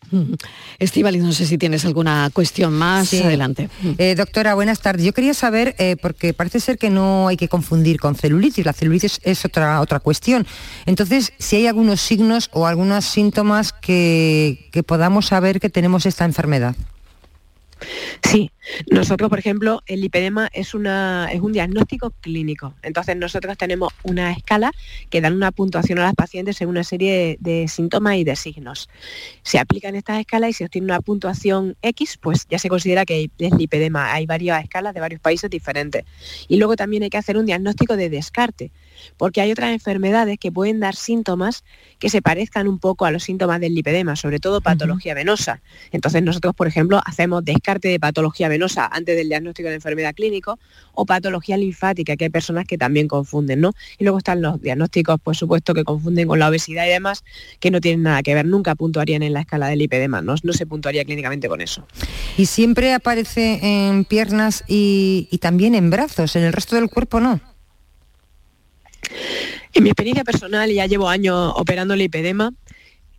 no 0.79 1.31
sé 1.33 1.45
si 1.47 1.57
tienes 1.57 1.85
alguna 1.85 2.29
cuestión 2.31 2.73
más. 2.73 3.11
Adelante. 3.13 3.69
Eh, 3.97 4.13
doctora, 4.15 4.53
buenas 4.53 4.79
tardes. 4.79 5.03
Yo 5.03 5.11
quería 5.11 5.33
saber, 5.33 5.75
eh, 5.79 5.95
porque 5.99 6.33
parece 6.33 6.59
ser 6.59 6.77
que 6.77 6.91
no 6.91 7.27
hay 7.27 7.35
que 7.35 7.47
confundir 7.47 7.99
con 7.99 8.15
celulitis, 8.15 8.63
la 8.63 8.73
celulitis 8.73 9.19
es 9.23 9.39
otra, 9.51 9.81
otra 9.81 9.99
cuestión. 9.99 10.47
Entonces, 10.85 11.33
si 11.37 11.57
hay 11.57 11.67
algunos 11.67 12.01
signos 12.01 12.49
o 12.53 12.65
algunos 12.65 13.05
síntomas 13.05 13.73
que, 13.73 14.69
que 14.71 14.83
podamos 14.83 15.27
saber 15.27 15.59
que 15.59 15.69
tenemos 15.69 16.05
esta 16.05 16.25
enfermedad. 16.25 16.75
Sí, 18.23 18.51
nosotros, 18.89 19.29
por 19.29 19.39
ejemplo, 19.39 19.81
el 19.87 20.01
lipedema 20.01 20.49
es, 20.53 20.73
una, 20.73 21.29
es 21.31 21.41
un 21.41 21.51
diagnóstico 21.51 22.11
clínico. 22.21 22.75
Entonces, 22.83 23.15
nosotros 23.17 23.57
tenemos 23.57 23.91
una 24.03 24.31
escala 24.31 24.71
que 25.09 25.21
dan 25.21 25.33
una 25.33 25.51
puntuación 25.51 25.99
a 25.99 26.03
las 26.03 26.15
pacientes 26.15 26.61
en 26.61 26.69
una 26.69 26.83
serie 26.83 27.37
de, 27.39 27.67
síntomas 27.67 28.17
y 28.17 28.23
de 28.23 28.35
signos. 28.35 28.89
Se 29.43 29.59
aplican 29.59 29.95
estas 29.95 30.19
escalas 30.19 30.51
y 30.51 30.53
si 30.53 30.63
obtiene 30.63 30.85
una 30.85 31.01
puntuación 31.01 31.75
X, 31.81 32.17
pues 32.21 32.45
ya 32.49 32.59
se 32.59 32.69
considera 32.69 33.05
que 33.05 33.29
es 33.37 33.51
lipedema. 33.53 34.13
Hay 34.13 34.25
varias 34.25 34.63
escalas 34.63 34.93
de 34.93 34.99
varios 34.99 35.21
países 35.21 35.49
diferentes. 35.49 36.05
Y 36.47 36.57
luego 36.57 36.75
también 36.75 37.03
hay 37.03 37.09
que 37.09 37.17
hacer 37.17 37.37
un 37.37 37.45
diagnóstico 37.45 37.97
de 37.97 38.09
descarte, 38.09 38.71
porque 39.17 39.41
hay 39.41 39.51
otras 39.51 39.71
enfermedades 39.71 40.37
que 40.39 40.51
pueden 40.51 40.79
dar 40.79 40.95
síntomas 40.95 41.63
que 41.99 42.09
se 42.09 42.21
parezcan 42.21 42.67
un 42.67 42.79
poco 42.79 43.05
a 43.05 43.11
los 43.11 43.23
síntomas 43.23 43.59
del 43.59 43.75
lipedema, 43.75 44.15
sobre 44.15 44.39
todo 44.39 44.61
patología 44.61 45.13
venosa. 45.13 45.61
Entonces, 45.91 46.23
nosotros, 46.23 46.55
por 46.55 46.67
ejemplo, 46.67 47.01
hacemos 47.05 47.43
descarte 47.45 47.87
de 47.87 47.99
patología 47.99 48.49
venosa 48.49 48.87
antes 48.91 49.15
del 49.15 49.29
diagnóstico 49.29 49.69
de 49.69 49.75
enfermedad 49.75 50.13
clínico 50.15 50.59
o 50.93 51.05
patología 51.05 51.57
linfática, 51.57 52.15
que 52.15 52.25
hay 52.25 52.29
personas 52.29 52.65
que 52.65 52.77
también 52.77 53.07
confunden, 53.07 53.61
¿no? 53.61 53.73
Y 53.97 54.03
luego 54.03 54.17
están 54.17 54.41
los 54.41 54.61
diagnósticos, 54.61 55.19
por 55.19 55.35
supuesto, 55.35 55.73
que 55.73 55.83
confunden 55.83 56.27
con 56.27 56.39
la 56.39 56.49
obesidad 56.49 56.85
y 56.85 56.89
demás, 56.89 57.23
que 57.59 57.71
no 57.71 57.81
tienen 57.81 58.03
nada 58.03 58.23
que 58.23 58.33
ver, 58.33 58.45
nunca 58.45 58.75
puntuarían 58.75 59.23
en 59.23 59.33
la 59.33 59.41
escala 59.41 59.67
del 59.67 59.79
lipedema, 59.79 60.21
no, 60.21 60.35
no 60.43 60.53
se 60.53 60.65
puntuaría 60.65 61.05
clínicamente 61.05 61.47
con 61.47 61.61
eso. 61.61 61.87
Y 62.37 62.45
siempre 62.45 62.93
aparece 62.93 63.59
en 63.61 64.05
piernas 64.05 64.63
y, 64.67 65.27
también 65.41 65.75
en 65.75 65.89
brazos, 65.89 66.35
en 66.35 66.43
el 66.43 66.53
resto 66.53 66.75
del 66.75 66.89
cuerpo 66.89 67.19
no. 67.19 67.39
En 69.73 69.83
mi 69.83 69.89
experiencia 69.89 70.23
personal, 70.23 70.71
ya 70.71 70.85
llevo 70.85 71.09
años 71.09 71.53
operando 71.55 71.93
el 71.93 71.99
lipedema, 71.99 72.53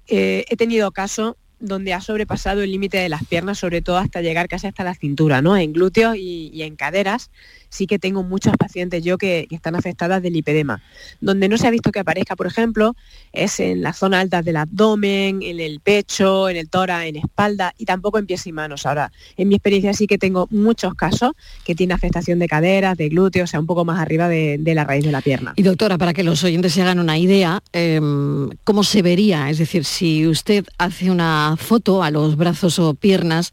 eh, 0.07 0.45
he 0.49 0.57
tenido 0.57 0.91
casos 0.91 1.37
donde 1.61 1.95
ha 1.95 2.01
sobrepasado 2.01 2.63
el 2.63 2.73
límite 2.73 2.99
de 2.99 3.09
las 3.09 3.25
piernas, 3.25 3.59
sobre 3.59 3.83
todo 3.83 3.99
hasta 3.99 4.21
llegar 4.21 4.49
casi 4.49 4.67
hasta 4.67 4.83
la 4.85 4.95
cintura, 4.95 5.43
¿no? 5.43 5.57
En 5.57 5.73
glúteos 5.73 6.17
y 6.17 6.63
en 6.63 6.75
caderas 6.77 7.31
sí 7.73 7.87
que 7.87 7.99
tengo 7.99 8.23
muchos 8.23 8.55
pacientes 8.57 9.03
yo 9.03 9.19
que, 9.19 9.49
están 9.51 9.75
afectadas 9.75 10.23
del 10.23 10.35
lipedema. 10.35 10.83
Donde 11.21 11.49
no 11.49 11.57
se 11.57 11.67
ha 11.67 11.71
visto 11.71 11.91
que 11.91 12.01
aparezca, 12.01 12.37
por 12.37 12.47
ejemplo, 12.47 12.95
es 13.33 13.61
en 13.61 13.83
la 13.83 13.93
zona 13.93 14.21
alta 14.21 14.43
del 14.43 14.57
abdomen, 14.57 15.43
en 15.43 15.61
el 15.61 15.81
pecho, 15.81 16.49
en 16.49 16.57
el 16.57 16.69
tórax, 16.69 17.07
en 17.07 17.17
espalda 17.17 17.75
y 17.79 17.85
tampoco 17.85 18.19
en 18.19 18.27
pies 18.27 18.47
y 18.47 18.53
manos. 18.53 18.87
Ahora, 18.87 19.11
en 19.37 19.49
mi 19.49 19.55
experiencia 19.55 19.93
sí 19.95 20.07
que 20.07 20.19
tengo 20.19 20.49
muchos 20.51 20.95
casos 20.95 21.33
que 21.65 21.75
tiene 21.75 21.95
afectación 21.95 22.39
de 22.39 22.49
caderas, 22.49 22.97
de 22.97 23.09
glúteos, 23.09 23.49
o 23.49 23.51
sea, 23.51 23.61
un 23.61 23.67
poco 23.67 23.85
más 23.85 23.99
arriba 24.01 24.29
de, 24.29 24.61
la 24.75 24.85
raíz 24.85 25.05
de 25.05 25.13
la 25.13 25.21
pierna. 25.21 25.55
Y 25.57 25.63
doctora, 25.63 25.99
para 25.99 26.13
que 26.13 26.23
los 26.23 26.43
oyentes 26.45 26.73
se 26.73 26.83
hagan 26.83 26.99
una 26.99 27.19
idea, 27.19 27.63
em, 27.73 28.51
¿cómo 28.65 28.85
se 28.85 29.03
vería? 29.03 29.51
Es 29.51 29.59
decir, 29.59 29.85
si 29.85 30.27
usted 30.27 30.65
hace 30.79 31.11
una 31.11 31.57
foto 31.59 32.03
a 32.03 32.11
los 32.11 32.37
brazos 32.37 32.79
o 32.79 32.95
piernas 32.95 33.53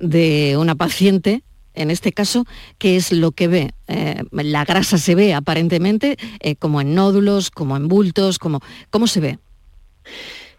de 0.00 0.56
una 0.58 0.74
paciente, 0.74 1.42
en 1.74 1.90
este 1.90 2.12
caso, 2.12 2.44
¿qué 2.78 2.96
es 2.96 3.12
lo 3.12 3.32
que 3.32 3.48
ve? 3.48 3.74
Eh, 3.88 4.22
la 4.30 4.64
grasa 4.64 4.98
se 4.98 5.14
ve 5.14 5.34
aparentemente 5.34 6.16
eh, 6.40 6.56
como 6.56 6.80
en 6.80 6.94
nódulos, 6.94 7.50
como 7.50 7.76
en 7.76 7.88
bultos, 7.88 8.38
como, 8.38 8.60
¿cómo 8.90 9.06
se 9.06 9.20
ve? 9.20 9.38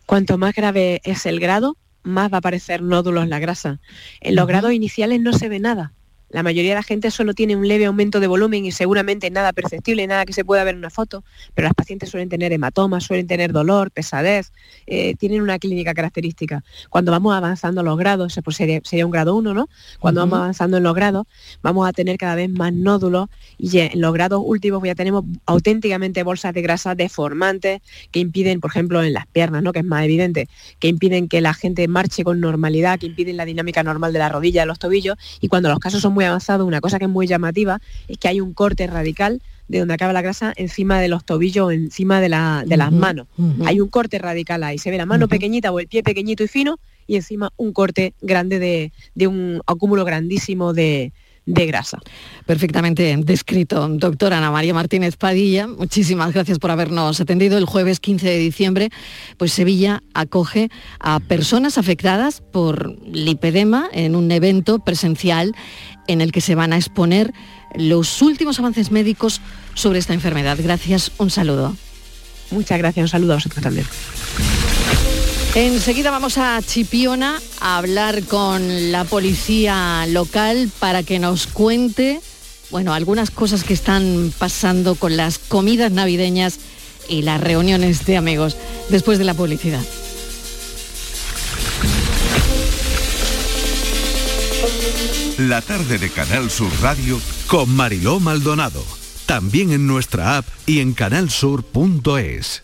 Cuanto 0.05 0.37
más 0.37 0.53
grave 0.53 1.01
es 1.03 1.25
el 1.25 1.39
grado, 1.39 1.77
más 2.03 2.31
va 2.31 2.37
a 2.37 2.39
aparecer 2.39 2.81
nódulos 2.81 3.23
en 3.23 3.29
la 3.29 3.39
grasa. 3.39 3.79
En 4.21 4.35
los 4.35 4.47
grados 4.47 4.73
iniciales 4.73 5.21
no 5.21 5.33
se 5.33 5.49
ve 5.49 5.59
nada. 5.59 5.93
La 6.33 6.41
mayoría 6.41 6.71
de 6.71 6.75
la 6.75 6.83
gente 6.83 7.11
solo 7.11 7.35
tiene 7.35 7.55
un 7.55 7.67
leve 7.67 7.85
aumento 7.85 8.19
de 8.19 8.25
volumen 8.25 8.65
y 8.65 8.71
seguramente 8.71 9.29
nada 9.29 9.53
perceptible, 9.53 10.07
nada 10.07 10.25
que 10.25 10.33
se 10.33 10.43
pueda 10.43 10.63
ver 10.63 10.73
en 10.73 10.79
una 10.79 10.89
foto, 10.89 11.23
pero 11.53 11.67
las 11.67 11.75
pacientes 11.75 12.09
suelen 12.09 12.27
tener 12.27 12.51
hematomas, 12.51 13.03
suelen 13.03 13.27
tener 13.27 13.53
dolor, 13.53 13.91
pesadez, 13.91 14.51
eh, 14.87 15.13
tienen 15.13 15.43
una 15.43 15.59
clínica 15.59 15.93
característica. 15.93 16.63
Cuando 16.89 17.11
vamos 17.11 17.35
avanzando 17.35 17.83
los 17.83 17.99
grados, 17.99 18.39
pues 18.43 18.57
sería, 18.57 18.81
un 19.05 19.11
grado 19.11 19.35
1, 19.35 19.53
¿no? 19.53 19.69
Cuando 19.99 20.21
vamos 20.21 20.39
avanzando 20.39 20.77
en 20.77 20.83
los 20.83 20.95
grados, 20.95 21.27
vamos 21.61 21.87
a 21.87 21.93
tener 21.93 22.17
cada 22.17 22.33
vez 22.33 22.49
más 22.49 22.73
nódulos 22.73 23.29
y 23.59 23.77
en 23.77 24.01
los 24.01 24.11
grados 24.11 24.41
últimos 24.43 24.81
ya 24.83 24.95
tenemos 24.95 25.25
auténticamente 25.45 26.23
bolsas 26.23 26.55
de 26.55 26.63
grasa 26.63 26.95
deformantes 26.95 27.81
que 28.09 28.19
impiden, 28.19 28.59
por 28.59 28.71
ejemplo, 28.71 29.03
en 29.03 29.13
las 29.13 29.27
piernas, 29.27 29.61
¿no? 29.61 29.71
que 29.71 29.79
es 29.79 29.85
más 29.85 30.03
evidente, 30.03 30.49
que 30.79 30.87
impiden 30.87 31.27
que 31.27 31.41
la 31.41 31.53
gente 31.53 31.87
marche 31.87 32.23
con 32.23 32.39
normalidad, 32.39 32.97
que 32.97 33.05
impiden 33.05 33.37
la 33.37 33.45
dinámica 33.45 33.83
normal 33.83 34.13
de 34.13 34.19
la 34.19 34.29
rodilla, 34.29 34.61
de 34.61 34.65
los 34.65 34.79
tobillos, 34.79 35.15
y 35.39 35.47
cuando 35.47 35.69
los 35.69 35.77
casos 35.77 36.01
son 36.01 36.13
muy 36.13 36.22
avanzado, 36.25 36.65
una 36.65 36.81
cosa 36.81 36.99
que 36.99 37.05
es 37.05 37.11
muy 37.11 37.27
llamativa 37.27 37.79
es 38.07 38.17
que 38.17 38.27
hay 38.27 38.41
un 38.41 38.53
corte 38.53 38.87
radical 38.87 39.41
de 39.67 39.79
donde 39.79 39.93
acaba 39.93 40.13
la 40.13 40.21
grasa 40.21 40.53
encima 40.55 40.99
de 40.99 41.07
los 41.07 41.25
tobillos, 41.25 41.71
encima 41.71 42.21
de, 42.21 42.29
las 42.29 42.91
manos. 42.91 43.27
Hay 43.65 43.79
un 43.79 43.89
corte 43.89 44.19
radical 44.19 44.63
ahí, 44.63 44.77
se 44.77 44.91
ve 44.91 44.97
la 44.97 45.05
mano 45.05 45.27
pequeñita 45.27 45.71
o 45.71 45.79
el 45.79 45.87
pie 45.87 46.03
pequeñito 46.03 46.43
y 46.43 46.47
fino 46.47 46.79
y 47.07 47.15
encima 47.15 47.51
un 47.57 47.73
corte 47.73 48.13
grande 48.21 48.59
de, 49.15 49.27
un 49.27 49.61
acúmulo 49.65 50.05
grandísimo 50.05 50.73
de, 50.73 51.11
de 51.45 51.65
grasa. 51.65 51.99
Perfectamente 52.45 53.15
descrito. 53.17 53.87
Doctora 53.89 54.37
Ana 54.37 54.51
María 54.51 54.73
Martínez 54.73 55.17
Padilla, 55.17 55.67
muchísimas 55.67 56.33
gracias 56.33 56.59
por 56.59 56.71
habernos 56.71 57.19
atendido. 57.19 57.57
El 57.57 57.65
jueves 57.65 57.99
15 57.99 58.27
de 58.27 58.37
diciembre, 58.37 58.89
pues 59.37 59.53
Sevilla 59.53 60.03
acoge 60.13 60.69
a 60.99 61.19
personas 61.19 61.77
afectadas 61.77 62.41
por 62.41 62.97
lipedema 63.05 63.89
en 63.91 64.15
un 64.15 64.31
evento 64.31 64.79
presencial 64.79 65.53
en 66.07 66.21
el 66.21 66.31
que 66.31 66.41
se 66.41 66.55
van 66.55 66.73
a 66.73 66.77
exponer 66.77 67.33
los 67.75 68.21
últimos 68.21 68.59
avances 68.59 68.91
médicos 68.91 69.41
sobre 69.73 69.99
esta 69.99 70.13
enfermedad. 70.13 70.57
Gracias, 70.61 71.11
un 71.17 71.29
saludo. 71.29 71.75
Muchas 72.51 72.77
gracias, 72.77 73.03
un 73.03 73.09
saludo 73.09 73.33
a 73.33 73.35
vosotros 73.35 73.63
también. 73.63 73.85
Enseguida 75.55 76.09
vamos 76.09 76.39
a 76.39 76.59
Chipiona 76.63 77.39
a 77.59 77.77
hablar 77.77 78.23
con 78.23 78.91
la 78.91 79.03
policía 79.03 80.03
local 80.07 80.71
para 80.79 81.03
que 81.03 81.19
nos 81.19 81.45
cuente, 81.45 82.19
bueno, 82.71 82.91
algunas 82.91 83.29
cosas 83.29 83.63
que 83.63 83.75
están 83.75 84.33
pasando 84.39 84.95
con 84.95 85.15
las 85.15 85.37
comidas 85.37 85.91
navideñas 85.91 86.57
y 87.07 87.21
las 87.21 87.39
reuniones 87.39 88.03
de 88.07 88.17
amigos 88.17 88.57
después 88.89 89.19
de 89.19 89.25
la 89.25 89.35
publicidad. 89.35 89.83
La 95.37 95.61
tarde 95.61 95.99
de 95.99 96.09
Canal 96.09 96.49
Sur 96.49 96.71
Radio 96.81 97.21
con 97.45 97.69
Mariló 97.69 98.19
Maldonado. 98.19 98.83
También 99.27 99.71
en 99.71 99.85
nuestra 99.85 100.37
app 100.37 100.47
y 100.65 100.79
en 100.79 100.93
canalsur.es. 100.93 102.63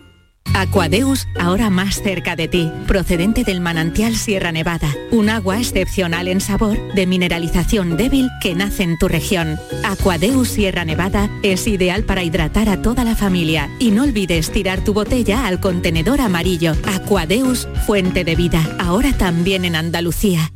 Aquadeus, 0.53 1.27
ahora 1.39 1.69
más 1.69 2.01
cerca 2.01 2.35
de 2.35 2.47
ti, 2.47 2.71
procedente 2.85 3.43
del 3.43 3.61
manantial 3.61 4.15
Sierra 4.15 4.51
Nevada, 4.51 4.89
un 5.11 5.29
agua 5.29 5.57
excepcional 5.57 6.27
en 6.27 6.41
sabor, 6.41 6.77
de 6.93 7.07
mineralización 7.07 7.95
débil 7.95 8.29
que 8.41 8.53
nace 8.53 8.83
en 8.83 8.97
tu 8.97 9.07
región. 9.07 9.57
Aquadeus 9.83 10.49
Sierra 10.49 10.83
Nevada 10.83 11.29
es 11.41 11.67
ideal 11.67 12.03
para 12.03 12.23
hidratar 12.23 12.67
a 12.69 12.81
toda 12.81 13.03
la 13.03 13.15
familia 13.15 13.69
y 13.79 13.91
no 13.91 14.03
olvides 14.03 14.51
tirar 14.51 14.83
tu 14.83 14.93
botella 14.93 15.47
al 15.47 15.61
contenedor 15.61 16.19
amarillo. 16.19 16.73
Aquadeus, 16.85 17.67
fuente 17.85 18.23
de 18.25 18.35
vida, 18.35 18.61
ahora 18.79 19.13
también 19.13 19.63
en 19.63 19.75
Andalucía. 19.75 20.51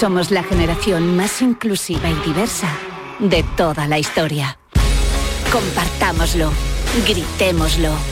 Somos 0.00 0.32
la 0.32 0.42
generación 0.42 1.16
más 1.16 1.40
inclusiva 1.42 2.10
y 2.10 2.14
diversa 2.26 2.68
de 3.20 3.44
toda 3.56 3.86
la 3.86 4.00
historia. 4.00 4.58
Compartámoslo, 5.52 6.50
gritémoslo 7.06 8.11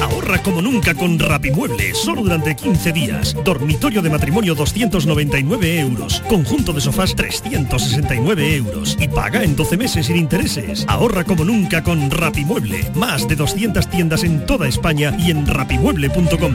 Ahorra 0.00 0.42
como 0.42 0.62
nunca 0.62 0.94
con 0.94 1.18
Rapimueble, 1.18 1.94
solo 1.94 2.22
durante 2.22 2.54
15 2.56 2.92
días. 2.92 3.36
Dormitorio 3.44 4.02
de 4.02 4.10
matrimonio 4.10 4.54
299 4.54 5.80
euros. 5.80 6.22
Conjunto 6.28 6.72
de 6.72 6.80
sofás 6.80 7.14
369 7.14 8.56
euros. 8.56 8.96
Y 9.00 9.08
paga 9.08 9.42
en 9.42 9.56
12 9.56 9.76
meses 9.76 10.06
sin 10.06 10.16
intereses. 10.16 10.84
Ahorra 10.88 11.24
como 11.24 11.44
nunca 11.44 11.82
con 11.82 12.10
Rapimueble. 12.10 12.90
Más 12.94 13.28
de 13.28 13.36
200 13.36 13.88
tiendas 13.88 14.24
en 14.24 14.44
toda 14.46 14.68
España 14.68 15.14
y 15.18 15.30
en 15.30 15.46
rapimueble.com. 15.46 16.54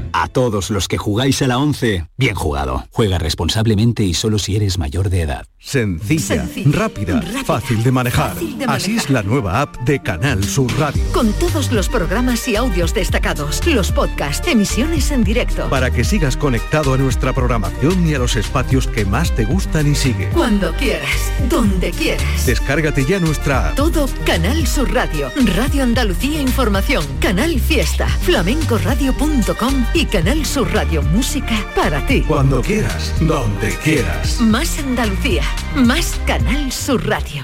A 0.13 0.27
todos 0.27 0.69
los 0.69 0.87
que 0.87 0.97
jugáis 0.97 1.41
a 1.41 1.47
la 1.47 1.57
11, 1.57 2.07
bien 2.17 2.35
jugado. 2.35 2.85
Juega 2.91 3.17
responsablemente 3.17 4.03
y 4.03 4.13
solo 4.13 4.39
si 4.39 4.55
eres 4.55 4.77
mayor 4.77 5.09
de 5.09 5.21
edad. 5.21 5.45
Sencilla, 5.63 6.47
rápida, 6.65 7.21
fácil, 7.45 7.83
de 7.83 7.91
manejar. 7.91 8.35
Así 8.67 8.97
es 8.97 9.11
la 9.11 9.21
nueva 9.21 9.61
app 9.61 9.77
de 9.81 10.01
Canal 10.01 10.43
Sur 10.43 10.71
Radio. 10.79 11.03
Con 11.13 11.31
todos 11.33 11.71
los 11.71 11.87
programas 11.87 12.47
y 12.47 12.55
audios 12.55 12.95
destacados, 12.95 13.65
los 13.67 13.91
podcasts, 13.91 14.47
emisiones 14.47 15.11
en 15.11 15.23
directo. 15.23 15.69
Para 15.69 15.91
que 15.91 16.03
sigas 16.03 16.35
conectado 16.35 16.95
a 16.95 16.97
nuestra 16.97 17.31
programación 17.33 18.07
y 18.07 18.15
a 18.15 18.19
los 18.19 18.35
espacios 18.35 18.87
que 18.87 19.05
más 19.05 19.35
te 19.35 19.45
gustan 19.45 19.91
y 19.91 19.93
sigue. 19.93 20.29
Cuando 20.29 20.73
quieras, 20.73 21.31
donde 21.47 21.91
quieras. 21.91 22.45
Descárgate 22.47 23.05
ya 23.05 23.19
nuestra 23.19 23.69
app. 23.69 23.75
Todo 23.75 24.09
Canal 24.25 24.65
Sur 24.65 24.91
Radio, 24.91 25.29
Radio 25.55 25.83
Andalucía 25.83 26.41
Información, 26.41 27.05
Canal 27.19 27.59
Fiesta, 27.59 28.07
flamencoradio.com 28.07 29.85
y 29.93 30.00
Canal 30.05 30.45
Sur 30.45 30.73
Radio 30.73 31.01
Música 31.03 31.55
para 31.75 32.05
ti. 32.05 32.21
Cuando 32.21 32.61
quieras, 32.61 33.13
donde 33.19 33.69
quieras. 33.83 34.39
Más 34.41 34.79
Andalucía, 34.79 35.43
más 35.75 36.19
Canal 36.25 36.71
Sur 36.71 37.07
Radio. 37.07 37.43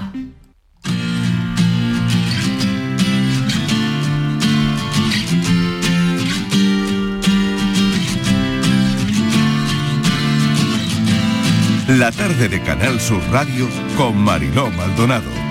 La 11.87 12.11
tarde 12.11 12.49
de 12.49 12.61
Canal 12.61 12.99
Sur 12.99 13.21
Radio 13.31 13.67
con 13.95 14.17
Mariló 14.17 14.69
Maldonado. 14.71 15.46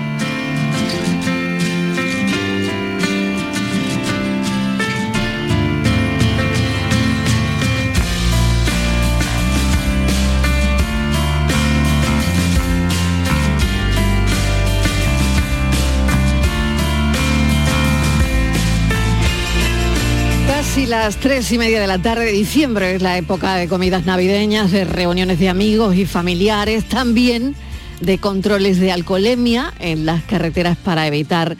Las 20.99 21.17
tres 21.17 21.51
y 21.51 21.59
media 21.59 21.79
de 21.79 21.85
la 21.85 21.99
tarde 21.99 22.25
de 22.25 22.31
diciembre 22.31 22.95
es 22.95 23.03
la 23.03 23.19
época 23.19 23.55
de 23.55 23.67
comidas 23.67 24.07
navideñas, 24.07 24.71
de 24.71 24.83
reuniones 24.83 25.37
de 25.37 25.47
amigos 25.47 25.95
y 25.95 26.07
familiares, 26.07 26.85
también 26.89 27.55
de 28.01 28.17
controles 28.17 28.79
de 28.79 28.91
alcoholemia 28.91 29.71
en 29.79 30.07
las 30.07 30.23
carreteras 30.23 30.75
para 30.75 31.05
evitar 31.05 31.55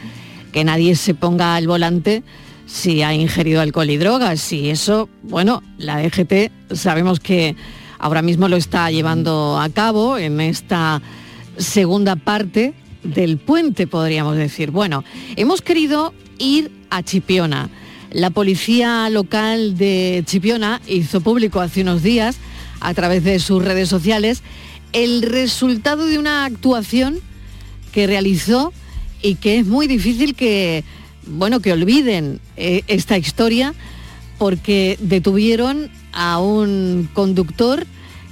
que 0.52 0.64
nadie 0.64 0.96
se 0.96 1.14
ponga 1.14 1.56
al 1.56 1.68
volante 1.68 2.24
si 2.66 3.04
ha 3.04 3.14
ingerido 3.14 3.62
alcohol 3.62 3.92
y 3.92 3.98
drogas. 3.98 4.52
Y 4.52 4.72
eso, 4.72 5.08
bueno, 5.22 5.62
la 5.78 6.02
DGT 6.02 6.74
sabemos 6.74 7.20
que 7.20 7.56
ahora 8.00 8.24
mismo 8.24 8.48
lo 8.48 8.58
está 8.58 8.90
llevando 8.90 9.60
a 9.60 9.70
cabo 9.70 10.18
en 10.18 10.42
esta 10.42 11.00
segunda 11.58 12.16
parte 12.16 12.74
del 13.04 13.38
puente, 13.38 13.86
podríamos 13.86 14.36
decir. 14.36 14.72
Bueno, 14.72 15.04
hemos 15.36 15.62
querido 15.62 16.16
ir 16.40 16.72
a 16.90 17.04
Chipiona. 17.04 17.70
La 18.18 18.32
policía 18.32 19.08
local 19.12 19.78
de 19.78 20.24
Chipiona 20.26 20.82
hizo 20.88 21.22
público 21.22 21.62
hace 21.62 21.84
unos 21.84 22.02
días, 22.02 22.38
a 22.80 22.96
través 22.96 23.24
de 23.24 23.38
sus 23.38 23.64
redes 23.64 23.90
sociales, 23.90 24.42
el 24.92 25.22
resultado 25.22 26.08
de 26.08 26.18
una 26.18 26.46
actuación 26.46 27.20
que 27.92 28.08
realizó 28.08 28.74
y 29.22 29.36
que 29.36 29.60
es 29.60 29.68
muy 29.68 29.86
difícil 29.86 30.34
que, 30.34 30.84
bueno, 31.28 31.60
que 31.60 31.72
olviden 31.72 32.40
eh, 32.56 32.82
esta 32.88 33.20
historia 33.20 33.76
porque 34.40 34.98
detuvieron 35.00 35.92
a 36.12 36.40
un 36.40 37.08
conductor 37.14 37.86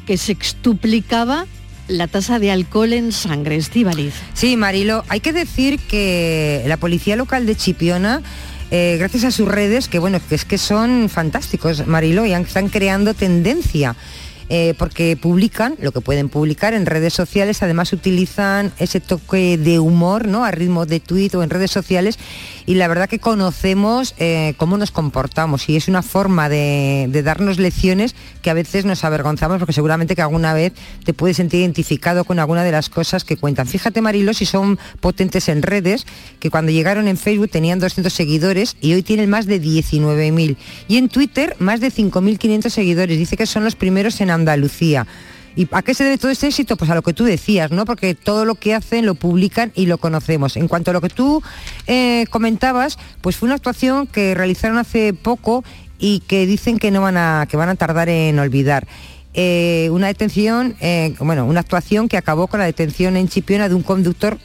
que 0.07 0.17
se 0.17 0.31
extuplicaba 0.31 1.45
la 1.87 2.07
tasa 2.07 2.39
de 2.39 2.49
alcohol 2.49 2.91
en 2.91 3.11
sangre, 3.11 3.57
Estivaliz. 3.57 4.15
Sí, 4.33 4.57
Marilo, 4.57 5.03
hay 5.09 5.19
que 5.19 5.31
decir 5.31 5.77
que 5.77 6.63
la 6.65 6.77
policía 6.77 7.15
local 7.15 7.45
de 7.45 7.55
Chipiona 7.55 8.23
eh, 8.77 8.97
gracias 8.97 9.23
a 9.23 9.31
sus 9.31 9.47
redes, 9.47 9.87
que 9.87 9.99
bueno, 9.99 10.19
que 10.27 10.35
es 10.35 10.43
que 10.43 10.57
son 10.57 11.07
fantásticos, 11.07 11.87
Marilo, 11.87 12.25
y 12.25 12.33
están 12.33 12.67
creando 12.67 13.13
tendencia. 13.13 13.95
Eh, 14.49 14.73
porque 14.77 15.17
publican 15.17 15.75
lo 15.79 15.91
que 15.91 16.01
pueden 16.01 16.29
publicar 16.29 16.73
en 16.73 16.85
redes 16.85 17.13
sociales, 17.13 17.63
además 17.63 17.93
utilizan 17.93 18.71
ese 18.79 18.99
toque 18.99 19.57
de 19.57 19.79
humor, 19.79 20.27
¿no? 20.27 20.45
A 20.45 20.51
ritmo 20.51 20.85
de 20.85 20.99
tuit 20.99 21.33
o 21.35 21.43
en 21.43 21.49
redes 21.49 21.71
sociales, 21.71 22.19
y 22.65 22.75
la 22.75 22.87
verdad 22.87 23.09
que 23.09 23.19
conocemos 23.19 24.13
eh, 24.17 24.53
cómo 24.57 24.77
nos 24.77 24.91
comportamos, 24.91 25.67
y 25.69 25.75
es 25.75 25.87
una 25.87 26.01
forma 26.01 26.49
de, 26.49 27.09
darnos 27.23 27.57
lecciones 27.57 28.15
que 28.41 28.49
a 28.49 28.53
veces 28.53 28.85
nos 28.85 29.03
avergonzamos, 29.03 29.57
porque 29.57 29.73
seguramente 29.73 30.15
que 30.15 30.21
alguna 30.21 30.53
vez 30.53 30.73
te 31.03 31.13
puedes 31.13 31.37
sentir 31.37 31.61
identificado 31.61 32.23
con 32.23 32.39
alguna 32.39 32.63
de 32.63 32.71
las 32.71 32.89
cosas 32.89 33.23
que 33.23 33.37
cuentan. 33.37 33.67
Fíjate, 33.67 34.01
Marilo, 34.01 34.33
si 34.33 34.45
son 34.45 34.77
potentes 34.99 35.49
en 35.49 35.63
redes, 35.63 36.05
que 36.39 36.51
cuando 36.51 36.71
llegaron 36.71 37.07
en 37.07 37.17
Facebook 37.17 37.49
tenían 37.49 37.79
200 37.79 38.13
seguidores 38.13 38.77
y 38.81 38.93
hoy 38.93 39.01
tienen 39.01 39.29
más 39.29 39.47
de 39.47 39.61
19.000. 39.61 40.57
Y 40.87 40.97
en 40.97 41.09
Twitter 41.09 41.55
más 41.59 41.79
de 41.79 41.91
5.500 41.91 42.69
seguidores. 42.69 43.17
Dice 43.17 43.37
que 43.37 43.45
son 43.45 43.63
los 43.63 43.75
primeros 43.75 44.21
en 44.21 44.29
Andalucía. 44.35 45.07
¿Y 45.57 45.67
a 45.71 45.81
qué 45.81 45.93
se 45.93 46.03
debe 46.03 46.17
todo 46.17 46.31
este 46.31 46.47
éxito? 46.47 46.75
Pues 46.75 46.91
a 46.91 46.95
lo 46.95 47.01
que 47.01 47.13
tú 47.13 47.23
decías, 47.23 47.71
¿no? 47.71 47.85
Porque 47.85 48.13
todo 48.13 48.43
lo 48.43 48.55
que 48.55 48.73
hacen 48.73 49.05
lo 49.05 49.15
publican 49.15 49.71
y 49.73 49.85
lo 49.85 49.97
conocemos. 49.97 50.57
En 50.57 50.67
cuanto 50.67 50.91
a 50.91 50.93
lo 50.93 50.99
que 50.99 51.09
tú 51.09 51.41
eh, 51.87 52.25
comentabas, 52.29 52.97
pues 53.21 53.37
fue 53.37 53.47
una 53.47 53.55
actuación 53.55 54.05
que 54.05 54.35
realizaron 54.35 54.77
hace 54.77 55.13
poco 55.13 55.63
y 55.97 56.19
que 56.27 56.45
dicen 56.45 56.77
que 56.77 56.91
no 56.91 57.01
van 57.01 57.15
a, 57.15 57.47
que 57.49 57.55
van 57.55 57.69
a 57.69 57.75
tardar 57.75 58.09
en 58.09 58.37
olvidar. 58.37 58.85
eh, 59.33 59.89
una 59.91 60.07
detención, 60.07 60.75
eh, 60.79 61.13
bueno, 61.19 61.45
una 61.45 61.59
actuación 61.59 62.07
que 62.07 62.17
acabó 62.17 62.47
con 62.47 62.59
la 62.59 62.65
detención 62.65 63.17
en 63.17 63.27
Chipiona 63.27 63.67
de 63.67 63.75
un 63.75 63.83
conductor 63.83 64.37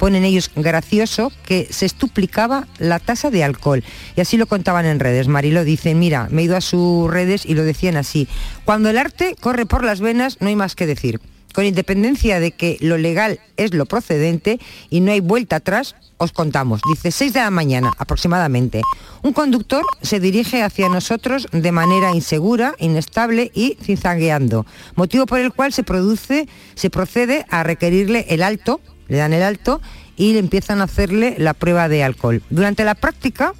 ponen 0.00 0.24
ellos 0.24 0.50
gracioso, 0.56 1.30
que 1.44 1.68
se 1.70 1.84
estuplicaba 1.84 2.66
la 2.78 2.98
tasa 2.98 3.30
de 3.30 3.44
alcohol. 3.44 3.84
Y 4.16 4.22
así 4.22 4.38
lo 4.38 4.46
contaban 4.46 4.86
en 4.86 4.98
redes. 4.98 5.28
Marilo 5.28 5.62
dice, 5.62 5.94
mira, 5.94 6.26
me 6.30 6.40
he 6.40 6.44
ido 6.46 6.56
a 6.56 6.62
sus 6.62 7.10
redes 7.10 7.44
y 7.44 7.52
lo 7.52 7.64
decían 7.64 7.98
así. 7.98 8.26
Cuando 8.64 8.88
el 8.88 8.96
arte 8.96 9.36
corre 9.38 9.66
por 9.66 9.84
las 9.84 10.00
venas, 10.00 10.38
no 10.40 10.48
hay 10.48 10.56
más 10.56 10.74
que 10.74 10.86
decir. 10.86 11.20
Con 11.52 11.66
independencia 11.66 12.40
de 12.40 12.52
que 12.52 12.78
lo 12.80 12.96
legal 12.96 13.40
es 13.58 13.74
lo 13.74 13.84
procedente 13.84 14.58
y 14.88 15.00
no 15.00 15.12
hay 15.12 15.20
vuelta 15.20 15.56
atrás, 15.56 15.96
os 16.16 16.32
contamos. 16.32 16.80
Dice 16.90 17.10
6 17.10 17.34
de 17.34 17.40
la 17.40 17.50
mañana 17.50 17.92
aproximadamente. 17.98 18.80
Un 19.22 19.34
conductor 19.34 19.84
se 20.00 20.18
dirige 20.18 20.62
hacia 20.62 20.88
nosotros 20.88 21.46
de 21.52 21.72
manera 21.72 22.14
insegura, 22.14 22.74
inestable 22.78 23.50
y 23.54 23.76
zigzagueando, 23.82 24.64
motivo 24.94 25.26
por 25.26 25.40
el 25.40 25.52
cual 25.52 25.74
se 25.74 25.82
produce, 25.82 26.48
se 26.74 26.88
procede 26.88 27.44
a 27.50 27.64
requerirle 27.64 28.24
el 28.30 28.42
alto 28.42 28.80
le 29.10 29.18
dan 29.18 29.34
el 29.34 29.42
alto 29.42 29.82
y 30.16 30.32
le 30.32 30.38
empiezan 30.38 30.80
a 30.80 30.84
hacerle 30.84 31.34
la 31.36 31.52
prueba 31.52 31.88
de 31.88 32.02
alcohol. 32.02 32.42
Durante 32.48 32.84
la 32.84 32.94
práctica 32.94 33.52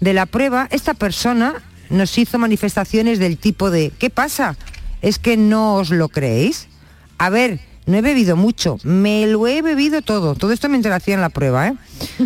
de 0.00 0.12
la 0.12 0.26
prueba, 0.26 0.68
esta 0.70 0.92
persona 0.92 1.54
nos 1.88 2.18
hizo 2.18 2.38
manifestaciones 2.38 3.18
del 3.18 3.38
tipo 3.38 3.70
de, 3.70 3.92
¿qué 3.98 4.10
pasa? 4.10 4.56
¿Es 5.00 5.18
que 5.18 5.36
no 5.36 5.76
os 5.76 5.90
lo 5.90 6.08
creéis? 6.08 6.68
A 7.16 7.30
ver, 7.30 7.60
no 7.88 7.96
he 7.96 8.02
bebido 8.02 8.36
mucho, 8.36 8.78
me 8.82 9.26
lo 9.26 9.46
he 9.46 9.62
bebido 9.62 10.02
todo. 10.02 10.34
Todo 10.34 10.52
esto 10.52 10.68
mientras 10.68 10.94
hacían 10.94 11.22
la 11.22 11.30
prueba, 11.30 11.68
¿eh? 11.68 11.74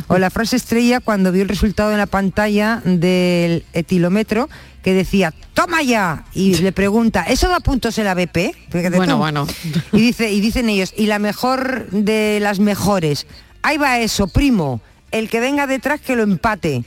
O 0.08 0.18
la 0.18 0.28
frase 0.28 0.56
estrella 0.56 0.98
cuando 0.98 1.30
vio 1.30 1.42
el 1.42 1.48
resultado 1.48 1.92
en 1.92 1.98
la 1.98 2.06
pantalla 2.06 2.82
del 2.84 3.64
etilómetro 3.72 4.50
que 4.82 4.92
decía, 4.92 5.32
toma 5.54 5.80
ya, 5.82 6.24
y 6.34 6.56
le 6.56 6.72
pregunta, 6.72 7.22
¿eso 7.22 7.48
da 7.48 7.60
puntos 7.60 7.96
en 7.98 8.06
la 8.06 8.14
BP? 8.14 8.56
bueno, 8.96 9.18
bueno. 9.18 9.46
Y, 9.92 10.00
dice, 10.00 10.32
y 10.32 10.40
dicen 10.40 10.68
ellos, 10.68 10.92
y 10.96 11.06
la 11.06 11.20
mejor 11.20 11.88
de 11.90 12.40
las 12.40 12.58
mejores, 12.58 13.28
ahí 13.62 13.78
va 13.78 14.00
eso, 14.00 14.26
primo, 14.26 14.80
el 15.12 15.28
que 15.30 15.38
venga 15.38 15.68
detrás 15.68 16.00
que 16.00 16.16
lo 16.16 16.24
empate. 16.24 16.84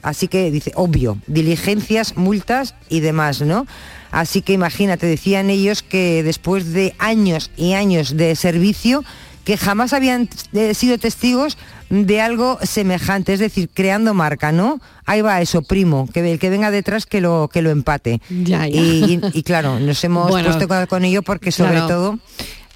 Así 0.00 0.28
que 0.28 0.50
dice, 0.50 0.72
obvio, 0.76 1.18
diligencias, 1.26 2.16
multas 2.16 2.74
y 2.88 3.00
demás, 3.00 3.42
¿no? 3.42 3.66
Así 4.14 4.42
que 4.42 4.52
imagínate, 4.52 5.06
decían 5.06 5.50
ellos 5.50 5.82
que 5.82 6.22
después 6.22 6.72
de 6.72 6.94
años 7.00 7.50
y 7.56 7.72
años 7.72 8.16
de 8.16 8.36
servicio, 8.36 9.04
que 9.44 9.56
jamás 9.56 9.92
habían 9.92 10.28
eh, 10.52 10.72
sido 10.74 10.98
testigos 10.98 11.58
de 11.90 12.20
algo 12.20 12.60
semejante, 12.62 13.32
es 13.32 13.40
decir, 13.40 13.68
creando 13.74 14.14
marca, 14.14 14.52
¿no? 14.52 14.80
Ahí 15.04 15.20
va 15.20 15.40
eso, 15.40 15.62
primo, 15.62 16.08
que 16.14 16.30
el 16.30 16.38
que 16.38 16.48
venga 16.48 16.70
detrás 16.70 17.06
que 17.06 17.20
lo 17.20 17.50
que 17.52 17.60
lo 17.60 17.70
empate. 17.70 18.20
Y, 18.30 19.42
claro, 19.42 19.80
nos 19.80 20.04
hemos 20.04 20.30
puesto 20.30 20.68
con, 20.88 21.04
ello 21.04 21.22
porque 21.22 21.50
sobre 21.50 21.80
todo 21.80 22.20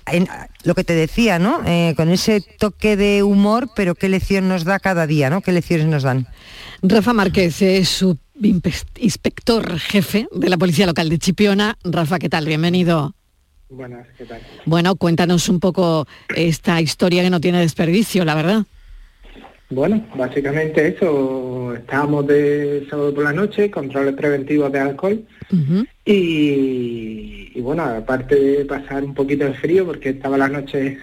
en, 0.07 0.29
lo 0.64 0.74
que 0.74 0.83
te 0.83 0.94
decía, 0.94 1.38
¿no? 1.38 1.61
Eh, 1.64 1.94
con 1.96 2.11
ese 2.11 2.40
toque 2.40 2.96
de 2.96 3.22
humor, 3.22 3.70
pero 3.77 3.94
qué 3.94 4.09
lección 4.09 4.48
nos 4.48 4.64
da 4.64 4.81
cada 4.81 5.07
día, 5.07 5.31
¿no? 5.31 5.40
¿Qué 5.40 5.53
lecciones 5.53 5.87
nos 5.87 6.03
dan? 6.03 6.27
Rafa 6.83 7.12
Márquez 7.12 7.61
es 7.61 7.88
su 7.88 8.17
inspector 9.01 9.79
jefe 9.81 10.29
de 10.33 10.49
la 10.49 10.57
Policía 10.57 10.87
Local 10.87 11.09
de 11.09 11.19
Chipiona. 11.19 11.77
Rafa, 11.83 12.21
¿qué 12.21 12.29
tal? 12.29 12.47
Bienvenido. 12.47 13.14
Buenas, 13.69 14.07
¿qué 14.17 14.25
tal? 14.25 14.41
Bueno, 14.64 14.95
cuéntanos 14.95 15.49
un 15.49 15.59
poco 15.59 16.07
esta 16.37 16.81
historia 16.81 17.23
que 17.23 17.31
no 17.31 17.41
tiene 17.41 17.61
desperdicio, 17.61 18.25
la 18.25 18.37
verdad. 18.37 18.62
Bueno, 19.71 20.07
básicamente 20.17 20.87
eso, 20.87 21.75
estábamos 21.75 22.27
de 22.29 22.87
sábado 22.88 23.12
por 23.12 23.25
la 23.25 23.33
noche, 23.33 23.71
controles 23.71 24.14
preventivos 24.14 24.71
de 24.73 24.81
alcohol 24.81 25.27
y, 26.05 27.61
bueno, 27.61 27.83
aparte 27.83 28.37
de 28.37 28.64
pasar 28.64 29.05
un 29.05 29.14
poquito 29.14 29.45
de 29.45 29.55
frío 29.55 29.85
porque 29.85 30.11
estaba 30.11 30.38
la 30.38 30.49
noche, 30.49 30.97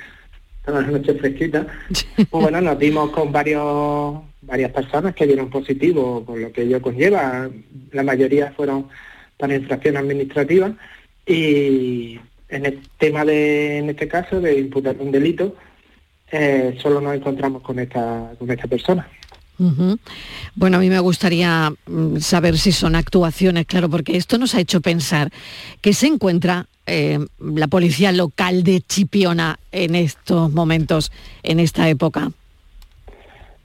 estaba 0.58 0.82
la 0.82 0.88
noche 0.88 1.14
fresquita, 1.16 1.68
pues 2.16 2.28
bueno, 2.32 2.62
nos 2.62 2.80
dimos 2.80 3.12
con 3.12 3.32
varios 3.32 4.22
varias 4.46 4.72
personas 4.72 5.16
que 5.16 5.28
dieron 5.28 5.50
positivo 5.50 6.24
por 6.26 6.40
lo 6.40 6.52
que 6.52 6.64
ello 6.64 6.82
conlleva, 6.82 7.50
la 7.92 8.04
mayoría 8.04 8.54
fueron 8.56 8.88
para 9.38 9.56
infracción 9.56 9.98
administrativa 9.98 10.74
y 11.26 12.20
en 12.50 12.66
el 12.66 12.82
tema 12.98 13.26
de, 13.26 13.80
en 13.80 13.90
este 13.90 14.08
caso, 14.08 14.40
de 14.40 14.60
imputar 14.60 14.96
un 15.00 15.12
delito, 15.12 15.56
eh, 16.32 16.78
solo 16.82 17.02
nos 17.02 17.16
encontramos 17.16 17.62
con 17.62 17.80
esta, 17.80 18.32
con 18.38 18.50
esta 18.52 18.68
persona. 18.68 19.08
Bueno, 20.56 20.78
a 20.78 20.80
mí 20.82 20.90
me 20.90 21.00
gustaría 21.00 21.72
mm, 21.88 22.18
saber 22.18 22.58
si 22.58 22.72
son 22.72 22.96
actuaciones, 22.96 23.66
claro, 23.66 23.90
porque 23.90 24.18
esto 24.18 24.38
nos 24.38 24.54
ha 24.54 24.60
hecho 24.60 24.82
pensar 24.82 25.32
que 25.82 25.94
se 25.94 26.08
encuentra 26.08 26.68
eh, 26.86 27.20
la 27.40 27.68
policía 27.68 28.12
local 28.12 28.64
de 28.64 28.82
Chipiona 28.82 29.58
en 29.72 29.96
estos 29.96 30.52
momentos, 30.52 31.12
en 31.42 31.60
esta 31.60 31.90
época. 31.90 32.32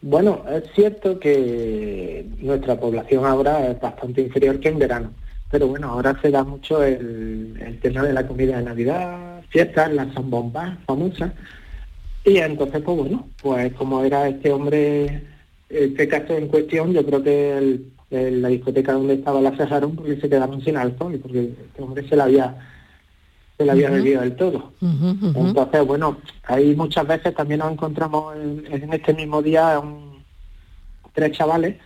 Bueno, 0.02 0.42
es 0.50 0.64
cierto 0.74 1.18
que 1.18 2.24
nuestra 2.38 2.78
población 2.80 3.26
ahora 3.26 3.70
es 3.70 3.80
bastante 3.80 4.22
inferior 4.22 4.58
que 4.58 4.70
en 4.70 4.78
verano, 4.78 5.12
pero 5.50 5.68
bueno, 5.68 5.88
ahora 5.88 6.18
se 6.22 6.30
da 6.30 6.42
mucho 6.42 6.82
el, 6.82 7.60
el 7.60 7.78
tema 7.80 8.02
de 8.02 8.14
la 8.14 8.26
comida 8.26 8.56
de 8.56 8.64
Navidad, 8.64 9.42
fiestas, 9.50 9.92
las 9.92 10.12
zambombas 10.14 10.78
famosas, 10.86 11.32
y 12.24 12.38
entonces, 12.38 12.82
pues 12.82 12.96
bueno, 12.96 13.28
pues 13.42 13.72
como 13.74 14.04
era 14.04 14.28
este 14.28 14.52
hombre, 14.52 15.22
este 15.68 16.08
caso 16.08 16.36
en 16.36 16.48
cuestión, 16.48 16.92
yo 16.92 17.04
creo 17.04 17.22
que 17.22 17.80
la 18.10 18.48
discoteca 18.48 18.92
donde 18.92 19.14
estaba 19.14 19.40
la 19.40 19.56
cerraron 19.56 19.96
porque 19.96 20.16
se 20.16 20.28
quedaron 20.28 20.60
sin 20.62 20.76
alcohol, 20.76 21.18
porque 21.22 21.50
este 21.66 21.82
hombre 21.82 22.06
se 22.08 22.16
la 22.16 22.24
había 22.24 22.56
se 23.60 23.66
la 23.66 23.72
había 23.72 23.90
bebido 23.90 24.22
del 24.22 24.36
todo. 24.36 24.72
Entonces, 24.80 25.86
bueno, 25.86 26.16
ahí 26.44 26.74
muchas 26.74 27.06
veces 27.06 27.34
también 27.34 27.60
nos 27.60 27.70
encontramos 27.70 28.34
en, 28.34 28.90
este 28.90 29.12
mismo 29.12 29.42
día 29.42 29.78
un, 29.78 30.24
tres 31.12 31.32
chavales 31.32 31.76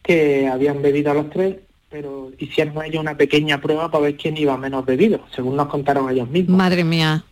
que 0.00 0.46
habían 0.46 0.80
bebido 0.80 1.10
a 1.10 1.14
los 1.14 1.28
tres, 1.30 1.56
pero 1.90 2.30
hicieron 2.38 2.84
ellos 2.84 3.00
una 3.00 3.16
pequeña 3.16 3.60
prueba 3.60 3.90
para 3.90 4.04
ver 4.04 4.16
quién 4.16 4.36
iba 4.36 4.56
menos 4.56 4.86
bebido, 4.86 5.22
según 5.34 5.56
nos 5.56 5.66
contaron 5.66 6.08
ellos 6.08 6.30
mismos. 6.30 6.56
Madre 6.56 6.84
mía. 6.84 7.24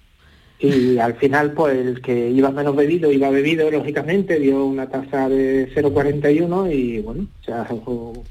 Y 0.59 0.99
al 0.99 1.15
final 1.15 1.53
pues 1.53 1.79
el 1.79 2.03
que 2.03 2.29
iba 2.29 2.51
menos 2.51 2.75
bebido 2.75 3.13
iba 3.13 3.31
bebido 3.31 3.71
lógicamente 3.71 4.41
dio 4.41 4.65
una 4.65 4.89
tasa 4.91 5.29
de 5.29 5.73
0,41 5.75 6.75
y 6.75 6.99
bueno 6.99 7.27
se 7.41 7.47
sea 7.47 7.67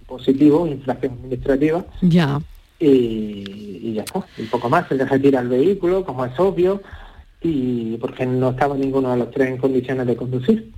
positivo 0.05 0.67
inflación 0.67 1.13
administrativa. 1.13 1.85
Ya 2.01 2.41
y, 2.79 3.93
ya 3.93 4.03
está 4.03 4.23
un 4.37 4.47
poco 4.47 4.69
más 4.69 4.87
se 4.87 4.95
le 4.95 5.05
retira 5.05 5.41
el 5.41 5.49
vehículo 5.49 6.05
como 6.05 6.25
es 6.25 6.39
obvio 6.39 6.81
y 7.41 7.97
porque 7.97 8.25
no 8.25 8.51
estaba 8.51 8.75
ninguno 8.75 9.11
de 9.11 9.17
los 9.17 9.31
tres 9.31 9.49
en 9.49 9.57
condiciones 9.57 10.05
de 10.05 10.15
conducir 10.15 10.71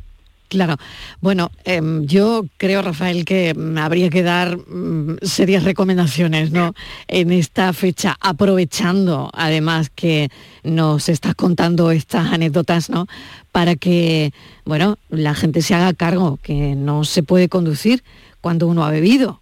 Claro. 0.51 0.75
Bueno, 1.21 1.49
em, 1.63 2.05
yo 2.05 2.43
creo, 2.57 2.81
Rafael, 2.81 3.23
que 3.23 3.53
mm, 3.53 3.77
habría 3.77 4.09
que 4.09 4.21
dar 4.21 4.57
mm, 4.57 5.19
serias 5.21 5.63
recomendaciones 5.63 6.51
¿no? 6.51 6.73
en 7.07 7.31
esta 7.31 7.71
fecha, 7.71 8.17
aprovechando 8.19 9.29
además 9.33 9.89
que 9.95 10.29
nos 10.63 11.07
estás 11.07 11.35
contando 11.35 11.89
estas 11.91 12.33
anécdotas, 12.33 12.89
¿no? 12.89 13.07
Para 13.53 13.77
que, 13.77 14.33
bueno, 14.65 14.97
la 15.09 15.35
gente 15.35 15.61
se 15.61 15.73
haga 15.73 15.93
cargo, 15.93 16.37
que 16.43 16.75
no 16.75 17.05
se 17.05 17.23
puede 17.23 17.47
conducir 17.47 18.03
cuando 18.41 18.67
uno 18.67 18.83
ha 18.83 18.91
bebido. 18.91 19.40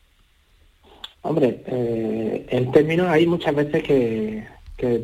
Hombre, 1.30 1.62
eh, 1.68 2.48
en 2.50 2.72
términos 2.72 3.08
hay 3.08 3.28
muchas 3.28 3.54
veces 3.54 3.84
que, 3.84 4.48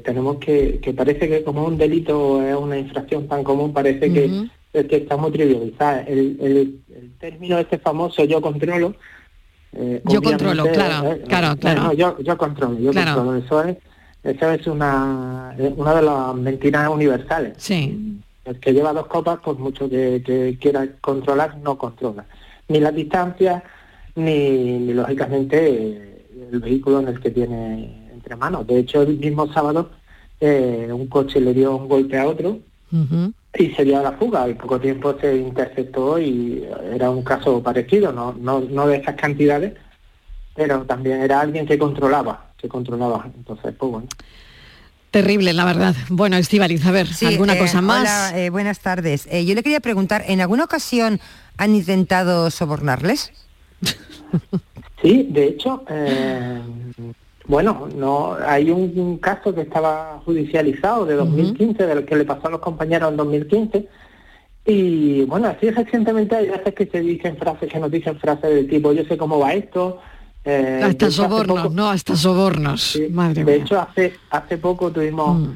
tenemos 0.03 0.38
que, 0.38 0.79
que 0.81 0.91
parece 0.91 1.29
que 1.29 1.43
como 1.43 1.63
un 1.65 1.77
delito 1.77 2.41
es 2.41 2.55
una 2.55 2.79
infracción 2.79 3.27
tan 3.27 3.43
común, 3.43 3.71
parece 3.71 4.11
que 4.11 4.47
es 4.73 4.85
que 4.88 4.95
está 4.95 5.17
muy 5.17 5.29
trivializada. 5.29 6.01
El, 6.01 6.39
el, 6.41 7.11
término 7.19 7.59
este 7.59 7.77
famoso 7.77 8.25
yo 8.25 8.41
controlo. 8.41 8.95
Eh, 9.73 10.01
yo 10.05 10.19
controlo, 10.19 10.63
claro, 10.63 11.11
eh, 11.11 11.21
claro, 11.27 11.57
claro. 11.57 11.93
yo, 11.93 12.17
yo 12.17 12.35
controlo, 12.39 12.79
yo 12.79 12.91
controlo. 12.91 13.35
Eso 13.35 13.63
es, 13.63 13.77
eso 14.23 14.49
es 14.49 14.65
una, 14.65 15.55
una 15.75 15.93
de 15.93 16.01
las 16.01 16.33
mentiras 16.33 16.89
universales. 16.89 17.53
Sí. 17.57 18.19
El 18.45 18.59
que 18.59 18.73
lleva 18.73 18.93
dos 18.93 19.05
copas, 19.05 19.38
por 19.41 19.59
mucho 19.59 19.88
que, 19.88 20.57
quiera 20.59 20.88
controlar, 21.01 21.59
no 21.59 21.77
controla. 21.77 22.25
Ni 22.67 22.79
la 22.79 22.91
distancia, 22.91 23.63
ni, 24.15 24.91
lógicamente 24.91 26.14
el 26.52 26.60
vehículo 26.60 27.00
en 27.00 27.08
el 27.08 27.19
que 27.19 27.32
tiene 27.32 28.10
entre 28.12 28.36
manos. 28.36 28.67
De 28.67 28.80
hecho, 28.80 29.02
el 29.02 29.17
mismo 29.17 29.52
sábado 29.54 29.91
eh, 30.39 30.89
un 30.91 31.08
coche 31.08 31.39
le 31.39 31.54
dio 31.54 31.76
un 31.76 31.88
golpe 31.88 32.17
a 32.17 32.28
otro 32.28 32.60
y 33.58 33.71
sería 33.71 34.02
la 34.02 34.13
fuga. 34.13 34.43
Al 34.43 34.56
poco 34.56 34.80
tiempo 34.80 35.15
se 35.19 35.36
interceptó 35.36 36.19
y 36.19 36.63
era 36.93 37.10
un 37.10 37.24
caso 37.24 37.62
parecido, 37.62 38.12
no, 38.12 38.33
no, 38.33 38.62
no 38.62 38.88
de 38.88 38.98
esas 38.98 39.15
cantidades, 39.15 39.73
pero 40.56 40.83
también 40.86 41.21
era 41.21 41.42
alguien 41.42 41.65
que 41.65 41.77
controlaba, 41.77 42.52
que 42.58 42.67
controlaba. 42.67 43.29
Entonces, 43.36 43.73
pues 43.77 43.92
bueno. 43.92 44.08
Terrible, 45.12 45.54
la 45.54 45.63
verdad. 45.63 45.96
Bueno, 46.10 46.36
Estivaliz, 46.36 46.86
a 46.86 46.92
ver, 46.92 47.08
¿alguna 47.25 47.56
eh, 47.56 47.58
cosa 47.58 47.81
más? 47.81 48.02
Hola, 48.02 48.38
eh, 48.38 48.50
buenas 48.50 48.79
tardes. 48.79 49.27
Eh, 49.31 49.46
yo 49.46 49.56
le 49.56 49.63
quería 49.63 49.79
preguntar, 49.79 50.25
¿en 50.27 50.42
alguna 50.42 50.65
ocasión 50.65 51.21
han 51.58 51.73
intentado 51.73 52.52
sobornarles? 52.52 53.31
Sí, 55.06 55.27
de 55.29 55.47
hecho, 55.49 55.83
Bueno, 57.47 57.87
no, 57.95 58.35
hay 58.43 58.71
un, 58.71 58.91
un 58.95 59.17
caso 59.19 59.53
que 59.53 59.62
estaba 59.62 60.19
judicializado 60.25 61.06
de 61.06 61.13
2015, 61.13 61.85
del 61.85 62.03
que 62.03 62.15
le 62.15 62.25
pasó 62.25 62.47
a 62.47 62.51
los 62.51 62.60
compañeros 62.60 63.12
en 63.12 63.17
2015. 63.17 63.87
Y 64.65 65.21
bueno, 65.25 65.49
así 65.49 65.69
recientemente 65.69 66.35
hay 66.35 66.47
veces 66.49 66.73
que 66.73 66.87
se 66.87 67.01
dicen 67.01 67.37
frases, 67.37 67.71
que 67.71 67.79
nos 67.79 67.91
dicen 67.91 68.17
frases 68.17 68.49
del 68.49 68.67
tipo, 68.67 68.91
yo 68.93 69.03
sé 69.03 69.15
cómo 69.15 69.37
va 69.37 69.53
esto. 69.53 69.99
eh, 70.43 70.81
Hasta 70.83 71.12
sobornos, 71.12 71.62
poco- 71.62 71.73
no, 71.75 71.89
hasta 71.91 72.15
sobornos. 72.15 72.99
Madre 73.12 73.43
de 73.43 73.45
mía. 73.58 73.63
hecho, 73.63 73.79
hace, 73.79 74.13
hace 74.31 74.58
poco 74.58 74.91
tuvimos, 74.91 75.39
Mm. 75.39 75.53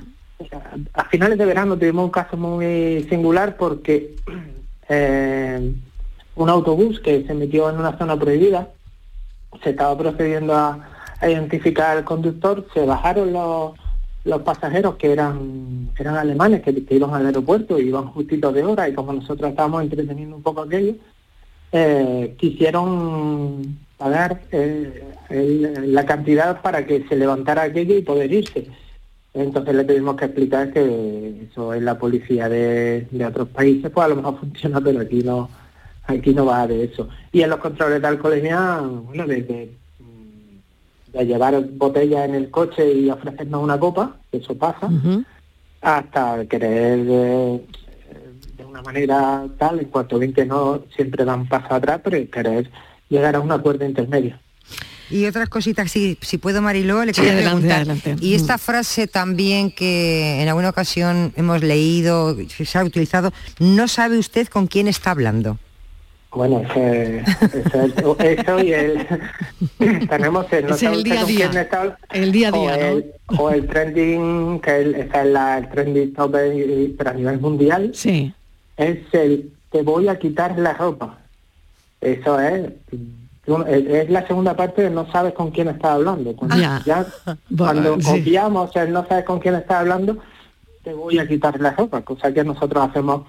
a 0.93 1.06
finales 1.06 1.38
de 1.39 1.45
verano 1.45 1.76
tuvimos 1.78 2.06
un 2.06 2.12
caso 2.12 2.38
muy 2.38 3.04
singular 3.10 3.58
porque 3.58 4.16
eh, 4.89 5.72
un 6.36 6.50
autobús 6.50 7.00
que 7.00 7.24
se 7.26 7.34
metió 7.34 7.68
en 7.70 7.78
una 7.80 7.97
zona 7.97 8.16
prohibida, 8.18 8.70
se 9.64 9.72
estaba 9.72 9.97
procediendo 9.97 10.56
a, 10.56 10.88
identificar 11.22 11.97
al 11.97 12.06
conductor, 12.06 12.66
se 12.74 12.86
bajaron 12.86 13.34
los, 13.34 13.74
los 14.24 14.41
pasajeros 14.41 14.95
que 14.95 15.12
eran 15.12 15.89
eran 16.00 16.16
alemanes, 16.16 16.62
que, 16.62 16.86
que 16.86 16.95
iban 16.95 17.14
al 17.14 17.26
aeropuerto, 17.26 17.78
iban 17.78 18.08
justitos 18.08 18.54
de 18.54 18.64
hora 18.64 18.88
y 18.88 18.93
como 18.93 19.12
nosotros 19.12 19.50
estábamos 19.50 19.84
entreteniendo 19.84 20.38
un 20.38 20.43
poco 20.43 20.62
aquello, 20.62 20.95
eh, 21.74 22.36
quisieron 22.38 23.78
pagar 23.97 24.41
eh, 24.52 25.04
la 25.30 26.06
cantidad 26.06 26.62
para 26.62 26.86
que 26.86 27.06
se 27.10 27.18
levantara 27.18 27.64
aquello 27.64 27.97
y 27.97 28.02
poder 28.02 28.32
irse. 28.32 28.68
Entonces 29.34 29.76
le 29.76 29.84
tuvimos 29.84 30.16
que 30.16 30.26
explicar 30.26 30.72
que 30.72 31.47
eso 31.52 31.74
es 31.74 31.82
la 31.84 32.00
policía 32.00 32.47
de, 32.47 33.08
de 33.12 33.26
otros 33.26 33.50
países, 33.50 33.91
pues 33.91 34.06
a 34.06 34.10
lo 34.10 34.16
mejor 34.16 34.39
funciona, 34.39 34.80
pero 34.80 35.02
aquí 35.02 35.22
no 35.22 35.50
aquí 36.10 36.34
no 36.34 36.45
va 36.45 36.68
de 36.68 36.86
eso. 36.86 37.07
Y 37.32 37.41
en 37.41 37.49
los 37.49 37.60
controles 37.60 38.01
de 38.01 38.07
alcoholemia, 38.07 38.80
bueno, 38.82 39.28
desde 39.28 39.72
mm, 39.99 41.18
de 41.18 41.26
llevar 41.26 41.62
botellas 41.74 42.28
en 42.28 42.36
el 42.36 42.49
coche 42.49 42.91
y 42.91 43.10
ofrecernos 43.10 43.64
una 43.64 43.80
copa, 43.80 44.18
eso 44.32 44.55
pasa, 44.57 44.89
hasta 45.82 46.45
querer 46.45 46.99
eh, 47.07 47.62
de 48.57 48.66
una 48.66 48.82
manera 48.82 49.45
tal, 49.57 49.80
en 49.80 49.86
cuanto 49.86 50.20
ven 50.20 50.34
que 50.34 50.45
no 50.45 50.84
siempre 50.95 51.26
dan 51.26 51.47
paso 51.47 51.74
atrás, 51.74 52.01
pero 52.03 52.18
querer 52.30 52.70
llegar 53.10 53.36
a 53.36 53.39
un 53.39 53.51
acuerdo 53.51 53.86
intermedio. 53.86 54.38
Y 55.12 55.26
otras 55.26 55.49
cositas, 55.49 55.91
si, 55.91 56.20
si 56.22 56.38
puedo, 56.38 56.62
Mariló, 56.62 57.03
le 57.03 57.16
Sí, 57.16 57.22
adelante, 57.22 57.43
preguntar. 57.45 57.78
adelante. 57.78 58.16
Y 58.22 58.36
esta 58.36 58.60
frase 58.60 59.07
también 59.07 59.72
que 59.72 60.39
en 60.41 60.47
alguna 60.47 60.70
ocasión 60.70 61.34
hemos 61.36 61.64
leído, 61.64 62.36
que 62.38 62.66
se 62.66 62.78
ha 62.78 62.84
utilizado, 62.84 63.34
no 63.60 63.88
sabe 63.88 64.20
usted 64.20 64.47
con 64.47 64.68
quién 64.68 64.88
está 64.88 65.10
hablando. 65.10 65.57
Bueno, 66.32 66.60
ese, 66.62 67.20
ese- 67.22 68.34
eso 68.42 68.60
y 68.64 68.72
el 68.74 69.08
tenemos 70.10 70.46
el 70.54 70.68
no 70.68 70.76
es 70.76 70.84
el 70.84 71.04
día 71.04 71.22
a 71.22 71.26
día. 71.26 71.50
quién 71.50 71.62
está- 71.64 71.98
El 72.12 72.32
día 72.32 72.50
a 72.50 72.52
o 72.52 72.62
día, 72.62 72.78
¿no? 72.78 72.84
el, 72.86 73.06
o 73.40 73.50
el 73.50 73.68
trending 73.68 74.60
que 74.60 74.78
el, 74.82 74.96
esa 74.96 75.24
es 75.24 75.28
la, 75.30 75.58
el 75.58 75.70
trending 75.70 76.14
topic 76.14 76.96
pero 76.98 77.10
a 77.10 77.14
nivel 77.14 77.40
mundial 77.40 77.92
sí 77.96 78.32
es 78.78 79.00
el 79.14 79.52
te 79.72 79.82
voy 79.82 80.08
a 80.08 80.20
quitar 80.20 80.58
la 80.60 80.74
ropa 80.74 81.18
eso 82.00 82.40
es 82.40 82.70
es 83.68 84.10
la 84.12 84.28
segunda 84.28 84.56
parte 84.56 84.84
de 84.84 84.90
no 84.92 85.12
sabes 85.12 85.34
con 85.34 85.50
quién 85.50 85.70
estás 85.70 85.92
hablando 85.92 86.36
cuando 86.36 86.56
Ya. 86.58 86.80
ya 86.86 87.06
Bueno, 87.50 87.96
cuando 87.96 88.02
sí. 88.02 88.12
obviamos 88.22 88.76
el 88.76 88.92
no 88.94 89.08
sabes 89.08 89.26
con 89.26 89.40
quién 89.40 89.56
estás 89.56 89.78
hablando 89.78 90.18
te 90.84 90.94
voy 90.94 91.18
a 91.18 91.28
quitar 91.28 91.60
la 91.60 91.72
ropa 91.72 92.02
cosa 92.04 92.32
que 92.32 92.44
nosotros 92.44 92.88
hacemos 92.88 93.24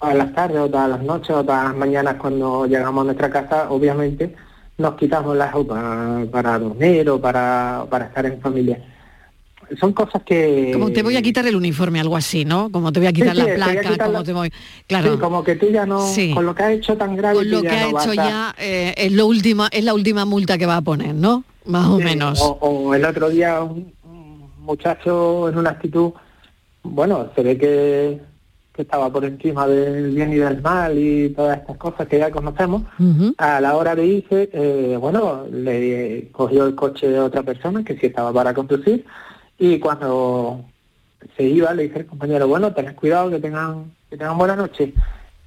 todas 0.00 0.16
las 0.16 0.32
tardes 0.34 0.58
o 0.60 0.68
todas 0.68 0.88
las 0.88 1.02
noches 1.02 1.30
o 1.30 1.44
todas 1.44 1.64
las 1.64 1.76
mañanas 1.76 2.16
cuando 2.16 2.66
llegamos 2.66 3.02
a 3.02 3.04
nuestra 3.04 3.30
casa 3.30 3.66
obviamente 3.70 4.34
nos 4.78 4.94
quitamos 4.94 5.36
la 5.36 5.50
ropa 5.50 6.22
para 6.32 6.58
dormir 6.58 7.08
o 7.10 7.20
para, 7.20 7.84
para 7.90 8.06
estar 8.06 8.24
en 8.26 8.40
familia 8.40 8.82
son 9.78 9.92
cosas 9.92 10.22
que 10.24 10.70
Como 10.72 10.90
te 10.90 11.02
voy 11.02 11.16
a 11.16 11.22
quitar 11.22 11.46
el 11.46 11.54
uniforme, 11.54 12.00
algo 12.00 12.16
así, 12.16 12.44
¿no? 12.44 12.72
Como 12.72 12.90
te 12.90 12.98
voy 12.98 13.06
a 13.06 13.12
quitar 13.12 13.36
Sí, 13.36 13.42
sí, 13.42 13.46
la 13.46 13.52
a 13.52 13.54
placa, 13.54 13.80
quitar 13.92 14.06
como 14.08 14.18
la- 14.18 14.24
te 14.24 14.32
voy... 14.32 14.52
Claro. 14.88 15.12
Sí, 15.12 15.18
como 15.20 15.44
que 15.44 15.54
tú 15.54 15.68
ya 15.68 15.86
no 15.86 16.00
Sí. 16.08 16.32
con 16.34 16.44
lo 16.44 16.54
que 16.56 16.62
has 16.64 16.72
hecho 16.72 16.96
tan 16.96 17.14
grave 17.14 17.36
Con 17.36 17.50
lo 17.52 17.62
ya 17.62 17.70
que 17.70 17.76
ha 17.76 17.82
no 17.82 17.92
vas 17.92 18.04
hecho 18.06 18.14
ya 18.14 18.54
eh, 18.58 18.94
es, 18.96 19.12
lo 19.12 19.26
última, 19.28 19.68
es 19.70 19.84
la 19.84 19.94
última 19.94 20.24
multa 20.24 20.58
que 20.58 20.66
va 20.66 20.78
a 20.78 20.80
poner, 20.82 21.14
¿no? 21.14 21.44
Más 21.66 21.86
o 21.86 21.98
Sí, 21.98 22.02
menos. 22.04 22.40
O, 22.40 22.58
o 22.60 22.94
el 22.96 23.04
otro 23.04 23.28
día 23.28 23.60
un, 23.62 23.92
un 24.02 24.50
muchacho 24.58 25.48
en 25.50 25.58
una 25.58 25.70
actitud, 25.70 26.10
bueno, 26.82 27.28
se 27.36 27.42
ve 27.42 27.56
que, 27.56 28.20
que 28.72 28.82
estaba 28.82 29.10
por 29.10 29.24
encima 29.24 29.66
del 29.66 30.14
bien 30.14 30.32
y 30.32 30.36
del 30.36 30.62
mal 30.62 30.96
y 30.96 31.30
todas 31.30 31.58
estas 31.58 31.76
cosas 31.76 32.06
que 32.08 32.18
ya 32.18 32.30
conocemos. 32.30 32.82
A 33.38 33.60
la 33.60 33.76
hora 33.76 33.94
de 33.94 34.06
irse, 34.06 34.50
eh, 34.52 34.96
bueno, 34.98 35.46
le 35.50 36.28
cogió 36.32 36.66
el 36.66 36.74
coche 36.74 37.08
de 37.08 37.20
otra 37.20 37.42
persona 37.42 37.84
que 37.84 37.96
sí 37.98 38.06
estaba 38.06 38.32
para 38.32 38.54
conducir 38.54 39.04
y 39.58 39.78
cuando 39.78 40.64
se 41.36 41.42
iba 41.42 41.74
le 41.74 41.84
dice 41.84 42.00
el 42.00 42.06
compañero, 42.06 42.48
bueno, 42.48 42.72
tened 42.72 42.94
cuidado 42.94 43.30
que 43.30 43.40
tengan, 43.40 43.92
que 44.08 44.16
tengan 44.16 44.38
buena 44.38 44.56
noche. 44.56 44.94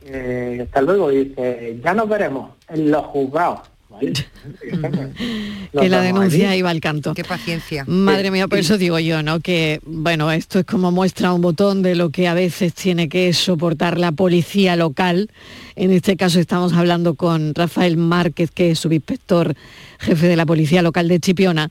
Eh, 0.06 0.62
hasta 0.64 0.82
luego. 0.82 1.12
Y 1.12 1.26
dice, 1.26 1.80
ya 1.84 1.94
nos 1.94 2.10
veremos 2.10 2.52
en 2.68 2.92
los 2.92 3.06
juzgados. 3.06 3.62
que 5.80 5.90
la 5.90 6.02
denuncia 6.02 6.56
iba 6.56 6.70
al 6.70 6.80
canto. 6.82 7.14
Qué 7.14 7.24
paciencia. 7.24 7.86
Madre 7.88 8.32
mía, 8.32 8.48
por 8.48 8.60
eso 8.60 8.78
digo 8.78 9.00
yo, 9.00 9.24
¿no? 9.24 9.40
Que, 9.40 9.80
bueno, 9.86 10.32
esto 10.32 10.60
es 10.60 10.66
como 10.66 10.92
muestra 10.92 11.34
un 11.34 11.42
botón 11.42 11.82
de 11.82 11.96
lo 11.96 12.10
que 12.10 12.28
a 12.28 12.34
veces 12.34 12.74
tiene 12.74 13.10
que 13.10 13.34
soportar 13.34 14.00
la 14.00 14.12
policía 14.12 14.76
local. 14.76 15.30
En 15.76 15.92
este 15.92 16.18
caso 16.18 16.40
estamos 16.40 16.74
hablando 16.74 17.16
con 17.16 17.56
Rafael 17.56 17.98
Márquez, 17.98 18.52
que 18.52 18.72
es 18.72 18.80
subinspector 18.80 19.56
jefe 20.00 20.28
de 20.28 20.36
la 20.36 20.46
policía 20.46 20.82
local 20.82 21.08
de 21.08 21.20
Chipiona, 21.20 21.70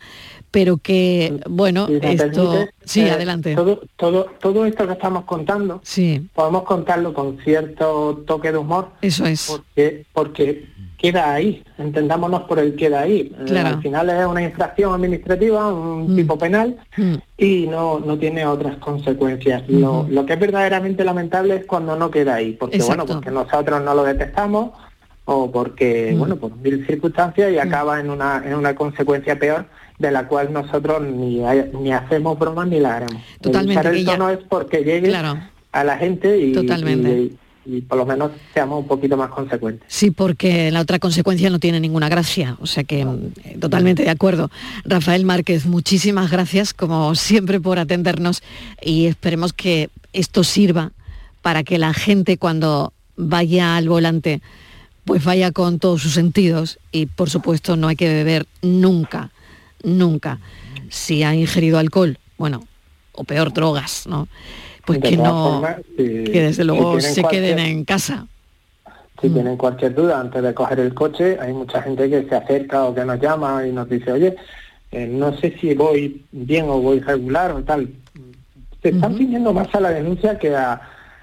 pero 0.51 0.77
que, 0.77 1.41
bueno, 1.49 1.87
Si 1.87 1.93
me 1.95 2.13
esto... 2.13 2.51
permite, 2.51 2.73
Sí, 2.85 3.01
eh, 3.01 3.11
adelante. 3.11 3.55
Todo, 3.55 3.81
todo, 3.97 4.27
todo 4.41 4.67
esto 4.67 4.87
que 4.87 4.95
estamos 4.95 5.25
contando, 5.25 5.81
Sí, 5.85 6.29
podemos 6.35 6.65
contarlo 6.65 7.15
con 7.15 7.39
cierto 7.45 8.25
toque 8.27 8.51
de 8.51 8.59
humor, 8.59 8.91
eso 9.03 9.25
es. 9.25 9.47
porque, 9.49 10.05
porque 10.13 10.69
queda 11.03 11.35
ahí, 11.35 11.63
entendámonos 11.79 12.43
por 12.43 12.59
el 12.61 12.77
queda 12.77 13.01
ahí. 13.01 13.33
Eh, 13.41 13.45
Claro. 13.47 13.69
al 13.71 13.83
final 13.83 14.09
es 14.09 14.25
una 14.25 14.43
infracción 14.43 14.95
administrativa, 14.95 15.67
un 15.73 16.15
tipo 16.17 16.39
penal, 16.39 16.77
Mm. 16.97 17.15
y 17.37 17.67
no, 17.67 17.99
no 18.01 18.17
tiene 18.17 18.47
otras 18.47 18.77
consecuencias. 18.77 19.65
lo, 19.69 20.07
lo 20.09 20.25
que 20.25 20.35
es 20.35 20.41
verdaderamente 20.41 21.05
lamentable 21.05 21.57
es 21.57 21.67
cuando 21.67 21.97
no 21.97 22.11
queda 22.11 22.37
ahí, 22.37 22.53
porque 22.53 22.79
bueno, 22.83 23.05
porque 23.05 23.31
nosotros 23.31 23.83
no 23.83 23.95
lo 23.95 24.05
detectamos 24.05 24.71
o 25.25 25.51
porque, 25.51 26.13
Mm. 26.15 26.19
bueno, 26.19 26.37
por 26.37 26.57
mil 26.57 26.87
circunstancias 26.87 27.53
y 27.53 27.59
acaba 27.59 27.99
en 28.01 28.09
una, 28.11 28.43
en 28.47 28.55
una 28.55 28.75
consecuencia 28.75 29.39
peor 29.39 29.67
de 29.99 30.11
la 30.11 30.27
cual 30.29 30.53
nosotros 30.53 31.03
ni, 31.03 31.45
hay- 31.45 31.71
ni 31.81 31.93
hacemos 31.93 32.39
bromas 32.39 32.69
ni 32.69 32.79
la 32.81 32.97
haremos. 32.97 33.23
Totalmente, 33.41 33.83
que 33.83 33.89
el 33.89 34.05
ya- 34.05 34.13
tono 34.13 34.31
es 34.31 34.39
porque 34.49 34.79
llegue 34.85 35.09
Claro. 35.09 35.39
a 35.73 35.85
la 35.85 35.97
gente 35.99 36.39
y, 36.39 36.53
Totalmente. 36.53 37.11
y- 37.11 37.39
y 37.65 37.81
por 37.83 37.99
lo 37.99 38.07
menos 38.07 38.33
seamos 38.53 38.81
un 38.81 38.89
poquito 38.89 39.17
más 39.17 39.31
consecuentes. 39.31 39.87
Sí, 39.89 40.11
porque 40.11 40.71
la 40.71 40.81
otra 40.81 40.99
consecuencia 40.99 41.51
no 41.51 41.59
tiene 41.59 41.81
ninguna 41.81 42.09
gracia. 42.09 42.57
O 42.61 42.67
sea 42.67 42.85
que 42.85 43.01
eh, 43.01 43.59
totalmente 43.61 44.03
de 44.03 44.11
acuerdo. 44.11 44.51
Rafael 44.85 45.25
Márquez, 45.25 45.67
muchísimas 45.67 46.31
gracias 46.31 46.75
como 46.75 47.15
siempre 47.15 47.61
por 47.61 47.79
atendernos 47.79 48.43
y 48.81 49.07
esperemos 49.07 49.53
que 49.53 49.91
esto 50.13 50.45
sirva 50.45 50.93
para 51.41 51.63
que 51.65 51.79
la 51.79 51.95
gente 51.95 52.39
cuando 52.39 52.93
vaya 53.17 53.77
al 53.77 53.89
volante 53.89 54.41
pues 55.05 55.25
vaya 55.25 55.51
con 55.51 55.79
todos 55.79 56.03
sus 56.03 56.15
sentidos 56.15 56.79
y 56.93 57.07
por 57.07 57.29
supuesto 57.29 57.77
no 57.77 57.89
hay 57.89 57.97
que 57.97 58.09
beber 58.09 58.47
nunca, 58.63 59.31
nunca. 59.83 60.39
Si 60.91 61.23
ha 61.23 61.35
ingerido 61.35 61.79
alcohol, 61.79 62.19
bueno, 62.39 62.67
o 63.13 63.25
peor 63.25 63.53
drogas, 63.53 64.07
¿no? 64.07 64.29
Pues 64.85 65.01
De 65.01 65.11
que 65.11 65.17
no, 65.17 65.51
formas, 65.61 65.77
si- 65.97 66.25
que 66.25 66.43
desde 66.43 66.65
luego 66.65 67.01
se 67.01 67.23
queden 67.25 67.59
en 67.59 67.85
casa. 67.85 68.27
Si 69.21 69.29
Mm. 69.29 69.35
tienen 69.35 69.57
cualquier 69.57 69.95
duda 69.95 70.19
antes 70.21 70.43
de 70.43 70.53
coger 70.55 70.81
el 70.81 70.95
coche, 70.95 71.39
hay 71.41 71.53
mucha 71.53 71.81
gente 71.83 72.11
que 72.11 72.29
se 72.29 72.35
acerca 72.35 72.85
o 72.85 72.95
que 72.95 73.05
nos 73.05 73.21
llama 73.21 73.65
y 73.67 73.71
nos 73.73 73.89
dice, 73.89 74.11
oye, 74.11 74.35
eh, 74.91 75.07
no 75.07 75.37
sé 75.39 75.55
si 75.61 75.75
voy 75.75 76.25
bien 76.33 76.67
o 76.69 76.81
voy 76.81 76.99
regular 77.01 77.53
o 77.53 77.63
tal. 77.63 77.89
Se 78.83 78.89
están 78.89 79.15
pidiendo 79.17 79.53
más 79.53 79.73
a 79.75 79.81
la 79.81 79.91
denuncia 79.91 80.39
que 80.39 80.55
a- 80.57 80.81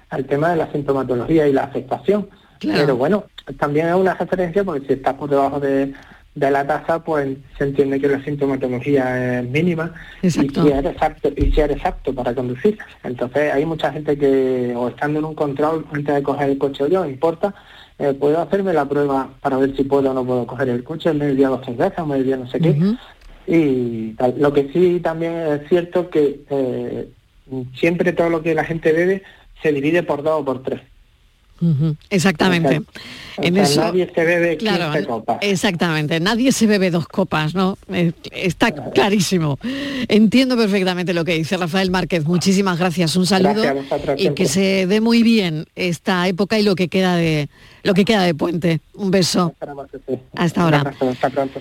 al 0.08 0.24
tema 0.24 0.50
de 0.50 0.56
la 0.56 0.72
sintomatología 0.72 1.46
y 1.46 1.52
la 1.52 1.64
afectación. 1.64 2.28
Claro. 2.58 2.80
Pero 2.80 2.96
bueno, 2.96 3.24
también 3.58 3.88
es 3.88 3.94
una 3.94 4.14
referencia 4.14 4.64
porque 4.64 4.86
si 4.86 4.92
estás 4.94 5.14
por 5.14 5.28
debajo 5.28 5.60
de, 5.60 5.92
de 6.34 6.50
la 6.50 6.66
tasa, 6.66 7.02
pues 7.02 7.36
se 7.58 7.64
entiende 7.64 8.00
que 8.00 8.08
la 8.08 8.22
sintomatología 8.22 9.40
es 9.40 9.48
mínima 9.48 9.92
Exacto. 10.22 10.60
y 10.60 10.68
si 10.68 10.72
eres 10.72 11.02
apto, 11.02 11.32
y 11.36 11.52
si 11.52 11.60
eres 11.60 11.84
apto 11.84 12.14
para 12.14 12.34
conducir. 12.34 12.78
Entonces 13.02 13.52
hay 13.52 13.66
mucha 13.66 13.92
gente 13.92 14.16
que, 14.16 14.72
o 14.76 14.88
estando 14.88 15.18
en 15.18 15.24
un 15.24 15.34
control 15.34 15.86
antes 15.92 16.14
de 16.14 16.22
coger 16.22 16.50
el 16.50 16.58
coche 16.58 16.84
o 16.84 16.86
yo, 16.86 17.04
importa, 17.04 17.54
eh, 17.98 18.14
puedo 18.14 18.40
hacerme 18.40 18.72
la 18.72 18.88
prueba 18.88 19.30
para 19.40 19.56
ver 19.56 19.76
si 19.76 19.84
puedo 19.84 20.10
o 20.10 20.14
no 20.14 20.24
puedo 20.24 20.46
coger 20.46 20.68
el 20.68 20.84
coche, 20.84 21.12
me 21.12 21.30
enviado 21.30 21.56
dos 21.56 21.66
cervezas, 21.66 22.06
me 22.06 22.16
enviado 22.16 22.44
no 22.44 22.50
sé 22.50 22.60
qué. 22.60 22.96
Y 23.46 24.12
tal. 24.12 24.34
lo 24.38 24.52
que 24.52 24.70
sí 24.72 25.00
también 25.00 25.32
es 25.34 25.68
cierto 25.68 26.08
que 26.08 26.42
eh, 26.48 27.08
siempre 27.74 28.12
todo 28.12 28.30
lo 28.30 28.42
que 28.42 28.54
la 28.54 28.64
gente 28.64 28.92
bebe 28.92 29.22
se 29.62 29.72
divide 29.72 30.02
por 30.02 30.22
dos 30.22 30.42
o 30.42 30.44
por 30.44 30.62
tres. 30.62 30.80
Exactamente. 32.08 32.82
O 33.38 33.42
sea, 33.66 33.84
nadie 33.86 34.10
se 34.14 34.24
bebe 34.24 34.56
15 34.56 35.04
copas. 35.06 35.38
Exactamente, 35.40 36.20
nadie 36.20 36.52
se 36.52 36.66
bebe 36.66 36.90
dos 36.90 37.06
copas, 37.06 37.54
¿no? 37.54 37.76
Eh, 37.92 38.12
Está 38.32 38.72
clarísimo. 38.72 39.58
Entiendo 40.08 40.56
perfectamente 40.56 41.14
lo 41.14 41.24
que 41.24 41.34
dice 41.34 41.56
Rafael 41.56 41.90
Márquez. 41.90 42.24
Muchísimas 42.24 42.78
gracias, 42.78 43.16
un 43.16 43.26
saludo 43.26 43.62
Gracias 43.62 43.70
a 43.70 43.74
vosotros 43.96 44.16
y 44.18 44.22
siempre. 44.22 44.44
que 44.44 44.50
se 44.50 44.86
dé 44.86 45.00
muy 45.00 45.22
bien 45.22 45.66
esta 45.76 46.26
época 46.28 46.58
y 46.58 46.62
lo 46.62 46.74
que 46.74 46.88
queda 46.88 47.16
de 47.16 47.48
lo 47.82 47.94
que 47.94 48.04
queda 48.04 48.22
de 48.22 48.34
puente. 48.34 48.80
Un 48.94 49.10
beso. 49.10 49.54
Hasta 50.34 50.62
ahora. 50.62 50.94
Hasta 51.00 51.30
pronto. 51.30 51.60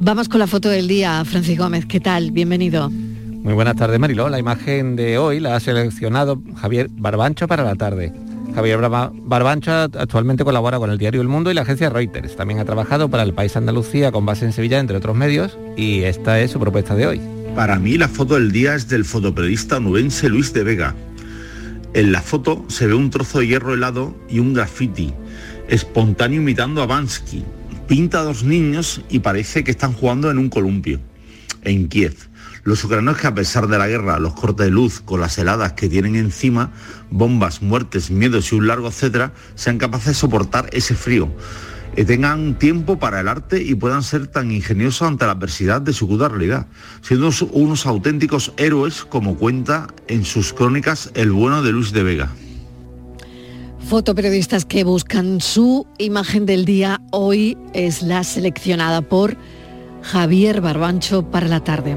Vamos 0.00 0.28
con 0.28 0.38
la 0.38 0.46
foto 0.46 0.68
del 0.68 0.86
día, 0.88 1.24
Francis 1.24 1.58
Gómez. 1.58 1.84
¿Qué 1.86 2.00
tal? 2.00 2.30
Bienvenido. 2.30 2.88
Muy 2.90 3.54
buenas 3.54 3.76
tardes, 3.76 3.98
Mariló. 3.98 4.28
La 4.28 4.38
imagen 4.38 4.94
de 4.96 5.18
hoy 5.18 5.40
la 5.40 5.56
ha 5.56 5.60
seleccionado 5.60 6.40
Javier 6.56 6.88
Barbancho 6.90 7.48
para 7.48 7.64
la 7.64 7.74
tarde. 7.74 8.12
Javier 8.58 8.80
Barbancho 8.80 9.70
actualmente 9.70 10.42
colabora 10.42 10.80
con 10.80 10.90
el 10.90 10.98
diario 10.98 11.20
El 11.20 11.28
Mundo 11.28 11.48
y 11.48 11.54
la 11.54 11.62
agencia 11.62 11.90
Reuters. 11.90 12.34
También 12.34 12.58
ha 12.58 12.64
trabajado 12.64 13.08
para 13.08 13.22
el 13.22 13.32
País 13.32 13.56
Andalucía 13.56 14.10
con 14.10 14.26
base 14.26 14.46
en 14.46 14.52
Sevilla, 14.52 14.80
entre 14.80 14.96
otros 14.96 15.14
medios, 15.14 15.56
y 15.76 16.02
esta 16.02 16.40
es 16.40 16.50
su 16.50 16.58
propuesta 16.58 16.96
de 16.96 17.06
hoy. 17.06 17.20
Para 17.54 17.78
mí 17.78 17.96
la 17.96 18.08
foto 18.08 18.34
del 18.34 18.50
día 18.50 18.74
es 18.74 18.88
del 18.88 19.04
fotoperiodista 19.04 19.76
onubense 19.76 20.28
Luis 20.28 20.52
de 20.52 20.64
Vega. 20.64 20.96
En 21.94 22.10
la 22.10 22.20
foto 22.20 22.64
se 22.66 22.88
ve 22.88 22.94
un 22.94 23.10
trozo 23.10 23.38
de 23.38 23.46
hierro 23.46 23.74
helado 23.74 24.16
y 24.28 24.40
un 24.40 24.54
graffiti, 24.54 25.14
espontáneo 25.68 26.40
imitando 26.40 26.82
a 26.82 26.86
Bansky. 26.86 27.44
Pinta 27.86 28.18
a 28.18 28.24
dos 28.24 28.42
niños 28.42 29.02
y 29.08 29.20
parece 29.20 29.62
que 29.62 29.70
están 29.70 29.92
jugando 29.92 30.32
en 30.32 30.38
un 30.38 30.48
columpio, 30.48 30.98
en 31.62 31.86
Kiev. 31.86 32.27
Los 32.68 32.84
ucranianos 32.84 33.16
que 33.16 33.26
a 33.26 33.34
pesar 33.34 33.66
de 33.66 33.78
la 33.78 33.88
guerra, 33.88 34.18
los 34.18 34.34
cortes 34.34 34.66
de 34.66 34.70
luz, 34.70 35.00
con 35.00 35.20
las 35.20 35.38
heladas 35.38 35.72
que 35.72 35.88
tienen 35.88 36.16
encima, 36.16 36.70
bombas, 37.10 37.62
muertes, 37.62 38.10
miedos 38.10 38.52
y 38.52 38.56
un 38.56 38.66
largo 38.66 38.88
etcétera, 38.88 39.32
sean 39.54 39.78
capaces 39.78 40.08
de 40.08 40.14
soportar 40.14 40.68
ese 40.74 40.94
frío 40.94 41.30
eh, 41.96 42.04
tengan 42.04 42.58
tiempo 42.58 42.98
para 42.98 43.20
el 43.20 43.28
arte 43.28 43.62
y 43.62 43.74
puedan 43.74 44.02
ser 44.02 44.26
tan 44.26 44.50
ingeniosos 44.50 45.08
ante 45.08 45.24
la 45.24 45.32
adversidad 45.32 45.80
de 45.80 45.94
su 45.94 46.06
cruda 46.06 46.28
realidad, 46.28 46.66
siendo 47.00 47.30
unos 47.52 47.86
auténticos 47.86 48.52
héroes 48.58 49.02
como 49.06 49.38
cuenta 49.38 49.86
en 50.06 50.26
sus 50.26 50.52
crónicas 50.52 51.10
el 51.14 51.32
bueno 51.32 51.62
de 51.62 51.72
Luis 51.72 51.92
de 51.92 52.02
Vega. 52.02 52.28
Fotoperiodistas 53.88 54.66
que 54.66 54.84
buscan 54.84 55.40
su 55.40 55.86
imagen 55.96 56.44
del 56.44 56.66
día 56.66 57.00
hoy 57.12 57.56
es 57.72 58.02
la 58.02 58.22
seleccionada 58.24 59.00
por 59.00 59.38
Javier 60.02 60.60
Barbancho 60.60 61.30
para 61.30 61.48
la 61.48 61.64
tarde. 61.64 61.96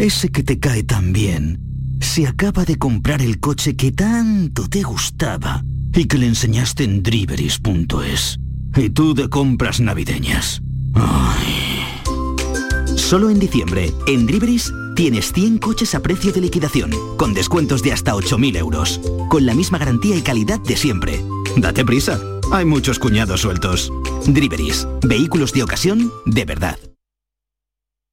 Ese 0.00 0.30
que 0.30 0.42
te 0.42 0.58
cae 0.58 0.82
tan 0.82 1.12
bien. 1.12 1.60
Se 2.00 2.26
acaba 2.26 2.64
de 2.64 2.78
comprar 2.78 3.20
el 3.20 3.38
coche 3.38 3.76
que 3.76 3.92
tanto 3.92 4.66
te 4.66 4.82
gustaba 4.82 5.62
y 5.94 6.06
que 6.06 6.16
le 6.16 6.26
enseñaste 6.26 6.84
en 6.84 7.02
driveris.es. 7.02 8.40
Y 8.76 8.88
tú 8.88 9.12
de 9.12 9.28
compras 9.28 9.78
navideñas. 9.78 10.62
Solo 12.96 13.28
en 13.28 13.38
diciembre, 13.38 13.92
en 14.06 14.26
Driveris, 14.26 14.72
tienes 14.96 15.34
100 15.34 15.58
coches 15.58 15.94
a 15.94 16.00
precio 16.00 16.32
de 16.32 16.40
liquidación, 16.40 16.92
con 17.18 17.34
descuentos 17.34 17.82
de 17.82 17.92
hasta 17.92 18.14
8.000 18.14 18.56
euros, 18.56 19.02
con 19.28 19.44
la 19.44 19.54
misma 19.54 19.76
garantía 19.76 20.16
y 20.16 20.22
calidad 20.22 20.60
de 20.60 20.76
siempre. 20.78 21.22
Date 21.58 21.84
prisa, 21.84 22.18
hay 22.52 22.64
muchos 22.64 22.98
cuñados 22.98 23.42
sueltos. 23.42 23.92
Driveris, 24.26 24.88
vehículos 25.02 25.52
de 25.52 25.62
ocasión 25.62 26.10
de 26.24 26.46
verdad. 26.46 26.78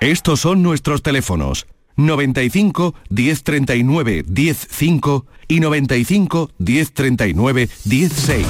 Estos 0.00 0.40
son 0.40 0.62
nuestros 0.62 1.02
teléfonos 1.02 1.66
95 1.96 2.94
1039 3.10 4.24
105 4.34 5.26
y 5.46 5.60
95 5.60 6.50
1039 6.56 7.68
16. 7.84 8.46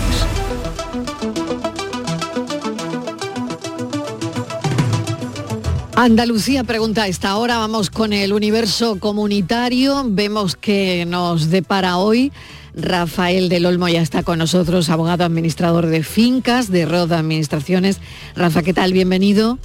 Andalucía 5.97 6.63
pregunta 6.63 7.09
esta 7.09 7.37
hora, 7.37 7.59
vamos 7.59 7.91
con 7.91 8.13
el 8.13 8.33
universo 8.33 9.01
comunitario, 9.01 10.05
vemos 10.07 10.55
que 10.55 11.05
nos 11.05 11.51
depara 11.51 11.97
hoy. 11.97 12.31
Rafael 12.77 13.49
del 13.49 13.67
Olmo 13.67 13.89
ya 13.89 14.03
está 14.03 14.23
con 14.23 14.39
nosotros, 14.39 14.89
abogado 14.89 15.25
administrador 15.25 15.87
de 15.87 16.05
fincas, 16.05 16.71
de 16.71 16.87
Roda 16.87 17.19
Administraciones. 17.19 17.99
Rafa, 18.37 18.63
¿qué 18.63 18.73
tal? 18.73 18.93
Bienvenido. 18.93 19.59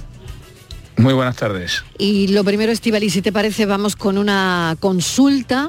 Muy 0.96 1.14
buenas 1.14 1.36
tardes. 1.36 1.84
Y 1.98 2.28
lo 2.28 2.42
primero, 2.44 2.72
Estivali, 2.72 3.10
si 3.10 3.22
te 3.22 3.32
parece, 3.32 3.66
vamos 3.66 3.96
con 3.96 4.18
una 4.18 4.76
consulta, 4.80 5.68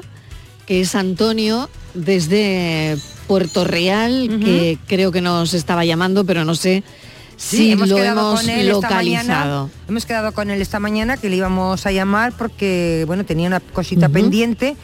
que 0.66 0.80
es 0.80 0.94
Antonio 0.94 1.68
desde 1.94 2.96
Puerto 3.26 3.64
Real, 3.64 4.40
que 4.42 4.78
creo 4.86 5.12
que 5.12 5.20
nos 5.20 5.52
estaba 5.54 5.84
llamando, 5.84 6.24
pero 6.24 6.44
no 6.44 6.54
sé 6.54 6.82
si 7.36 7.74
lo 7.74 7.98
hemos 7.98 8.40
con 8.40 8.50
él 8.50 8.68
esta 8.68 8.72
localizado. 8.72 9.64
mañana. 9.64 9.68
Hemos 9.88 10.06
quedado 10.06 10.32
con 10.32 10.50
él 10.50 10.60
esta 10.60 10.80
mañana 10.80 11.16
que 11.16 11.30
le 11.30 11.36
íbamos 11.36 11.86
a 11.86 11.92
llamar 11.92 12.32
porque 12.36 13.04
bueno 13.06 13.24
tenía 13.24 13.46
una 13.46 13.60
cosita 13.60 14.08
pendiente 14.08 14.76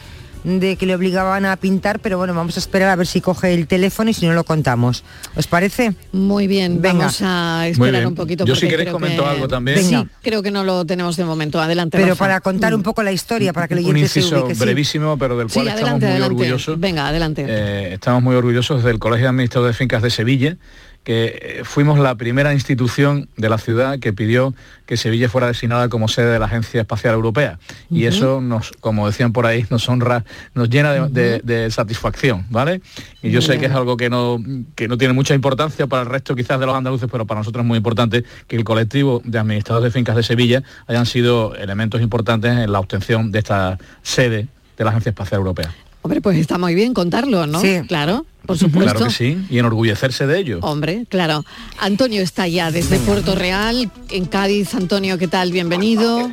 de 0.45 0.75
que 0.75 0.85
le 0.85 0.93
obligaban 0.95 1.45
a 1.45 1.57
pintar, 1.57 1.99
pero 1.99 2.17
bueno, 2.17 2.33
vamos 2.33 2.55
a 2.55 2.59
esperar 2.59 2.89
a 2.89 2.95
ver 2.95 3.07
si 3.07 3.19
coge 3.19 3.53
el 3.53 3.67
teléfono 3.67 4.09
y 4.11 4.13
si 4.13 4.25
no 4.27 4.33
lo 4.33 4.43
contamos. 4.43 5.03
¿Os 5.35 5.47
parece? 5.47 5.95
Muy 6.11 6.47
bien, 6.47 6.81
Venga. 6.81 6.99
vamos 6.99 7.19
a 7.23 7.67
esperar 7.67 8.05
un 8.07 8.15
poquito. 8.15 8.45
Yo 8.45 8.55
si 8.55 8.67
queréis 8.67 8.89
comento 8.91 9.23
que- 9.23 9.29
algo 9.29 9.47
también. 9.47 9.83
Sí, 9.83 9.97
creo 10.21 10.43
que 10.43 10.51
no 10.51 10.63
lo 10.63 10.85
tenemos 10.85 11.17
de 11.17 11.25
momento. 11.25 11.59
Adelante. 11.61 11.97
Pero 11.97 12.09
Rafa. 12.09 12.25
para 12.25 12.41
contar 12.41 12.73
un 12.75 12.83
poco 12.83 13.01
la 13.03 13.11
historia, 13.11 13.53
para 13.53 13.67
que 13.67 13.73
el 13.73 13.85
un 13.85 13.97
inciso 13.97 14.39
ubique. 14.41 14.55
sí. 14.55 14.61
brevísimo, 14.63 15.17
pero 15.17 15.37
del 15.37 15.49
Sí, 15.49 15.55
cual 15.55 15.67
estamos 15.69 15.81
adelante, 15.83 16.05
muy 16.05 16.11
adelante. 16.13 16.33
orgullosos. 16.43 16.79
Venga, 16.79 17.07
adelante. 17.07 17.45
Eh, 17.47 17.93
estamos 17.93 18.21
muy 18.21 18.35
orgullosos 18.35 18.83
del 18.83 18.99
Colegio 18.99 19.25
de 19.25 19.29
Administradores 19.29 19.75
de 19.75 19.77
Fincas 19.79 20.03
de 20.03 20.09
Sevilla 20.11 20.57
que 21.05 21.59
eh, 21.59 21.61
fuimos 21.63 21.99
la 21.99 22.15
primera 22.15 22.53
institución 22.53 23.29
de 23.37 23.47
la 23.47 23.59
ciudad 23.59 23.99
que 23.99 24.11
pidió 24.11 24.53
que 24.87 24.97
Sevilla 24.97 25.29
fuera 25.29 25.47
designada 25.47 25.87
como 25.87 26.07
sede 26.07 26.31
de 26.31 26.39
la 26.39 26.47
Agencia 26.47 26.81
Espacial 26.81 27.13
Europea. 27.13 27.59
Y 27.89 28.05
eso 28.05 28.41
nos, 28.41 28.71
como 28.81 29.05
decían 29.05 29.31
por 29.31 29.45
ahí, 29.45 29.65
nos 29.69 29.87
honra, 29.87 30.25
nos 30.55 30.69
llena 30.69 30.93
de, 31.07 31.69
satisfacción, 31.69 32.45
¿vale? 32.49 32.81
Y 33.21 33.29
yo 33.29 33.41
sé 33.41 33.59
que 33.59 33.67
es 33.67 33.71
algo 33.71 33.97
que 33.97 34.09
no, 34.09 34.43
que 34.75 34.87
no 34.87 34.97
tiene 34.97 35.13
mucha 35.13 35.35
importancia 35.35 35.87
para 35.87 36.01
el 36.01 36.09
resto 36.09 36.35
quizás 36.35 36.59
de 36.59 36.65
los 36.65 36.75
andaluces, 36.75 37.07
pero 37.11 37.25
para 37.25 37.39
nosotros 37.39 37.63
es 37.63 37.67
muy 37.67 37.77
importante 37.77 38.23
que 38.47 38.55
el 38.55 38.63
colectivo 38.63 39.21
de 39.23 39.37
administradores 39.39 39.93
de 39.93 39.99
fincas 39.99 40.15
de 40.15 40.23
Sevilla 40.23 40.63
hayan 40.87 41.05
sido 41.05 41.55
elementos 41.55 42.01
importantes 42.01 42.51
en 42.51 42.71
la 42.71 42.79
obtención 42.79 43.31
de 43.31 43.39
esta 43.39 43.77
sede 44.01 44.47
de 44.77 44.83
la 44.83 44.89
Agencia 44.89 45.11
Espacial 45.11 45.39
Europea. 45.39 45.73
Hombre, 46.05 46.21
pues 46.21 46.37
está 46.37 46.59
muy 46.59 46.75
bien 46.75 46.93
contarlo, 46.93 47.47
¿no? 47.47 47.59
Sí. 47.59 47.81
Claro, 47.87 48.27
por 48.45 48.59
supuesto. 48.59 48.91
Claro 48.91 49.07
que 49.07 49.11
sí, 49.11 49.39
y 49.49 49.57
enorgullecerse 49.57 50.27
de 50.27 50.37
ello. 50.37 50.59
Hombre, 50.61 51.07
claro. 51.09 51.43
Antonio 51.79 52.21
está 52.21 52.47
ya 52.47 52.69
desde 52.69 52.99
Puerto 52.99 53.33
Real, 53.33 53.89
en 54.11 54.25
Cádiz. 54.25 54.75
Antonio, 54.75 55.17
¿qué 55.17 55.27
tal? 55.27 55.51
Bienvenido. 55.51 56.29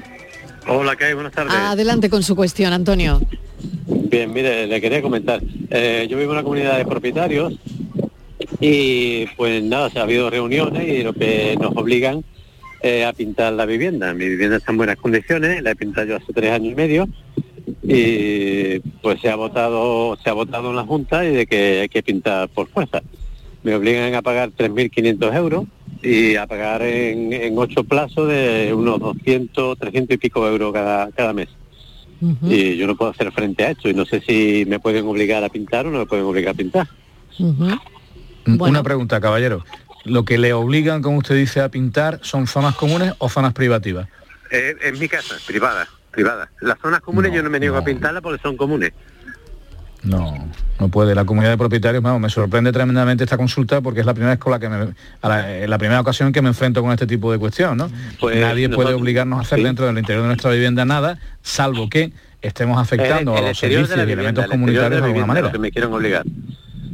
Hola, 0.67 0.95
¿qué 0.97 1.07
hay? 1.07 1.15
Buenas 1.15 1.33
tardes. 1.33 1.55
Adelante 1.55 2.11
con 2.11 2.23
su 2.23 2.37
cuestión, 2.37 2.75
Antonio. 2.75 3.23
Bien, 3.87 4.31
mire, 4.31 4.67
le 4.67 4.79
quería 4.79 5.01
comentar. 5.01 5.41
Eh, 5.71 6.07
yo 6.07 6.19
vivo 6.19 6.33
en 6.33 6.37
una 6.37 6.43
comunidad 6.43 6.77
de 6.77 6.85
propietarios 6.85 7.55
y 8.61 9.25
pues 9.39 9.63
nada, 9.63 9.89
se 9.89 10.01
ha 10.01 10.03
habido 10.03 10.29
reuniones 10.29 10.87
y 10.87 11.03
lo 11.03 11.15
que 11.15 11.57
nos 11.59 11.75
obligan 11.75 12.23
eh, 12.83 13.07
a 13.07 13.15
pintar 13.15 13.55
la 13.55 13.65
vivienda. 13.65 14.13
Mi 14.13 14.29
vivienda 14.29 14.59
está 14.59 14.71
en 14.71 14.77
buenas 14.77 14.99
condiciones, 14.99 15.63
la 15.63 15.71
he 15.71 15.77
pintado 15.77 16.09
yo 16.09 16.17
hace 16.17 16.31
tres 16.35 16.53
años 16.53 16.73
y 16.73 16.75
medio 16.75 17.09
y 17.83 18.79
pues 19.03 19.21
se 19.21 19.29
ha 19.29 19.37
votado 19.37 20.17
se 20.23 20.31
ha 20.31 20.33
votado 20.33 20.71
en 20.71 20.77
la 20.77 20.85
junta 20.85 21.25
y 21.25 21.35
de 21.35 21.47
que 21.47 21.81
hay 21.81 21.89
que 21.89 22.03
pintar 22.03 22.49
por 22.49 22.69
fuerza. 22.69 23.03
Me 23.63 23.75
obligan 23.75 24.15
a 24.15 24.23
pagar 24.23 24.51
3.500 24.51 25.37
euros 25.37 25.65
y 26.03 26.37
a 26.37 26.47
pagar 26.47 26.83
en, 26.83 27.57
ocho 27.57 27.85
plazos 27.85 28.29
de 28.29 28.73
unos 28.75 28.99
200 28.99 29.79
300 29.79 30.15
y 30.15 30.19
pico 30.19 30.47
euros 30.47 30.73
cada, 30.73 31.11
cada 31.13 31.33
mes. 31.33 31.49
Y 32.43 32.77
yo 32.77 32.87
no 32.87 32.97
puedo 32.97 33.11
hacer 33.11 33.33
frente 33.33 33.65
a 33.65 33.71
esto 33.73 33.89
y 33.89 33.95
no 33.95 34.05
sé 34.05 34.21
si 34.21 34.65
me 34.69 34.79
pueden 34.79 35.05
obligar 35.07 35.43
a 35.43 35.49
pintar 35.49 35.87
o 35.87 35.91
no 35.91 35.99
me 35.99 36.07
pueden 36.07 36.25
obligar 36.25 36.55
a 36.55 36.57
pintar. 36.57 36.87
Una 38.47 38.83
pregunta 38.85 39.21
caballero. 39.21 39.65
Lo 40.05 40.25
que 40.25 40.39
le 40.39 40.53
obligan 40.53 41.03
como 41.03 41.19
usted 41.19 41.35
dice 41.35 41.61
a 41.61 41.69
pintar 41.69 42.21
son 42.23 42.47
zonas 42.47 42.77
comunes 42.77 43.13
o 43.19 43.29
zonas 43.29 43.53
privativas 43.53 44.09
eh, 44.51 44.75
en 44.83 44.99
mi 44.99 45.09
casa 45.09 45.37
privada 45.47 45.89
privada. 46.13 46.51
Las 46.61 46.79
zonas 46.79 47.01
comunes 47.01 47.33
yo 47.33 47.43
no 47.43 47.51
me 47.51 47.59
niego 47.59 47.77
a 47.77 47.83
pintarlas 47.83 48.23
porque 48.23 48.41
son 48.41 48.57
comunes. 48.57 48.93
No, 50.05 50.35
no 50.81 50.89
puede. 50.89 51.15
La 51.15 51.25
comunidad 51.25 51.53
de 51.53 51.59
propietarios, 51.59 52.03
vamos, 52.03 52.21
me 52.21 52.29
sorprende 52.29 52.73
tremendamente 52.73 53.25
esta 53.25 53.37
consulta 53.37 53.81
porque 53.81 54.01
es 54.01 54.07
la 54.07 54.15
primera 54.15 54.33
vez 54.33 54.41
con 54.41 54.51
la 54.51 54.59
que 54.59 54.69
me, 54.69 54.95
la, 55.23 55.79
primera 55.79 56.01
ocasión 56.01 56.29
en 56.29 56.33
que 56.33 56.43
me 56.43 56.49
enfrento 56.49 56.83
con 56.83 56.91
este 56.91 57.07
tipo 57.07 57.31
de 57.31 57.39
cuestión, 57.39 57.77
¿no? 57.77 57.91
Pues 58.19 58.37
Nadie 58.41 58.69
puede 58.69 58.95
obligarnos 58.95 59.39
a 59.39 59.43
hacer 59.43 59.63
dentro 59.63 59.87
del 59.87 59.99
interior 59.99 60.23
de 60.23 60.29
nuestra 60.29 60.51
vivienda 60.51 60.85
nada, 60.85 61.19
salvo 61.43 61.89
que 61.89 62.13
estemos 62.41 62.79
afectando 62.79 63.37
a 63.37 63.41
los 63.41 63.59
servicios 63.59 63.97
y 63.97 64.01
elementos 64.01 64.47
comunitarios 64.47 65.01
de, 65.03 65.07
alguna 65.07 65.27
manera. 65.27 65.53
que 65.53 65.59
me 65.59 65.71
quieren 65.71 65.93
obligar. 65.93 66.25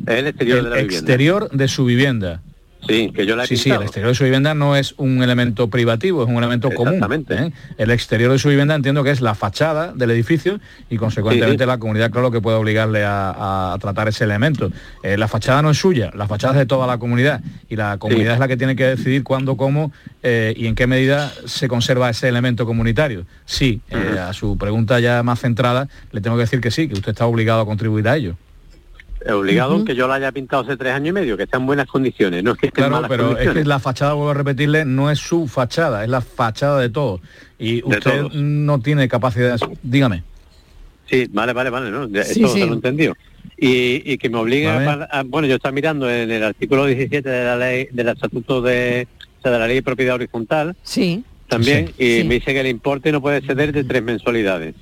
el 0.07 0.27
exterior 0.27 0.64
de 0.64 0.71
la 0.71 0.81
exterior 0.81 1.51
de 1.51 1.69
su 1.69 1.87
vivienda. 1.87 2.43
Sí, 2.89 3.11
que 3.14 3.26
yo 3.26 3.36
la 3.36 3.45
he 3.45 3.47
Sí, 3.47 3.57
sí, 3.57 3.70
el 3.70 3.82
exterior 3.82 4.09
de 4.09 4.14
su 4.14 4.24
vivienda 4.24 4.55
no 4.55 4.76
es 4.76 4.95
un 4.97 5.22
elemento 5.22 5.68
privativo, 5.68 6.22
es 6.22 6.28
un 6.28 6.36
elemento 6.36 6.70
común. 6.70 7.01
¿eh? 7.30 7.53
El 7.76 7.91
exterior 7.91 8.32
de 8.32 8.39
su 8.39 8.49
vivienda 8.49 8.74
entiendo 8.74 9.05
que 9.05 9.11
es 9.11 9.20
la 9.20 9.34
fachada 9.34 9.93
del 9.93 10.11
edificio 10.11 10.59
y 10.89 10.97
consecuentemente 10.97 11.66
la 11.66 11.78
comunidad, 11.78 12.11
claro, 12.11 12.30
que 12.30 12.41
puede 12.41 12.57
obligarle 12.57 13.05
a, 13.05 13.76
tratar 13.80 14.09
ese 14.09 14.24
elemento. 14.24 14.70
Eh, 15.03 15.16
la 15.16 15.28
fachada 15.28 15.62
no 15.62 15.70
es 15.70 15.78
suya, 15.78 16.11
la 16.14 16.26
fachada 16.26 16.55
es 16.55 16.59
de 16.61 16.66
toda 16.66 16.86
la 16.86 16.99
comunidad 16.99 17.43
y 17.68 17.76
la 17.76 17.99
comunidad 17.99 18.34
es 18.34 18.41
la 18.41 18.49
que 18.49 18.57
tiene 18.57 18.74
que 18.74 18.84
decidir 18.84 19.22
cuándo, 19.22 19.57
cómo 19.57 19.93
eh, 20.22 20.55
y 20.57 20.66
en 20.66 20.74
qué 20.74 20.86
medida 20.86 21.32
se 21.47 21.68
conserva 21.68 22.11
ese 22.11 22.28
elemento 22.28 22.64
comunitario. 22.66 23.26
Sí, 23.45 23.80
a 24.18 24.32
su 24.32 24.57
pregunta 24.57 24.99
ya 25.01 25.22
más 25.22 25.41
centrada, 25.41 25.89
le 26.12 26.20
tengo 26.20 26.36
que 26.36 26.43
decir 26.43 26.61
que 26.61 26.70
sí, 26.70 26.89
que 26.89 26.95
usted 26.95 27.11
está 27.11 27.26
obligado 27.26 27.61
a 27.61 27.66
contribuir 27.66 28.09
a 28.09 28.16
ello 28.16 28.36
obligado 29.35 29.85
que 29.85 29.95
yo 29.95 30.09
la 30.09 30.14
haya 30.14 30.33
pintado 30.33 30.62
hace 30.62 30.76
tres 30.76 30.93
años 30.93 31.09
y 31.09 31.12
medio, 31.12 31.37
que 31.37 31.45
está 31.45 31.59
en 31.59 31.66
buenas 31.66 31.87
condiciones, 31.87 32.43
no 32.43 32.53
es 32.53 32.59
que 32.59 32.66
esté 32.66 32.76
claro, 32.76 32.97
en 32.97 33.03
malas 33.03 33.11
pero 33.11 33.39
es 33.39 33.51
que 33.51 33.64
la 33.64 33.79
fachada, 33.79 34.14
vuelvo 34.14 34.31
a 34.31 34.35
repetirle, 34.35 34.85
no 34.85 35.11
es 35.11 35.18
su 35.18 35.47
fachada, 35.49 36.05
es 36.05 36.11
la 36.11 36.20
fachada 36.20 36.81
de 36.81 36.91
todo. 36.91 37.20
Y 37.59 37.83
usted 37.85 38.22
no 38.33 38.81
tiene 38.81 39.09
capacidad, 39.09 39.59
dígame. 39.83 40.22
Sí, 41.09 41.26
vale, 41.31 41.53
vale, 41.53 41.70
vale, 41.70 41.91
¿no? 41.91 42.05
Eso 42.20 42.41
lo 42.41 42.55
he 42.55 42.62
entendido. 42.62 43.14
Y, 43.57 44.18
que 44.18 44.29
me 44.29 44.39
obliga 44.39 45.09
a, 45.11 45.22
bueno, 45.24 45.49
yo 45.49 45.57
estaba 45.57 45.72
mirando 45.72 46.09
en 46.09 46.31
el 46.31 46.45
artículo 46.45 46.87
17 46.87 47.29
de 47.29 47.45
la 47.45 47.57
ley, 47.57 47.89
del 47.91 48.09
estatuto 48.09 48.62
de, 48.62 49.09
de 49.43 49.51
la 49.51 49.66
ley 49.66 49.76
de 49.76 49.83
propiedad 49.83 50.14
horizontal. 50.14 50.76
Sí. 50.83 51.24
También, 51.49 51.91
y 51.99 52.24
me 52.24 52.35
dice 52.35 52.53
que 52.53 52.61
el 52.61 52.66
importe 52.66 53.11
no 53.11 53.20
puede 53.20 53.41
ceder 53.41 53.72
de 53.72 53.83
tres 53.83 54.03
mensualidades. 54.03 54.74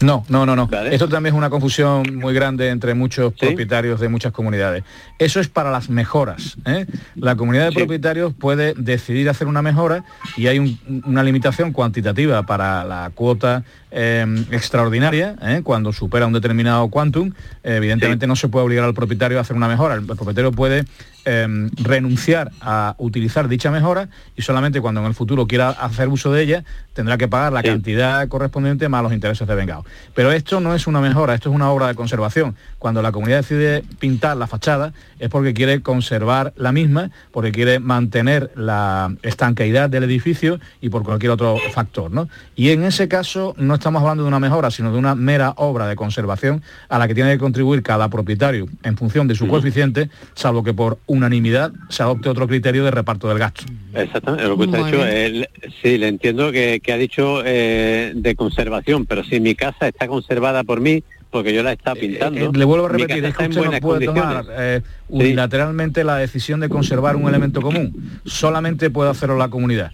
No, 0.00 0.24
no, 0.28 0.46
no, 0.46 0.56
no. 0.56 0.68
Esto 0.90 1.08
también 1.08 1.34
es 1.34 1.38
una 1.38 1.50
confusión 1.50 2.16
muy 2.16 2.32
grande 2.32 2.70
entre 2.70 2.94
muchos 2.94 3.34
propietarios 3.34 4.00
de 4.00 4.08
muchas 4.08 4.32
comunidades. 4.32 4.82
Eso 5.18 5.40
es 5.40 5.48
para 5.48 5.70
las 5.70 5.90
mejoras. 5.90 6.56
¿eh? 6.64 6.86
La 7.16 7.36
comunidad 7.36 7.66
de 7.66 7.72
propietarios 7.72 8.32
puede 8.32 8.72
decidir 8.74 9.28
hacer 9.28 9.46
una 9.46 9.60
mejora 9.60 10.04
y 10.38 10.46
hay 10.46 10.78
una 11.04 11.22
limitación 11.22 11.72
cuantitativa 11.72 12.44
para 12.44 12.82
la 12.84 13.10
cuota 13.14 13.64
Em, 13.92 14.46
extraordinaria, 14.52 15.34
¿eh? 15.42 15.62
cuando 15.64 15.92
supera 15.92 16.24
un 16.24 16.32
determinado 16.32 16.88
quantum, 16.90 17.32
evidentemente 17.64 18.28
no 18.28 18.36
se 18.36 18.46
puede 18.46 18.64
obligar 18.64 18.84
al 18.84 18.94
propietario 18.94 19.38
a 19.38 19.40
hacer 19.40 19.56
una 19.56 19.66
mejora. 19.66 19.96
El, 19.96 20.06
propietario 20.06 20.52
puede 20.52 20.84
em, 21.24 21.70
renunciar 21.76 22.50
a 22.60 22.94
utilizar 22.98 23.48
dicha 23.48 23.70
mejora 23.70 24.08
y 24.36 24.42
solamente 24.42 24.80
cuando 24.80 25.00
en 25.00 25.06
el 25.06 25.14
futuro 25.14 25.46
quiera 25.46 25.70
hacer 25.70 26.08
uso 26.08 26.32
de 26.32 26.42
ella 26.42 26.64
tendrá 26.92 27.16
que 27.16 27.28
pagar 27.28 27.52
la 27.52 27.62
cantidad 27.62 28.26
correspondiente 28.28 28.88
más 28.88 29.02
los 29.02 29.12
intereses 29.12 29.46
de 29.46 29.54
vengado. 29.54 29.84
Pero 30.14 30.32
esto 30.32 30.60
no 30.60 30.74
es 30.74 30.86
una 30.86 31.00
mejora, 31.00 31.34
esto 31.34 31.48
es 31.48 31.54
una 31.54 31.70
obra 31.70 31.86
de 31.88 31.94
conservación. 31.94 32.56
Cuando 32.78 33.00
la 33.00 33.12
comunidad 33.12 33.38
decide 33.38 33.84
pintar 33.98 34.36
la 34.36 34.46
fachada 34.46 34.92
es 35.18 35.28
porque 35.28 35.54
quiere 35.54 35.82
conservar 35.82 36.52
la 36.56 36.72
misma, 36.72 37.10
porque 37.30 37.52
quiere 37.52 37.78
mantener 37.78 38.50
la 38.54 39.14
estanqueidad 39.22 39.88
del 39.88 40.04
edificio 40.04 40.60
y 40.80 40.88
por 40.88 41.02
cualquier 41.02 41.32
otro 41.32 41.56
factor. 41.72 42.10
¿no? 42.10 42.28
Y 42.56 42.70
en 42.70 42.84
ese 42.84 43.08
caso 43.08 43.54
no 43.56 43.74
estamos 43.74 44.02
hablando 44.02 44.24
de 44.24 44.28
una 44.28 44.40
mejora, 44.40 44.70
sino 44.70 44.92
de 44.92 44.98
una 44.98 45.14
mera 45.14 45.54
obra 45.56 45.86
de 45.86 45.96
conservación 45.96 46.62
a 46.88 46.98
la 46.98 47.08
que 47.08 47.14
tiene 47.14 47.32
que 47.32 47.38
contribuir 47.38 47.82
cada 47.82 48.08
propietario 48.08 48.66
en 48.82 48.96
función 48.96 49.28
de 49.28 49.34
su 49.34 49.46
coeficiente, 49.46 50.10
salvo 50.34 50.62
que 50.62 50.74
por 50.74 50.98
unanimidad 51.10 51.72
se 51.88 52.04
adopte 52.04 52.28
otro 52.28 52.46
criterio 52.46 52.84
de 52.84 52.92
reparto 52.92 53.28
del 53.28 53.38
gasto. 53.38 53.64
Exactamente, 53.92 54.46
lo 54.46 54.56
que 54.56 54.64
usted 54.64 54.78
ha 54.78 54.86
dicho, 54.86 55.48
sí, 55.82 55.98
le 55.98 56.06
entiendo 56.06 56.52
que, 56.52 56.80
ha 56.88 56.96
dicho 56.96 57.42
eh, 57.44 58.12
de 58.14 58.36
conservación, 58.36 59.06
pero 59.06 59.24
si 59.24 59.40
mi 59.40 59.56
casa 59.56 59.88
está 59.88 60.06
conservada 60.06 60.62
por 60.62 60.80
mí, 60.80 61.02
porque 61.30 61.52
yo 61.52 61.64
la 61.64 61.72
está 61.72 61.92
eh, 61.92 61.96
pintando. 61.96 62.40
Eh, 62.40 62.50
le 62.52 62.64
vuelvo 62.64 62.86
a 62.86 62.90
repetir, 62.90 63.24
es 63.24 63.36
que 63.36 63.48
usted 63.48 63.64
no 63.64 63.80
puede 63.80 64.06
tomar 64.06 64.82
unilateralmente 65.08 66.04
la 66.04 66.16
decisión 66.16 66.60
de 66.60 66.68
conservar 66.68 67.16
un 67.16 67.28
elemento 67.28 67.60
común. 67.60 68.20
Solamente 68.24 68.88
puede 68.90 69.10
hacerlo 69.10 69.36
la 69.36 69.48
comunidad. 69.48 69.90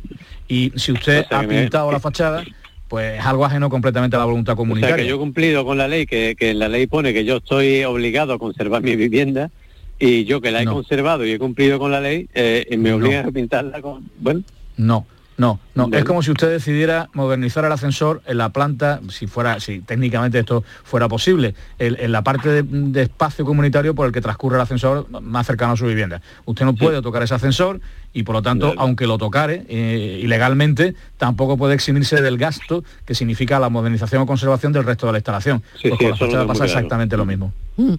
Y 0.49 0.73
si 0.77 0.93
usted 0.93 1.25
ha 1.31 1.43
pintado 1.43 1.91
la 1.91 1.99
fachada, 1.99 2.45
pues 2.89 3.19
es 3.19 3.25
algo 3.25 3.47
ajeno 3.47 3.71
completamente 3.71 4.17
a 4.17 4.19
la 4.19 4.27
voluntad 4.27 4.55
comunitaria. 4.55 4.95
O 4.95 4.99
sea, 4.99 5.05
que 5.05 5.09
yo 5.09 5.17
he 5.17 5.19
cumplido 5.19 5.65
con 5.65 5.79
la 5.79 5.89
ley, 5.89 6.07
que, 6.07 6.37
que 6.39 6.53
la 6.53 6.69
ley 6.69 6.87
pone 6.87 7.15
que 7.15 7.25
yo 7.25 7.39
estoy 7.39 7.85
obligado 7.85 8.35
a 8.35 8.39
conservar 8.39 8.83
mi 8.83 8.95
vivienda, 8.95 9.51
y 9.99 10.25
yo 10.25 10.41
que 10.41 10.51
la 10.51 10.63
he 10.63 10.67
conservado 10.67 11.25
y 11.25 11.33
he 11.33 11.39
cumplido 11.39 11.79
con 11.79 11.91
la 11.91 12.01
ley, 12.01 12.29
eh, 12.35 12.77
me 12.79 12.93
obliga 12.93 13.21
a 13.21 13.31
pintarla 13.31 13.81
con... 13.81 14.09
Bueno. 14.19 14.43
No, 14.77 15.07
no, 15.39 15.61
no, 15.75 15.91
es 15.93 16.05
como 16.05 16.23
si 16.23 16.31
usted 16.31 16.49
decidiera 16.49 17.11
modernizar 17.13 17.65
el 17.65 17.73
ascensor 17.73 18.23
en 18.27 18.39
la 18.39 18.51
planta, 18.51 19.01
si 19.11 19.27
fuera, 19.27 19.61
si 19.61 19.81
técnicamente 19.81 20.39
esto 20.39 20.65
fuera 20.83 21.09
posible, 21.09 21.55
en, 21.79 22.11
la 22.11 22.23
parte 22.23 22.63
de, 22.63 23.03
espacio 23.03 23.45
comunitario 23.45 23.95
por 23.95 24.07
el 24.07 24.13
que 24.13 24.23
transcurre 24.23 24.57
el 24.57 24.63
ascensor 24.63 25.07
más 25.21 25.47
cercano 25.47 25.75
a 25.75 25.77
su 25.77 25.87
vivienda. 25.87 26.23
Usted 26.47 26.65
no 26.65 26.75
puede 26.75 27.03
tocar 27.03 27.23
ese 27.23 27.35
ascensor 27.35 27.81
y 28.17 28.23
por 28.23 28.35
lo 28.35 28.41
tanto, 28.41 28.73
aunque 28.79 29.07
lo 29.07 29.19
tocare 29.19 29.67
eh, 29.69 30.21
ilegalmente, 30.23 30.95
tampoco 31.19 31.59
puede 31.59 31.75
eximirse 31.75 32.23
del 32.23 32.39
gasto 32.39 32.83
que 33.05 33.15
significa 33.15 33.61
la 33.61 33.69
modernización 33.69 34.23
o 34.23 34.27
conservación 34.27 34.73
del 34.73 34.85
resto 34.85 35.05
de 35.05 35.13
la 35.13 35.19
instalación. 35.19 35.63
Sí, 35.79 35.91
pues 35.91 36.19
con 36.19 36.33
la 36.33 36.47
pasa 36.47 36.65
exactamente 36.65 37.15
lo 37.19 37.27
mismo. 37.27 37.53
Mm. 37.77 37.95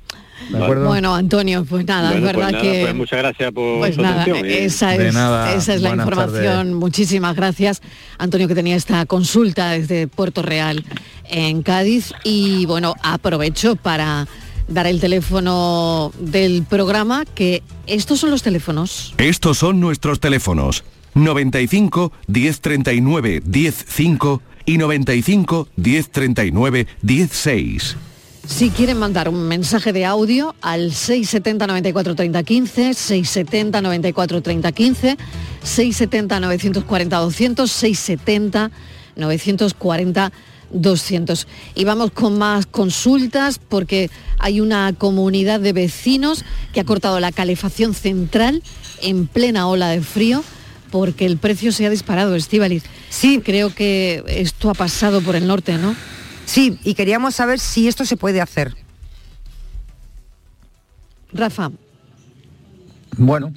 Bueno, 0.49 1.13
Antonio, 1.13 1.63
pues 1.69 1.85
nada, 1.85 2.15
es 2.15 2.19
pues 2.19 2.35
verdad 2.35 2.59
que... 2.59 2.81
Pues 2.81 2.95
muchas 2.95 3.19
gracias 3.19 3.51
por 3.51 3.77
pues 3.77 3.95
nada, 3.99 4.25
esa, 4.25 4.95
es, 4.95 5.15
esa 5.15 5.73
es 5.75 5.81
la 5.83 5.91
información. 5.91 6.73
Muchísimas 6.73 7.35
gracias, 7.35 7.83
Antonio, 8.17 8.47
que 8.47 8.55
tenía 8.55 8.75
esta 8.75 9.05
consulta 9.05 9.69
desde 9.69 10.07
Puerto 10.07 10.41
Real 10.41 10.83
en 11.29 11.61
Cádiz. 11.61 12.11
Y 12.23 12.65
bueno, 12.65 12.95
aprovecho 13.03 13.75
para 13.75 14.27
dar 14.67 14.87
el 14.87 14.99
teléfono 14.99 16.11
del 16.19 16.63
programa, 16.63 17.25
que 17.25 17.63
estos 17.85 18.19
son 18.19 18.31
los 18.31 18.43
teléfonos. 18.43 19.13
Estos 19.17 19.57
son 19.57 19.79
nuestros 19.79 20.19
teléfonos. 20.19 20.83
95 21.13 22.11
1039 22.27 23.41
105 23.51 24.41
y 24.65 24.77
95 24.77 25.67
1039 25.75 26.87
16. 27.01 27.97
Si 28.45 28.69
quieren 28.69 28.97
mandar 28.97 29.27
un 29.27 29.47
mensaje 29.47 29.91
de 29.91 30.05
audio 30.05 30.55
al 30.61 30.93
670 30.93 31.67
94 31.67 32.15
30 32.15 32.43
15, 32.43 32.93
670 32.93 33.81
94 33.81 34.41
30 34.41 34.71
15, 34.71 35.17
670 35.63 36.39
940 36.39 37.17
200, 37.17 37.71
670 37.71 38.71
940 39.15 40.21
200. 40.21 40.46
Y 41.75 41.83
vamos 41.85 42.11
con 42.11 42.37
más 42.37 42.65
consultas 42.65 43.59
porque 43.59 44.09
hay 44.39 44.59
una 44.59 44.93
comunidad 44.93 45.59
de 45.59 45.73
vecinos 45.73 46.43
que 46.73 46.79
ha 46.79 46.85
cortado 46.85 47.19
la 47.19 47.31
calefacción 47.31 47.93
central 47.93 48.61
en 49.01 49.27
plena 49.27 49.67
ola 49.67 49.89
de 49.89 50.01
frío 50.01 50.43
porque 50.91 51.25
el 51.25 51.37
precio 51.37 51.71
se 51.71 51.85
ha 51.85 51.89
disparado, 51.89 52.35
Estivaliz. 52.35 52.83
Sí. 53.09 53.41
Creo 53.43 53.73
que 53.73 54.23
esto 54.27 54.69
ha 54.69 54.73
pasado 54.73 55.21
por 55.21 55.35
el 55.35 55.47
norte, 55.47 55.77
¿no? 55.77 55.95
Sí, 56.45 56.79
y 56.83 56.93
queríamos 56.93 57.35
saber 57.35 57.59
si 57.59 57.87
esto 57.87 58.05
se 58.05 58.15
puede 58.15 58.41
hacer. 58.41 58.73
Rafa. 61.33 61.71
Bueno, 63.17 63.53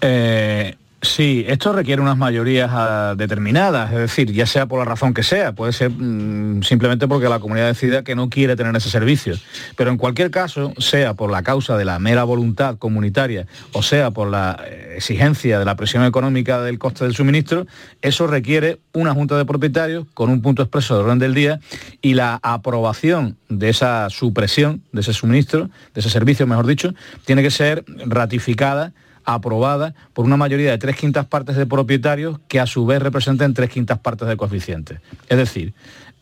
eh, 0.00 0.76
Sí, 1.04 1.44
esto 1.46 1.72
requiere 1.72 2.00
unas 2.00 2.16
mayorías 2.16 2.70
ah, 2.72 3.14
determinadas, 3.16 3.92
es 3.92 3.98
decir, 3.98 4.32
ya 4.32 4.46
sea 4.46 4.66
por 4.66 4.78
la 4.78 4.86
razón 4.86 5.12
que 5.12 5.22
sea, 5.22 5.52
puede 5.52 5.72
ser 5.72 5.90
mm, 5.90 6.62
simplemente 6.62 7.06
porque 7.06 7.28
la 7.28 7.40
comunidad 7.40 7.66
decida 7.66 8.02
que 8.02 8.14
no 8.14 8.30
quiere 8.30 8.56
tener 8.56 8.74
ese 8.74 8.88
servicio. 8.88 9.34
Pero 9.76 9.90
en 9.90 9.98
cualquier 9.98 10.30
caso, 10.30 10.72
sea 10.78 11.12
por 11.12 11.30
la 11.30 11.42
causa 11.42 11.76
de 11.76 11.84
la 11.84 11.98
mera 11.98 12.24
voluntad 12.24 12.78
comunitaria 12.78 13.46
o 13.72 13.82
sea 13.82 14.12
por 14.12 14.28
la 14.28 14.58
eh, 14.66 14.94
exigencia 14.96 15.58
de 15.58 15.64
la 15.64 15.76
presión 15.76 16.04
económica 16.04 16.62
del 16.62 16.78
coste 16.78 17.04
del 17.04 17.14
suministro, 17.14 17.66
eso 18.00 18.26
requiere 18.26 18.80
una 18.94 19.12
junta 19.12 19.36
de 19.36 19.44
propietarios 19.44 20.06
con 20.14 20.30
un 20.30 20.40
punto 20.40 20.62
expreso 20.62 20.96
de 20.96 21.04
orden 21.04 21.18
del 21.18 21.34
día 21.34 21.60
y 22.00 22.14
la 22.14 22.40
aprobación 22.42 23.36
de 23.48 23.68
esa 23.68 24.08
supresión, 24.08 24.82
de 24.92 25.02
ese 25.02 25.12
suministro, 25.12 25.68
de 25.94 26.00
ese 26.00 26.08
servicio, 26.08 26.46
mejor 26.46 26.66
dicho, 26.66 26.94
tiene 27.26 27.42
que 27.42 27.50
ser 27.50 27.84
ratificada 28.06 28.92
aprobada 29.24 29.94
por 30.12 30.24
una 30.24 30.36
mayoría 30.36 30.70
de 30.70 30.78
tres 30.78 30.96
quintas 30.96 31.26
partes 31.26 31.56
de 31.56 31.66
propietarios 31.66 32.38
que 32.48 32.60
a 32.60 32.66
su 32.66 32.86
vez 32.86 33.02
representen 33.02 33.54
tres 33.54 33.70
quintas 33.70 33.98
partes 33.98 34.28
de 34.28 34.36
coeficiente. 34.36 35.00
Es 35.28 35.38
decir, 35.38 35.74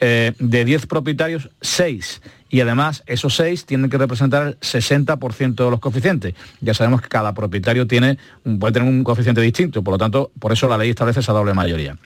eh, 0.04 0.32
de 0.40 0.64
10 0.64 0.86
propietarios, 0.86 1.48
6. 1.60 2.22
Y 2.52 2.60
además 2.60 3.02
esos 3.06 3.34
6 3.36 3.64
tienen 3.64 3.88
que 3.88 3.96
representar 3.96 4.46
el 4.46 4.60
60% 4.60 5.54
de 5.54 5.70
los 5.70 5.80
coeficientes. 5.80 6.34
Ya 6.60 6.74
sabemos 6.74 7.00
que 7.00 7.08
cada 7.08 7.32
propietario 7.32 7.86
tiene, 7.86 8.18
puede 8.60 8.74
tener 8.74 8.86
un 8.86 9.02
coeficiente 9.04 9.40
distinto, 9.40 9.82
por 9.82 9.92
lo 9.92 9.98
tanto, 9.98 10.30
por 10.38 10.52
eso 10.52 10.68
la 10.68 10.76
ley 10.76 10.90
establece 10.90 11.20
esa 11.20 11.32
doble 11.32 11.54
mayoría. 11.54 11.96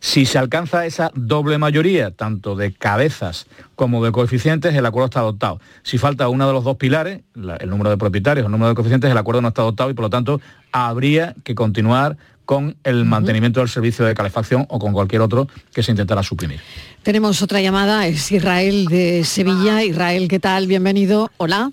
Si 0.00 0.26
se 0.26 0.36
alcanza 0.36 0.84
esa 0.84 1.10
doble 1.14 1.56
mayoría, 1.56 2.10
tanto 2.10 2.56
de 2.56 2.74
cabezas 2.74 3.46
como 3.74 4.04
de 4.04 4.12
coeficientes, 4.12 4.74
el 4.74 4.84
acuerdo 4.84 5.06
está 5.06 5.20
adoptado. 5.20 5.62
Si 5.82 5.96
falta 5.96 6.28
uno 6.28 6.46
de 6.46 6.52
los 6.52 6.62
dos 6.62 6.76
pilares, 6.76 7.22
el 7.34 7.70
número 7.70 7.88
de 7.88 7.96
propietarios, 7.96 8.44
el 8.44 8.52
número 8.52 8.68
de 8.68 8.74
coeficientes, 8.74 9.10
el 9.10 9.16
acuerdo 9.16 9.40
no 9.40 9.48
está 9.48 9.62
adoptado 9.62 9.88
y 9.88 9.94
por 9.94 10.02
lo 10.02 10.10
tanto 10.10 10.42
habría 10.72 11.34
que 11.42 11.54
continuar 11.54 12.18
con 12.46 12.76
el 12.84 13.04
mantenimiento 13.04 13.60
del 13.60 13.68
servicio 13.68 14.04
de 14.06 14.14
calefacción 14.14 14.64
o 14.70 14.78
con 14.78 14.92
cualquier 14.92 15.20
otro 15.20 15.48
que 15.74 15.82
se 15.82 15.90
intentara 15.90 16.22
suprimir. 16.22 16.60
Tenemos 17.02 17.42
otra 17.42 17.60
llamada, 17.60 18.06
es 18.06 18.32
Israel 18.32 18.86
de 18.86 19.24
Sevilla. 19.24 19.82
Israel, 19.82 20.28
¿qué 20.28 20.38
tal? 20.38 20.66
Bienvenido. 20.66 21.30
Hola. 21.36 21.72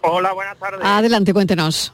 Hola, 0.00 0.32
buenas 0.32 0.58
tardes. 0.58 0.80
Adelante, 0.82 1.32
cuéntenos. 1.32 1.92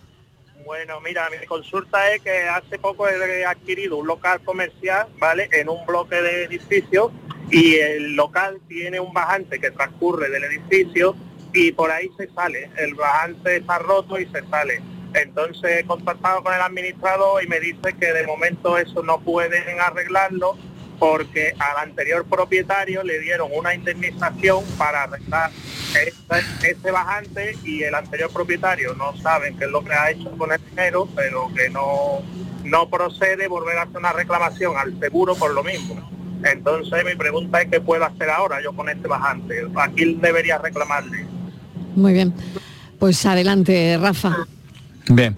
Bueno, 0.64 1.00
mira, 1.02 1.28
mi 1.28 1.46
consulta 1.46 2.10
es 2.14 2.22
que 2.22 2.48
hace 2.48 2.78
poco 2.78 3.06
he 3.06 3.44
adquirido 3.44 3.98
un 3.98 4.06
local 4.06 4.40
comercial, 4.42 5.08
¿vale? 5.18 5.48
En 5.52 5.68
un 5.68 5.84
bloque 5.84 6.16
de 6.16 6.44
edificio 6.44 7.12
y 7.50 7.74
el 7.74 8.14
local 8.14 8.58
tiene 8.66 8.98
un 8.98 9.12
bajante 9.12 9.60
que 9.60 9.70
transcurre 9.70 10.30
del 10.30 10.44
edificio 10.44 11.14
y 11.52 11.72
por 11.72 11.90
ahí 11.90 12.08
se 12.16 12.28
sale. 12.32 12.70
El 12.78 12.94
bajante 12.94 13.56
está 13.56 13.78
roto 13.78 14.18
y 14.18 14.26
se 14.26 14.42
sale. 14.48 14.80
Entonces 15.14 15.80
he 15.80 15.84
contactado 15.84 16.42
con 16.42 16.52
el 16.52 16.60
administrador 16.60 17.42
y 17.42 17.46
me 17.46 17.60
dice 17.60 17.94
que 17.98 18.12
de 18.12 18.26
momento 18.26 18.76
eso 18.78 19.02
no 19.02 19.20
pueden 19.20 19.80
arreglarlo 19.80 20.56
porque 20.98 21.54
al 21.58 21.88
anterior 21.88 22.24
propietario 22.24 23.02
le 23.02 23.20
dieron 23.20 23.50
una 23.52 23.74
indemnización 23.74 24.64
para 24.76 25.04
arreglar 25.04 25.50
ese, 26.62 26.90
bajante 26.90 27.56
y 27.64 27.82
el 27.82 27.94
anterior 27.94 28.30
propietario 28.30 28.94
no 28.94 29.16
saben 29.16 29.56
qué 29.56 29.64
es 29.64 29.70
lo 29.70 29.84
que 29.84 29.92
ha 29.92 30.10
hecho 30.10 30.30
con 30.36 30.50
el 30.52 30.60
dinero, 30.70 31.08
pero 31.14 31.50
que 31.54 31.70
no, 31.70 32.20
no 32.64 32.88
procede 32.90 33.48
volver 33.48 33.78
a 33.78 33.82
hacer 33.82 33.96
una 33.98 34.12
reclamación 34.12 34.76
al 34.76 34.98
seguro 34.98 35.34
por 35.36 35.52
lo 35.52 35.62
mismo. 35.62 36.10
Entonces 36.44 37.04
mi 37.04 37.14
pregunta 37.14 37.62
es 37.62 37.68
qué 37.70 37.80
puedo 37.80 38.04
hacer 38.04 38.30
ahora 38.30 38.60
yo 38.62 38.74
con 38.74 38.88
este 38.88 39.08
bajante. 39.08 39.66
¿A 39.76 39.88
quién 39.88 40.20
debería 40.20 40.58
reclamarle? 40.58 41.24
Muy 41.94 42.12
bien. 42.12 42.34
Pues 42.98 43.24
adelante, 43.26 43.98
Rafa. 44.00 44.46
Bien. 45.09 45.36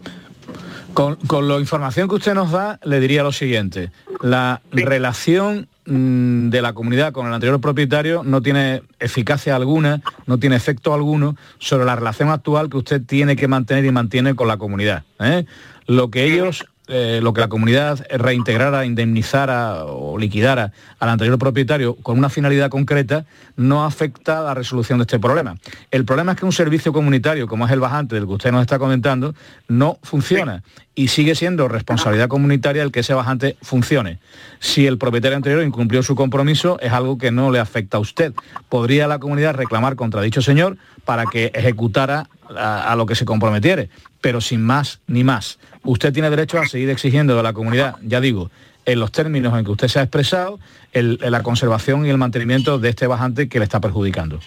Con, 0.94 1.18
la 1.46 1.60
información 1.60 2.08
que 2.08 2.14
usted 2.14 2.32
nos 2.34 2.50
da, 2.50 2.80
le 2.82 3.00
diría 3.00 3.22
lo 3.22 3.32
siguiente. 3.32 3.90
La 4.22 4.62
relación 4.72 5.68
mm, 5.84 6.48
de 6.48 6.62
la 6.62 6.72
comunidad 6.72 7.12
con 7.12 7.26
el 7.26 7.34
anterior 7.34 7.60
propietario 7.60 8.22
no 8.24 8.40
tiene 8.40 8.82
eficacia 8.98 9.54
alguna, 9.56 10.00
no 10.26 10.38
tiene 10.38 10.56
efecto 10.56 10.94
alguno 10.94 11.36
sobre 11.58 11.84
la 11.84 11.96
relación 11.96 12.30
actual 12.30 12.70
que 12.70 12.78
usted 12.78 13.02
tiene 13.04 13.36
que 13.36 13.46
mantener 13.46 13.84
y 13.84 13.90
mantiene 13.90 14.34
con 14.34 14.48
la 14.48 14.56
comunidad. 14.56 15.04
¿eh? 15.20 15.44
Lo 15.86 16.10
que 16.10 16.24
ellos 16.24 16.64
eh, 16.88 17.20
lo 17.22 17.32
que 17.32 17.40
la 17.40 17.48
comunidad 17.48 18.06
reintegrara, 18.10 18.84
indemnizara 18.84 19.84
o 19.86 20.18
liquidara 20.18 20.72
al 21.00 21.08
anterior 21.08 21.38
propietario 21.38 21.96
con 21.96 22.16
una 22.16 22.28
finalidad 22.28 22.70
concreta, 22.70 23.24
no 23.56 23.84
afecta 23.84 24.38
a 24.38 24.42
la 24.42 24.54
resolución 24.54 24.98
de 24.98 25.02
este 25.02 25.18
problema. 25.18 25.56
El 25.90 26.04
problema 26.04 26.32
es 26.32 26.38
que 26.38 26.44
un 26.44 26.52
servicio 26.52 26.92
comunitario, 26.92 27.48
como 27.48 27.66
es 27.66 27.72
el 27.72 27.80
bajante 27.80 28.14
del 28.14 28.26
que 28.26 28.32
usted 28.34 28.52
nos 28.52 28.60
está 28.60 28.78
comentando, 28.78 29.34
no 29.68 29.98
funciona 30.02 30.62
y 30.94 31.08
sigue 31.08 31.34
siendo 31.34 31.68
responsabilidad 31.68 32.28
comunitaria 32.28 32.82
el 32.82 32.90
que 32.90 33.00
ese 33.00 33.14
bajante 33.14 33.56
funcione. 33.62 34.18
Si 34.60 34.86
el 34.86 34.96
propietario 34.96 35.36
anterior 35.36 35.62
incumplió 35.62 36.02
su 36.02 36.14
compromiso, 36.14 36.78
es 36.80 36.92
algo 36.92 37.18
que 37.18 37.30
no 37.30 37.50
le 37.50 37.58
afecta 37.58 37.98
a 37.98 38.00
usted. 38.00 38.32
Podría 38.68 39.06
la 39.06 39.18
comunidad 39.18 39.54
reclamar 39.54 39.96
contra 39.96 40.22
dicho 40.22 40.40
señor 40.40 40.78
para 41.04 41.26
que 41.26 41.50
ejecutara 41.54 42.28
a, 42.54 42.94
lo 42.96 43.06
que 43.06 43.14
se 43.14 43.24
comprometiere, 43.24 43.90
pero 44.20 44.40
sin 44.40 44.62
más 44.62 45.00
ni 45.06 45.24
más. 45.24 45.58
Usted 45.86 46.12
tiene 46.12 46.28
derecho 46.30 46.58
a 46.58 46.66
seguir 46.66 46.90
exigiendo 46.90 47.36
de 47.36 47.42
la 47.42 47.52
comunidad, 47.52 47.96
ya 48.02 48.20
digo, 48.20 48.50
en 48.84 49.00
los 49.00 49.12
términos 49.12 49.56
en 49.58 49.64
que 49.64 49.70
usted 49.70 49.88
se 49.88 49.98
ha 49.98 50.02
expresado, 50.02 50.58
la 50.92 51.42
conservación 51.42 52.06
y 52.06 52.10
el 52.10 52.18
mantenimiento 52.18 52.78
de 52.78 52.88
este 52.90 53.06
bajante 53.06 53.48
que 53.48 53.58
le 53.58 53.64
está 53.64 53.80
perjudicando. 53.80 54.40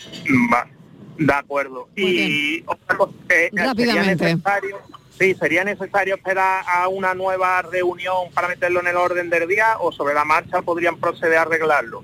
de 1.17 1.33
acuerdo. 1.33 1.89
Y 1.95 2.63
eh, 3.29 3.49
Rápidamente. 3.53 4.37
sí, 5.17 5.35
sería 5.35 5.63
necesario 5.63 6.15
esperar 6.15 6.63
a 6.67 6.87
una 6.87 7.13
nueva 7.13 7.61
reunión 7.61 8.31
para 8.33 8.47
meterlo 8.47 8.79
en 8.79 8.87
el 8.87 8.95
orden 8.95 9.29
del 9.29 9.47
día 9.47 9.77
o 9.79 9.91
sobre 9.91 10.13
la 10.13 10.25
marcha 10.25 10.61
podrían 10.61 10.97
proceder 10.97 11.37
a 11.37 11.41
arreglarlo. 11.43 12.03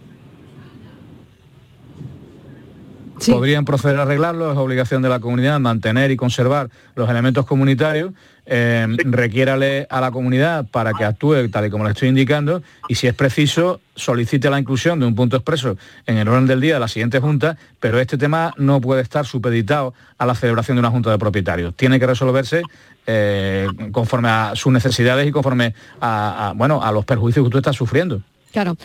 Podrían 3.28 3.66
proceder 3.66 4.00
a 4.00 4.04
arreglarlo, 4.04 4.52
es 4.52 4.58
obligación 4.58 5.02
de 5.02 5.10
la 5.10 5.20
comunidad 5.20 5.60
mantener 5.60 6.12
y 6.12 6.18
conservar 6.18 6.70
los 6.96 7.10
elementos 7.10 7.46
comunitarios, 7.46 8.12
eh, 8.48 8.86
requiérale 9.06 9.88
a 9.90 10.02
la 10.02 10.12
comunidad 10.12 10.68
para 10.70 10.94
que 10.94 11.04
actúe 11.04 11.50
tal 11.50 11.66
y 11.66 11.70
como 11.72 11.84
le 11.84 11.92
estoy 11.92 12.10
indicando 12.10 12.62
y 12.88 12.94
si 12.94 13.08
es 13.08 13.16
preciso 13.16 13.82
solicite 13.96 14.52
la 14.52 14.60
inclusión 14.60 15.00
de 15.00 15.08
un 15.08 15.16
punto 15.16 15.36
expreso 15.38 15.78
en 16.06 16.18
el 16.18 16.28
orden 16.28 16.46
del 16.46 16.62
día 16.62 16.76
de 16.76 16.80
la 16.80 16.88
siguiente 16.88 17.20
junta, 17.20 17.58
pero 17.80 18.00
este 18.00 18.18
tema 18.18 18.54
no 18.58 18.82
puede 18.82 19.02
estar 19.02 19.26
supeditado 19.26 19.96
a 20.18 20.26
la 20.26 20.36
celebración 20.36 20.76
de 20.76 20.80
una 20.80 20.92
junta 20.92 21.10
de 21.10 21.18
propietarios. 21.18 21.76
Tiene 21.76 22.00
que 22.00 22.06
resolverse 22.06 22.62
eh, 23.08 23.68
conforme 23.92 24.30
a 24.30 24.52
sus 24.56 24.72
necesidades 24.72 25.28
y 25.28 25.32
conforme 25.32 25.74
a, 26.02 26.54
bueno, 26.56 26.84
a 26.84 26.92
los 26.92 27.06
perjuicios 27.06 27.44
que 27.44 27.48
usted 27.48 27.60
está 27.60 27.74
sufriendo. 27.74 28.22
Claro. 28.52 28.78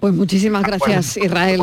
Pues 0.00 0.14
muchísimas 0.14 0.62
gracias, 0.62 1.16
Israel. 1.16 1.60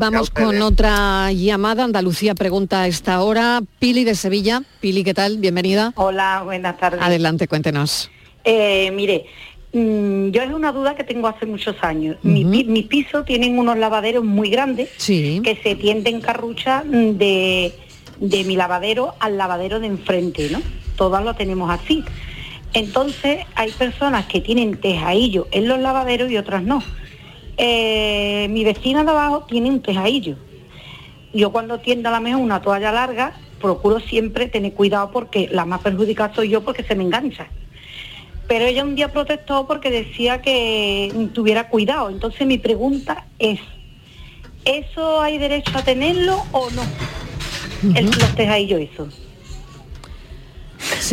vamos 0.00 0.30
con 0.30 0.62
otra 0.62 1.32
llamada. 1.32 1.84
Andalucía 1.84 2.36
pregunta 2.36 2.82
a 2.82 2.86
esta 2.86 3.20
hora. 3.22 3.62
Pili 3.80 4.04
de 4.04 4.14
Sevilla. 4.14 4.62
Pili, 4.80 5.02
¿qué 5.02 5.12
tal? 5.12 5.38
Bienvenida. 5.38 5.92
Hola, 5.96 6.42
buenas 6.44 6.78
tardes. 6.78 7.00
Adelante, 7.02 7.48
cuéntenos. 7.48 8.10
Eh, 8.44 8.92
mire, 8.92 9.26
mm, 9.72 10.28
yo 10.28 10.42
es 10.42 10.52
una 10.52 10.70
duda 10.70 10.94
que 10.94 11.02
tengo 11.02 11.26
hace 11.26 11.46
muchos 11.46 11.74
años. 11.82 12.16
Mi 12.22 12.44
mis 12.44 12.86
pisos 12.86 13.24
tienen 13.24 13.58
unos 13.58 13.76
lavaderos 13.76 14.24
muy 14.24 14.48
grandes 14.48 14.88
que 15.04 15.58
se 15.64 15.74
tienden 15.74 16.20
carrucha 16.20 16.84
de, 16.84 17.72
de 18.20 18.44
mi 18.44 18.54
lavadero 18.54 19.14
al 19.18 19.36
lavadero 19.36 19.80
de 19.80 19.88
enfrente, 19.88 20.48
¿no? 20.50 20.62
Todas 20.94 21.24
lo 21.24 21.34
tenemos 21.34 21.70
así. 21.70 22.04
Entonces 22.72 23.44
hay 23.56 23.72
personas 23.72 24.26
que 24.26 24.40
tienen 24.40 24.76
tejadillo 24.76 25.48
en 25.50 25.66
los 25.66 25.80
lavaderos 25.80 26.30
y 26.30 26.36
otras 26.36 26.62
no. 26.62 26.84
Eh, 27.56 28.48
mi 28.50 28.64
vecina 28.64 29.04
de 29.04 29.10
abajo 29.10 29.44
tiene 29.48 29.68
un 29.68 29.82
tejadillo. 29.82 30.36
Yo 31.32 31.52
cuando 31.52 31.78
tiendo 31.78 32.08
a 32.08 32.12
la 32.12 32.20
mejor 32.20 32.42
una 32.42 32.60
toalla 32.60 32.92
larga, 32.92 33.34
procuro 33.60 34.00
siempre 34.00 34.48
tener 34.48 34.72
cuidado 34.74 35.10
porque 35.12 35.48
la 35.50 35.64
más 35.64 35.80
perjudicada 35.80 36.34
soy 36.34 36.48
yo 36.48 36.62
porque 36.62 36.82
se 36.82 36.94
me 36.94 37.04
engancha. 37.04 37.46
Pero 38.48 38.64
ella 38.64 38.82
un 38.82 38.96
día 38.96 39.12
protestó 39.12 39.66
porque 39.66 39.90
decía 39.90 40.42
que 40.42 41.12
tuviera 41.32 41.68
cuidado. 41.68 42.10
Entonces 42.10 42.46
mi 42.46 42.58
pregunta 42.58 43.26
es, 43.38 43.60
¿eso 44.64 45.20
hay 45.20 45.38
derecho 45.38 45.70
a 45.78 45.84
tenerlo 45.84 46.42
o 46.50 46.68
no? 46.70 46.82
El, 47.94 48.06
los 48.06 48.34
tejadillos 48.34 48.80
esos. 48.80 49.29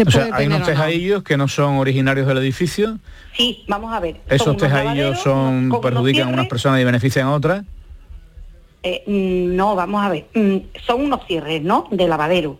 O 0.05 0.11
sea, 0.11 0.29
hay 0.33 0.47
unos 0.47 0.63
tejadillos 0.63 1.23
que 1.23 1.37
no 1.37 1.47
son 1.47 1.77
originarios 1.77 2.27
del 2.27 2.37
edificio. 2.37 2.97
Sí, 3.35 3.63
vamos 3.67 3.93
a 3.93 3.99
ver. 3.99 4.21
Esos 4.29 4.57
tejadillos 4.57 5.19
son 5.19 5.71
perjudican 5.81 6.29
a 6.29 6.31
unas 6.31 6.47
personas 6.47 6.81
y 6.81 6.83
benefician 6.83 7.27
a 7.27 7.33
otras. 7.33 7.63
Eh, 8.83 9.03
mm, 9.05 9.55
no, 9.55 9.75
vamos 9.75 10.03
a 10.03 10.09
ver. 10.09 10.27
Mm, 10.33 10.57
son 10.85 11.05
unos 11.05 11.25
cierres, 11.27 11.61
¿no? 11.61 11.87
De 11.91 12.07
lavadero. 12.07 12.59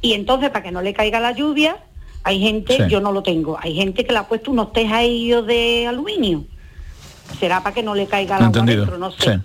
Y 0.00 0.14
entonces, 0.14 0.50
para 0.50 0.62
que 0.62 0.72
no 0.72 0.82
le 0.82 0.92
caiga 0.94 1.20
la 1.20 1.32
lluvia, 1.32 1.76
hay 2.22 2.40
gente, 2.40 2.86
yo 2.88 3.00
no 3.00 3.12
lo 3.12 3.22
tengo, 3.22 3.58
hay 3.60 3.74
gente 3.74 4.04
que 4.04 4.12
le 4.12 4.18
ha 4.18 4.28
puesto 4.28 4.50
unos 4.50 4.72
tejadillos 4.72 5.46
de 5.46 5.86
aluminio. 5.86 6.44
Será 7.38 7.62
para 7.62 7.74
que 7.74 7.82
no 7.82 7.94
le 7.94 8.06
caiga 8.06 8.38
la 8.38 8.46
agua 8.46 8.62
dentro, 8.62 8.98
no 8.98 9.10
sé. 9.12 9.40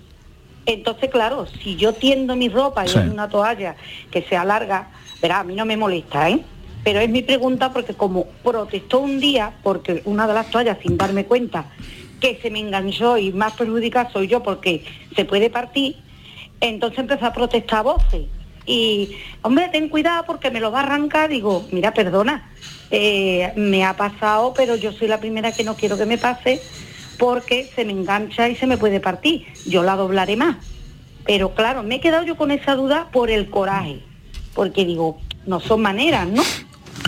Entonces, 0.66 1.10
claro, 1.10 1.46
si 1.46 1.76
yo 1.76 1.92
tiendo 1.92 2.34
mi 2.34 2.48
ropa 2.48 2.84
y 2.84 2.88
es 2.88 2.96
una 2.96 3.28
toalla 3.28 3.76
que 4.10 4.22
sea 4.22 4.44
larga, 4.44 4.88
verá, 5.22 5.40
a 5.40 5.44
mí 5.44 5.54
no 5.54 5.64
me 5.64 5.76
molesta, 5.76 6.28
¿eh? 6.28 6.44
Pero 6.86 7.00
es 7.00 7.10
mi 7.10 7.22
pregunta 7.22 7.72
porque 7.72 7.94
como 7.94 8.26
protestó 8.44 9.00
un 9.00 9.18
día, 9.18 9.54
porque 9.64 10.02
una 10.04 10.28
de 10.28 10.34
las 10.34 10.52
toallas, 10.52 10.78
sin 10.80 10.96
darme 10.96 11.24
cuenta, 11.24 11.72
que 12.20 12.38
se 12.40 12.48
me 12.48 12.60
enganchó 12.60 13.18
y 13.18 13.32
más 13.32 13.54
perjudicada 13.54 14.08
soy 14.12 14.28
yo 14.28 14.40
porque 14.44 14.84
se 15.16 15.24
puede 15.24 15.50
partir, 15.50 15.96
entonces 16.60 17.00
empezó 17.00 17.26
a 17.26 17.32
protestar 17.32 17.80
a 17.80 17.82
voces. 17.82 18.26
Y, 18.66 19.16
hombre, 19.42 19.68
ten 19.72 19.88
cuidado 19.88 20.26
porque 20.26 20.52
me 20.52 20.60
lo 20.60 20.70
va 20.70 20.78
a 20.78 20.82
arrancar. 20.84 21.28
Digo, 21.28 21.66
mira, 21.72 21.92
perdona, 21.92 22.52
eh, 22.92 23.52
me 23.56 23.84
ha 23.84 23.96
pasado, 23.96 24.54
pero 24.54 24.76
yo 24.76 24.92
soy 24.92 25.08
la 25.08 25.18
primera 25.18 25.50
que 25.50 25.64
no 25.64 25.74
quiero 25.74 25.98
que 25.98 26.06
me 26.06 26.18
pase 26.18 26.62
porque 27.18 27.68
se 27.74 27.84
me 27.84 27.94
engancha 27.94 28.48
y 28.48 28.54
se 28.54 28.68
me 28.68 28.78
puede 28.78 29.00
partir. 29.00 29.44
Yo 29.66 29.82
la 29.82 29.96
doblaré 29.96 30.36
más. 30.36 30.58
Pero 31.24 31.52
claro, 31.52 31.82
me 31.82 31.96
he 31.96 32.00
quedado 32.00 32.22
yo 32.22 32.36
con 32.36 32.52
esa 32.52 32.76
duda 32.76 33.08
por 33.10 33.28
el 33.28 33.50
coraje, 33.50 34.04
porque 34.54 34.84
digo, 34.84 35.18
no 35.46 35.58
son 35.58 35.82
maneras, 35.82 36.28
¿no? 36.28 36.44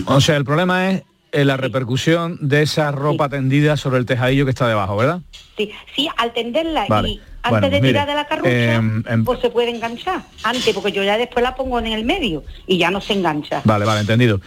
O 0.05 0.21
sea, 0.21 0.35
el 0.37 0.45
problema 0.45 0.91
es 0.91 1.03
eh, 1.31 1.45
la 1.45 1.57
repercusión 1.57 2.37
de 2.41 2.63
esa 2.63 2.91
ropa 2.91 3.29
tendida 3.29 3.77
sobre 3.77 3.99
el 3.99 4.05
tejadillo 4.05 4.45
que 4.45 4.51
está 4.51 4.67
debajo, 4.67 4.97
¿verdad? 4.97 5.21
Sí, 5.57 5.71
sí, 5.95 6.09
al 6.17 6.33
tenderla 6.33 6.87
y 7.07 7.21
antes 7.43 7.71
de 7.71 7.81
tirar 7.81 8.07
de 8.07 8.15
la 8.15 8.27
carrucha, 8.27 8.49
em, 8.49 9.03
em, 9.07 9.23
pues 9.23 9.39
se 9.39 9.49
puede 9.49 9.69
enganchar. 9.69 10.21
Antes, 10.43 10.73
porque 10.73 10.91
yo 10.91 11.03
ya 11.03 11.17
después 11.17 11.43
la 11.43 11.55
pongo 11.55 11.79
en 11.79 11.87
el 11.87 12.05
medio 12.05 12.43
y 12.67 12.77
ya 12.77 12.91
no 12.91 12.99
se 13.01 13.13
engancha. 13.13 13.61
Vale, 13.63 13.85
vale, 13.85 14.01
entendido. 14.01 14.41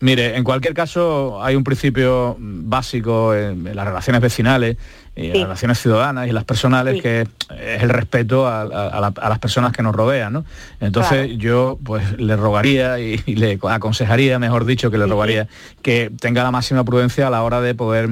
Mire, 0.00 0.36
en 0.36 0.44
cualquier 0.44 0.74
caso 0.74 1.42
hay 1.42 1.56
un 1.56 1.64
principio 1.64 2.36
básico 2.38 3.34
en, 3.34 3.64
las 3.74 3.86
relaciones 3.86 4.20
vecinales 4.20 4.76
y 5.18 5.26
en 5.26 5.32
las 5.32 5.42
relaciones 5.42 5.78
ciudadanas 5.80 6.28
y 6.28 6.32
las 6.32 6.44
personales 6.44 7.02
que 7.02 7.22
es 7.22 7.82
el 7.82 7.88
respeto 7.88 8.46
a, 8.46 9.12
las 9.28 9.38
personas 9.38 9.72
que 9.72 9.82
nos 9.82 9.94
rodean, 9.94 10.32
¿no? 10.32 10.44
Entonces 10.80 11.36
yo 11.38 11.78
pues 11.84 12.18
le 12.18 12.36
rogaría 12.36 12.98
y, 13.00 13.18
le 13.26 13.58
aconsejaría, 13.68 14.38
mejor 14.38 14.64
dicho, 14.64 14.90
que 14.90 14.98
le 14.98 15.06
rogaría 15.06 15.48
que 15.82 16.10
tenga 16.20 16.42
la 16.42 16.50
máxima 16.50 16.84
prudencia 16.84 17.26
a 17.26 17.30
la 17.30 17.42
hora 17.42 17.60
de 17.60 17.74
poder 17.74 18.08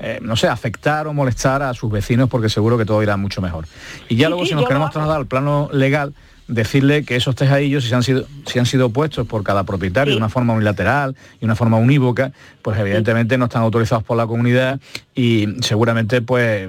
eh, 0.00 0.18
no 0.20 0.36
sé, 0.36 0.48
afectar 0.48 1.06
o 1.06 1.14
molestar 1.14 1.62
a 1.62 1.72
sus 1.72 1.90
vecinos 1.90 2.28
porque 2.28 2.48
seguro 2.48 2.76
que 2.76 2.84
todo 2.84 3.02
irá 3.02 3.16
mucho 3.16 3.40
mejor. 3.40 3.66
Y 4.08 4.16
ya 4.16 4.28
luego 4.28 4.44
si 4.44 4.54
nos 4.54 4.66
queremos 4.66 4.90
trasladar 4.90 5.18
al 5.18 5.26
plano 5.26 5.68
legal, 5.72 6.14
decirle 6.46 7.04
que 7.04 7.16
esos 7.16 7.34
tejadillos, 7.34 7.84
si 7.84 7.94
han 7.94 8.02
sido, 8.02 8.26
si 8.46 8.58
han 8.58 8.66
sido 8.66 8.90
puestos 8.90 9.26
por 9.26 9.42
cada 9.42 9.64
propietario 9.64 10.12
de 10.12 10.18
una 10.18 10.28
forma 10.28 10.52
unilateral 10.52 11.16
y 11.40 11.44
una 11.44 11.56
forma 11.56 11.76
unívoca, 11.78 12.32
pues 12.62 12.78
evidentemente 12.78 13.38
no 13.38 13.46
están 13.46 13.62
autorizados 13.62 14.04
por 14.04 14.16
la 14.16 14.26
comunidad 14.26 14.80
y 15.14 15.46
seguramente 15.60 16.22
pues 16.22 16.68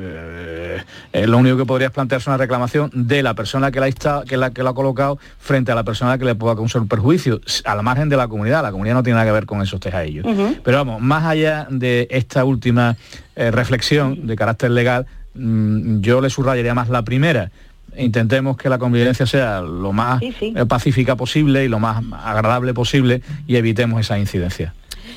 eh, 1.14 1.28
lo 1.28 1.38
único 1.38 1.58
que 1.58 1.66
podría 1.66 1.88
es 1.88 1.94
plantearse 1.94 2.30
una 2.30 2.38
reclamación 2.38 2.90
de 2.94 3.24
la 3.24 3.34
persona 3.34 3.72
que 3.72 3.80
la, 3.80 3.88
está, 3.88 4.24
que 4.28 4.38
la, 4.38 4.52
que 4.52 4.64
la 4.64 4.72
ha 4.72 4.74
colocado 4.74 5.18
frente 5.40 5.72
a 5.72 5.76
la 5.76 5.84
persona 5.84 6.18
que 6.18 6.26
le 6.26 6.36
pueda 6.36 6.56
causar 6.56 6.82
un 6.82 6.88
perjuicio, 6.88 7.42
a 7.66 7.76
la 7.76 7.82
margen 7.82 8.10
de 8.10 8.18
la 8.18 8.28
comunidad. 8.28 8.64
La 8.64 8.72
comunidad 8.72 8.96
no 8.96 9.04
tiene 9.04 9.16
nada 9.16 9.26
que 9.26 9.32
ver 9.32 9.46
con 9.46 9.62
esos 9.62 9.80
tejadillos. 9.80 10.26
Pero 10.64 10.78
vamos, 10.78 11.02
más 11.02 11.24
allá 11.26 11.68
de 11.70 12.08
esta 12.10 12.46
última 12.46 12.98
eh, 13.36 13.52
reflexión 13.52 14.28
de 14.28 14.36
carácter 14.36 14.72
legal, 14.72 15.06
mm, 15.34 16.02
yo 16.02 16.22
le 16.22 16.30
subrayaría 16.30 16.74
más 16.74 16.90
la 16.90 17.04
primera, 17.04 17.52
intentemos 17.98 18.58
que 18.58 18.70
la 18.70 18.78
convivencia 18.78 19.26
sea 19.26 19.62
lo 19.62 19.94
más 19.94 20.22
eh, 20.22 20.66
pacífica 20.68 21.16
posible 21.16 21.66
y 21.66 21.68
lo 21.68 21.80
más 21.80 22.04
agradable 22.24 22.74
posible 22.74 23.22
y 23.48 23.56
evitemos 23.56 24.00
esa 24.00 24.18
incidencia. 24.18 24.74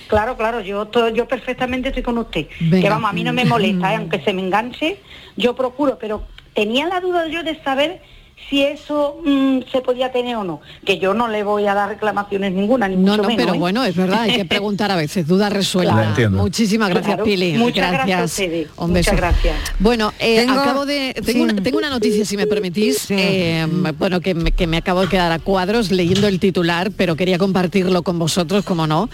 Claro, 0.08 0.36
claro, 0.36 0.60
yo 0.60 0.90
yo 1.14 1.28
perfectamente 1.28 1.88
estoy 1.88 2.02
con 2.02 2.18
usted. 2.18 2.46
Que 2.58 2.88
vamos, 2.88 3.10
a 3.10 3.12
mí 3.12 3.24
no 3.24 3.32
me 3.32 3.44
molesta, 3.44 3.92
¿eh? 3.92 3.96
aunque 3.96 4.20
se 4.20 4.32
me 4.32 4.42
enganche, 4.42 5.00
yo 5.36 5.54
procuro, 5.54 5.98
pero 5.98 6.22
tenía 6.54 6.86
la 6.86 7.00
duda 7.00 7.28
yo 7.28 7.42
de 7.42 7.62
saber 7.62 8.00
si 8.48 8.62
eso 8.62 9.20
mm, 9.24 9.60
se 9.70 9.80
podía 9.80 10.10
tener 10.10 10.36
o 10.36 10.44
no. 10.44 10.60
Que 10.84 10.98
yo 10.98 11.14
no 11.14 11.28
le 11.28 11.42
voy 11.42 11.66
a 11.66 11.74
dar 11.74 11.88
reclamaciones 11.88 12.52
ninguna, 12.52 12.88
ni 12.88 12.96
no, 12.96 13.16
mucho 13.16 13.28
no, 13.28 13.36
pero 13.36 13.54
¿eh? 13.54 13.58
bueno, 13.58 13.84
es 13.84 13.94
verdad, 13.94 14.22
hay 14.22 14.36
que 14.36 14.44
preguntar 14.46 14.90
a 14.90 14.96
veces, 14.96 15.26
duda 15.26 15.48
resuelta. 15.48 16.14
Muchísimas 16.30 16.88
gracias, 16.90 17.20
Pili. 17.22 17.58
Muchas 17.58 17.92
gracias. 17.92 18.38
Un 18.76 18.92
beso. 18.92 19.12
Muchas 19.12 19.16
gracias. 19.16 19.56
Bueno, 19.78 20.12
eh, 20.18 20.46
acabo 20.48 20.86
de. 20.86 21.14
Tengo, 21.24 21.78
una, 21.78 21.90
noticia, 21.90 22.24
si 22.24 22.36
me 22.36 22.46
permitís, 22.46 23.10
eh, 23.10 23.66
bueno, 23.98 24.20
que 24.20 24.34
me, 24.34 24.52
que 24.52 24.66
me 24.66 24.78
acabo 24.78 25.02
de 25.02 25.08
quedar 25.08 25.32
a 25.32 25.38
cuadros 25.38 25.90
leyendo 25.90 26.26
el 26.26 26.40
titular, 26.40 26.90
pero 26.96 27.16
quería 27.16 27.38
compartirlo 27.38 28.02
con 28.02 28.18
vosotros, 28.18 28.64
como 28.64 28.86
no. 28.86 29.10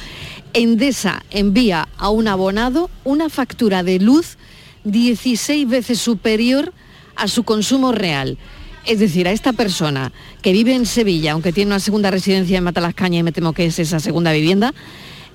Endesa 0.53 1.25
envía 1.31 1.89
a 1.99 2.11
un 2.11 2.29
abonado 2.29 2.89
una 3.03 3.29
factura 3.29 3.83
de 3.83 3.99
luz 3.99 4.39
16 4.85 5.69
veces 5.69 5.99
superior 5.99 6.73
a 7.17 7.29
su 7.29 7.45
consumo 7.45 7.93
real. 7.93 8.39
Es 8.87 8.99
decir, 8.99 9.29
a 9.29 9.33
esta 9.33 9.53
persona 9.53 10.11
que 10.43 10.53
vive 10.53 10.75
en 10.75 10.87
Sevilla, 10.87 11.33
aunque 11.33 11.53
tiene 11.53 11.71
una 11.71 11.81
segunda 11.81 12.11
residencia 12.11 12.57
en 12.59 12.65
Matalascaña 12.65 13.21
y 13.21 13.23
me 13.23 13.33
temo 13.33 13.53
que 13.53 13.67
es 13.67 13.79
esa 13.79 14.01
segunda 14.01 14.33
vivienda, 14.33 14.75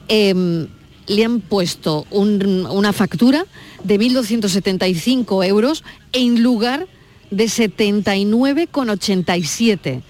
em, 0.07 0.67
le 1.07 1.25
han 1.25 1.41
puesto 1.41 2.05
una 2.11 2.93
factura 2.93 3.45
de 3.83 3.99
1.275 3.99 5.45
euros 5.45 5.83
en 6.13 6.41
lugar 6.43 6.87
de 7.31 7.45
79,87, 7.45 10.03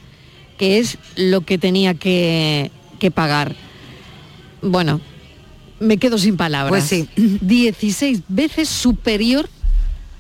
que 0.58 0.80
es 0.80 0.98
lo 1.16 1.40
que 1.42 1.58
tenía 1.58 1.94
que, 1.94 2.72
que 3.00 3.12
pagar. 3.12 3.56
Bueno, 4.62 5.00
me 5.80 5.98
quedo 5.98 6.18
sin 6.18 6.38
palabras. 6.38 6.70
Pues 6.70 6.84
sí. 6.84 7.08
16 7.16 8.24
veces 8.28 8.68
superior 8.68 9.50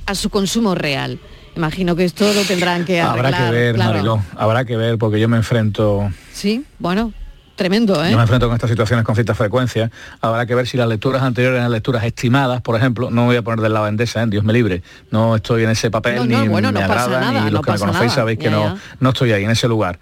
a 0.05 0.15
su 0.15 0.29
consumo 0.29 0.75
real. 0.75 1.19
Imagino 1.55 1.95
que 1.95 2.05
esto 2.05 2.31
lo 2.33 2.43
tendrán 2.43 2.85
que 2.85 3.01
arreglar. 3.01 3.33
Habrá 3.33 3.49
que 3.49 3.51
ver, 3.55 3.77
Mariló, 3.77 4.23
habrá 4.37 4.65
que 4.65 4.77
ver, 4.77 4.97
porque 4.97 5.19
yo 5.19 5.27
me 5.27 5.37
enfrento... 5.37 6.09
Sí, 6.31 6.63
bueno, 6.77 7.11
tremendo, 7.55 8.03
¿eh? 8.03 8.11
Yo 8.11 8.15
me 8.15 8.23
enfrento 8.23 8.47
con 8.47 8.55
estas 8.55 8.69
situaciones 8.69 9.03
con 9.03 9.15
cierta 9.15 9.35
frecuencia. 9.35 9.91
Habrá 10.21 10.45
que 10.45 10.55
ver 10.55 10.65
si 10.67 10.77
las 10.77 10.87
lecturas 10.87 11.21
anteriores 11.21 11.59
eran 11.59 11.71
lecturas 11.71 12.03
estimadas, 12.05 12.61
por 12.61 12.77
ejemplo. 12.77 13.11
No 13.11 13.25
voy 13.25 13.35
a 13.35 13.41
poner 13.41 13.59
del 13.59 13.73
lado 13.73 13.87
Endesa, 13.87 14.23
¿eh? 14.23 14.27
Dios 14.27 14.45
me 14.45 14.53
libre. 14.53 14.81
No 15.11 15.35
estoy 15.35 15.63
en 15.63 15.71
ese 15.71 15.91
papel, 15.91 16.27
ni 16.27 16.35
me 16.47 16.67
agrada, 16.67 17.47
y 17.47 17.51
los 17.51 17.61
que 17.61 17.71
me 17.71 17.79
conocéis 17.79 18.13
sabéis 18.13 18.39
que 18.39 18.49
no, 18.49 18.77
no 18.99 19.09
estoy 19.09 19.33
ahí, 19.33 19.43
en 19.43 19.51
ese 19.51 19.67
lugar. 19.67 19.99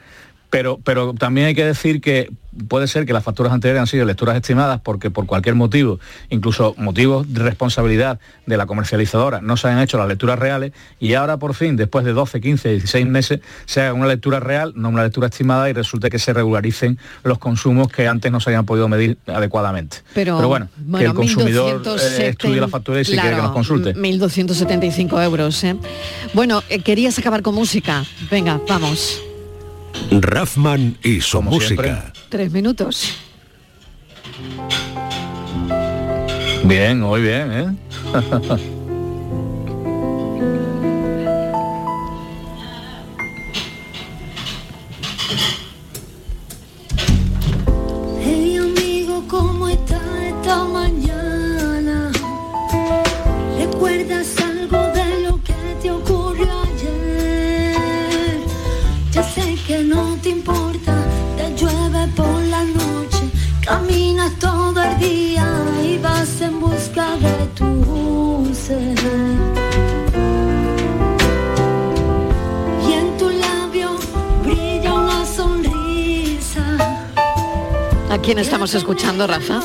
Pero, 0.49 0.79
pero 0.83 1.13
también 1.13 1.47
hay 1.47 1.55
que 1.55 1.65
decir 1.65 1.99
que 2.01 2.29
puede 2.67 2.87
ser 2.87 3.05
que 3.05 3.13
las 3.13 3.23
facturas 3.23 3.53
anteriores 3.53 3.81
han 3.81 3.87
sido 3.87 4.05
lecturas 4.05 4.35
estimadas 4.35 4.81
porque 4.81 5.11
por 5.11 5.25
cualquier 5.25 5.55
motivo, 5.55 5.99
incluso 6.29 6.73
motivos 6.77 7.31
de 7.31 7.43
responsabilidad 7.43 8.19
de 8.45 8.57
la 8.57 8.65
comercializadora, 8.65 9.41
no 9.41 9.57
se 9.57 9.67
han 9.67 9.79
hecho 9.79 9.97
las 9.97 10.07
lecturas 10.07 10.39
reales 10.39 10.71
y 10.99 11.13
ahora 11.13 11.37
por 11.37 11.53
fin, 11.53 11.75
después 11.75 12.05
de 12.05 12.13
12, 12.13 12.41
15, 12.41 12.69
16 12.69 13.07
meses, 13.07 13.39
se 13.65 13.81
haga 13.81 13.93
una 13.93 14.07
lectura 14.07 14.39
real, 14.39 14.73
no 14.75 14.89
una 14.89 15.03
lectura 15.03 15.27
estimada 15.27 15.69
y 15.69 15.73
resulte 15.73 16.09
que 16.09 16.19
se 16.19 16.33
regularicen 16.33 16.97
los 17.23 17.37
consumos 17.37 17.89
que 17.89 18.07
antes 18.07 18.31
no 18.31 18.39
se 18.39 18.49
habían 18.49 18.65
podido 18.65 18.87
medir 18.87 19.17
adecuadamente. 19.27 19.97
Pero, 20.13 20.47
bueno, 20.47 20.69
que 20.97 21.05
el 21.05 21.13
consumidor 21.13 21.81
eh, 21.85 22.29
estudie 22.29 22.59
la 22.61 22.67
factura 22.67 23.01
y 23.01 23.05
si 23.05 23.13
quiere 23.13 23.35
que 23.35 23.41
nos 23.41 23.51
consulte. 23.51 23.93
1.275 23.95 25.23
euros. 25.23 25.63
¿eh? 25.63 25.75
Bueno, 26.33 26.63
eh, 26.69 26.79
querías 26.79 27.17
acabar 27.19 27.41
con 27.41 27.55
música. 27.55 28.05
Venga, 28.31 28.59
vamos. 28.67 29.26
Raffman 30.11 30.97
y 31.03 31.21
su 31.21 31.41
música. 31.41 32.11
Tres 32.29 32.51
minutos. 32.51 33.13
Bien, 36.63 36.99
muy 36.99 37.21
bien, 37.21 37.51
¿eh? 37.51 38.67
Rafa? 79.15 79.61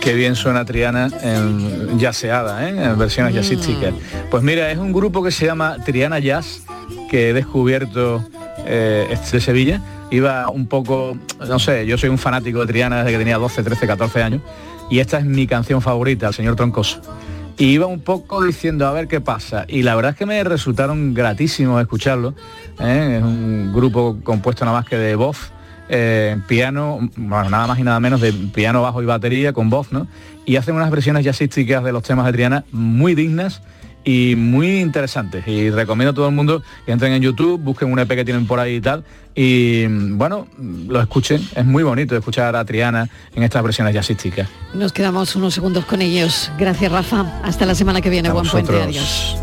Qué, 0.00 0.14
bien 0.14 0.34
suena 0.34 0.64
Triana 0.64 1.10
en 1.22 1.98
yaceada, 1.98 2.68
¿eh? 2.68 2.84
en 2.84 2.98
versiones 2.98 3.34
jazzísticas. 3.34 3.92
Pues 4.30 4.42
mira, 4.42 4.70
es 4.70 4.78
un 4.78 4.92
grupo 4.92 5.22
que 5.22 5.30
se 5.30 5.44
llama 5.44 5.76
Triana 5.84 6.18
Jazz, 6.20 6.62
que 7.10 7.28
he 7.28 7.32
descubierto 7.32 8.24
eh, 8.64 9.14
de 9.30 9.40
Sevilla. 9.40 9.82
Iba 10.10 10.48
un 10.48 10.66
poco, 10.66 11.16
no 11.46 11.58
sé, 11.58 11.86
yo 11.86 11.98
soy 11.98 12.08
un 12.08 12.18
fanático 12.18 12.60
de 12.60 12.66
Triana 12.66 12.98
desde 12.98 13.12
que 13.12 13.18
tenía 13.18 13.38
12, 13.38 13.62
13, 13.62 13.86
14 13.86 14.22
años, 14.22 14.40
y 14.88 15.00
esta 15.00 15.18
es 15.18 15.26
mi 15.26 15.46
canción 15.46 15.82
favorita, 15.82 16.28
el 16.28 16.34
señor 16.34 16.56
Troncoso. 16.56 17.02
Y 17.58 17.66
iba 17.66 17.86
un 17.86 18.00
poco 18.00 18.42
diciendo 18.42 18.86
a 18.86 18.92
ver 18.92 19.06
qué 19.06 19.20
pasa. 19.20 19.66
Y 19.68 19.82
la 19.82 19.94
verdad 19.94 20.12
es 20.12 20.16
que 20.16 20.26
me 20.26 20.42
resultaron 20.42 21.12
gratísimos 21.12 21.80
escucharlo. 21.82 22.34
¿eh? 22.80 23.18
Es 23.18 23.22
un 23.22 23.72
grupo 23.74 24.16
compuesto 24.24 24.64
nada 24.64 24.78
más 24.78 24.88
que 24.88 24.96
de 24.96 25.14
voz, 25.14 25.52
eh, 25.94 26.38
piano, 26.46 26.98
bueno, 27.16 27.50
nada 27.50 27.66
más 27.66 27.78
y 27.78 27.82
nada 27.82 28.00
menos 28.00 28.22
de 28.22 28.32
piano, 28.32 28.80
bajo 28.80 29.02
y 29.02 29.04
batería 29.04 29.52
con 29.52 29.68
voz, 29.68 29.92
¿no? 29.92 30.06
Y 30.46 30.56
hacen 30.56 30.74
unas 30.74 30.90
versiones 30.90 31.22
jazzísticas 31.22 31.84
de 31.84 31.92
los 31.92 32.02
temas 32.02 32.24
de 32.24 32.32
Triana 32.32 32.64
muy 32.72 33.14
dignas 33.14 33.60
y 34.02 34.34
muy 34.36 34.80
interesantes. 34.80 35.46
Y 35.46 35.68
recomiendo 35.68 36.12
a 36.12 36.14
todo 36.14 36.28
el 36.28 36.34
mundo 36.34 36.62
que 36.86 36.92
entren 36.92 37.12
en 37.12 37.20
YouTube, 37.20 37.60
busquen 37.60 37.92
un 37.92 37.98
EP 37.98 38.08
que 38.08 38.24
tienen 38.24 38.46
por 38.46 38.58
ahí 38.58 38.76
y 38.76 38.80
tal. 38.80 39.04
Y 39.34 39.86
bueno, 39.86 40.46
lo 40.58 40.98
escuchen. 40.98 41.46
Es 41.54 41.66
muy 41.66 41.82
bonito 41.82 42.16
escuchar 42.16 42.56
a 42.56 42.64
Triana 42.64 43.10
en 43.34 43.42
estas 43.42 43.62
versiones 43.62 43.92
jazzísticas. 43.94 44.48
Nos 44.72 44.94
quedamos 44.94 45.36
unos 45.36 45.52
segundos 45.52 45.84
con 45.84 46.00
ellos. 46.00 46.50
Gracias, 46.58 46.90
Rafa. 46.90 47.40
Hasta 47.44 47.66
la 47.66 47.74
semana 47.74 48.00
que 48.00 48.08
viene. 48.08 48.30
Buen 48.30 48.48
puente. 48.48 48.80
Adiós. 48.80 49.36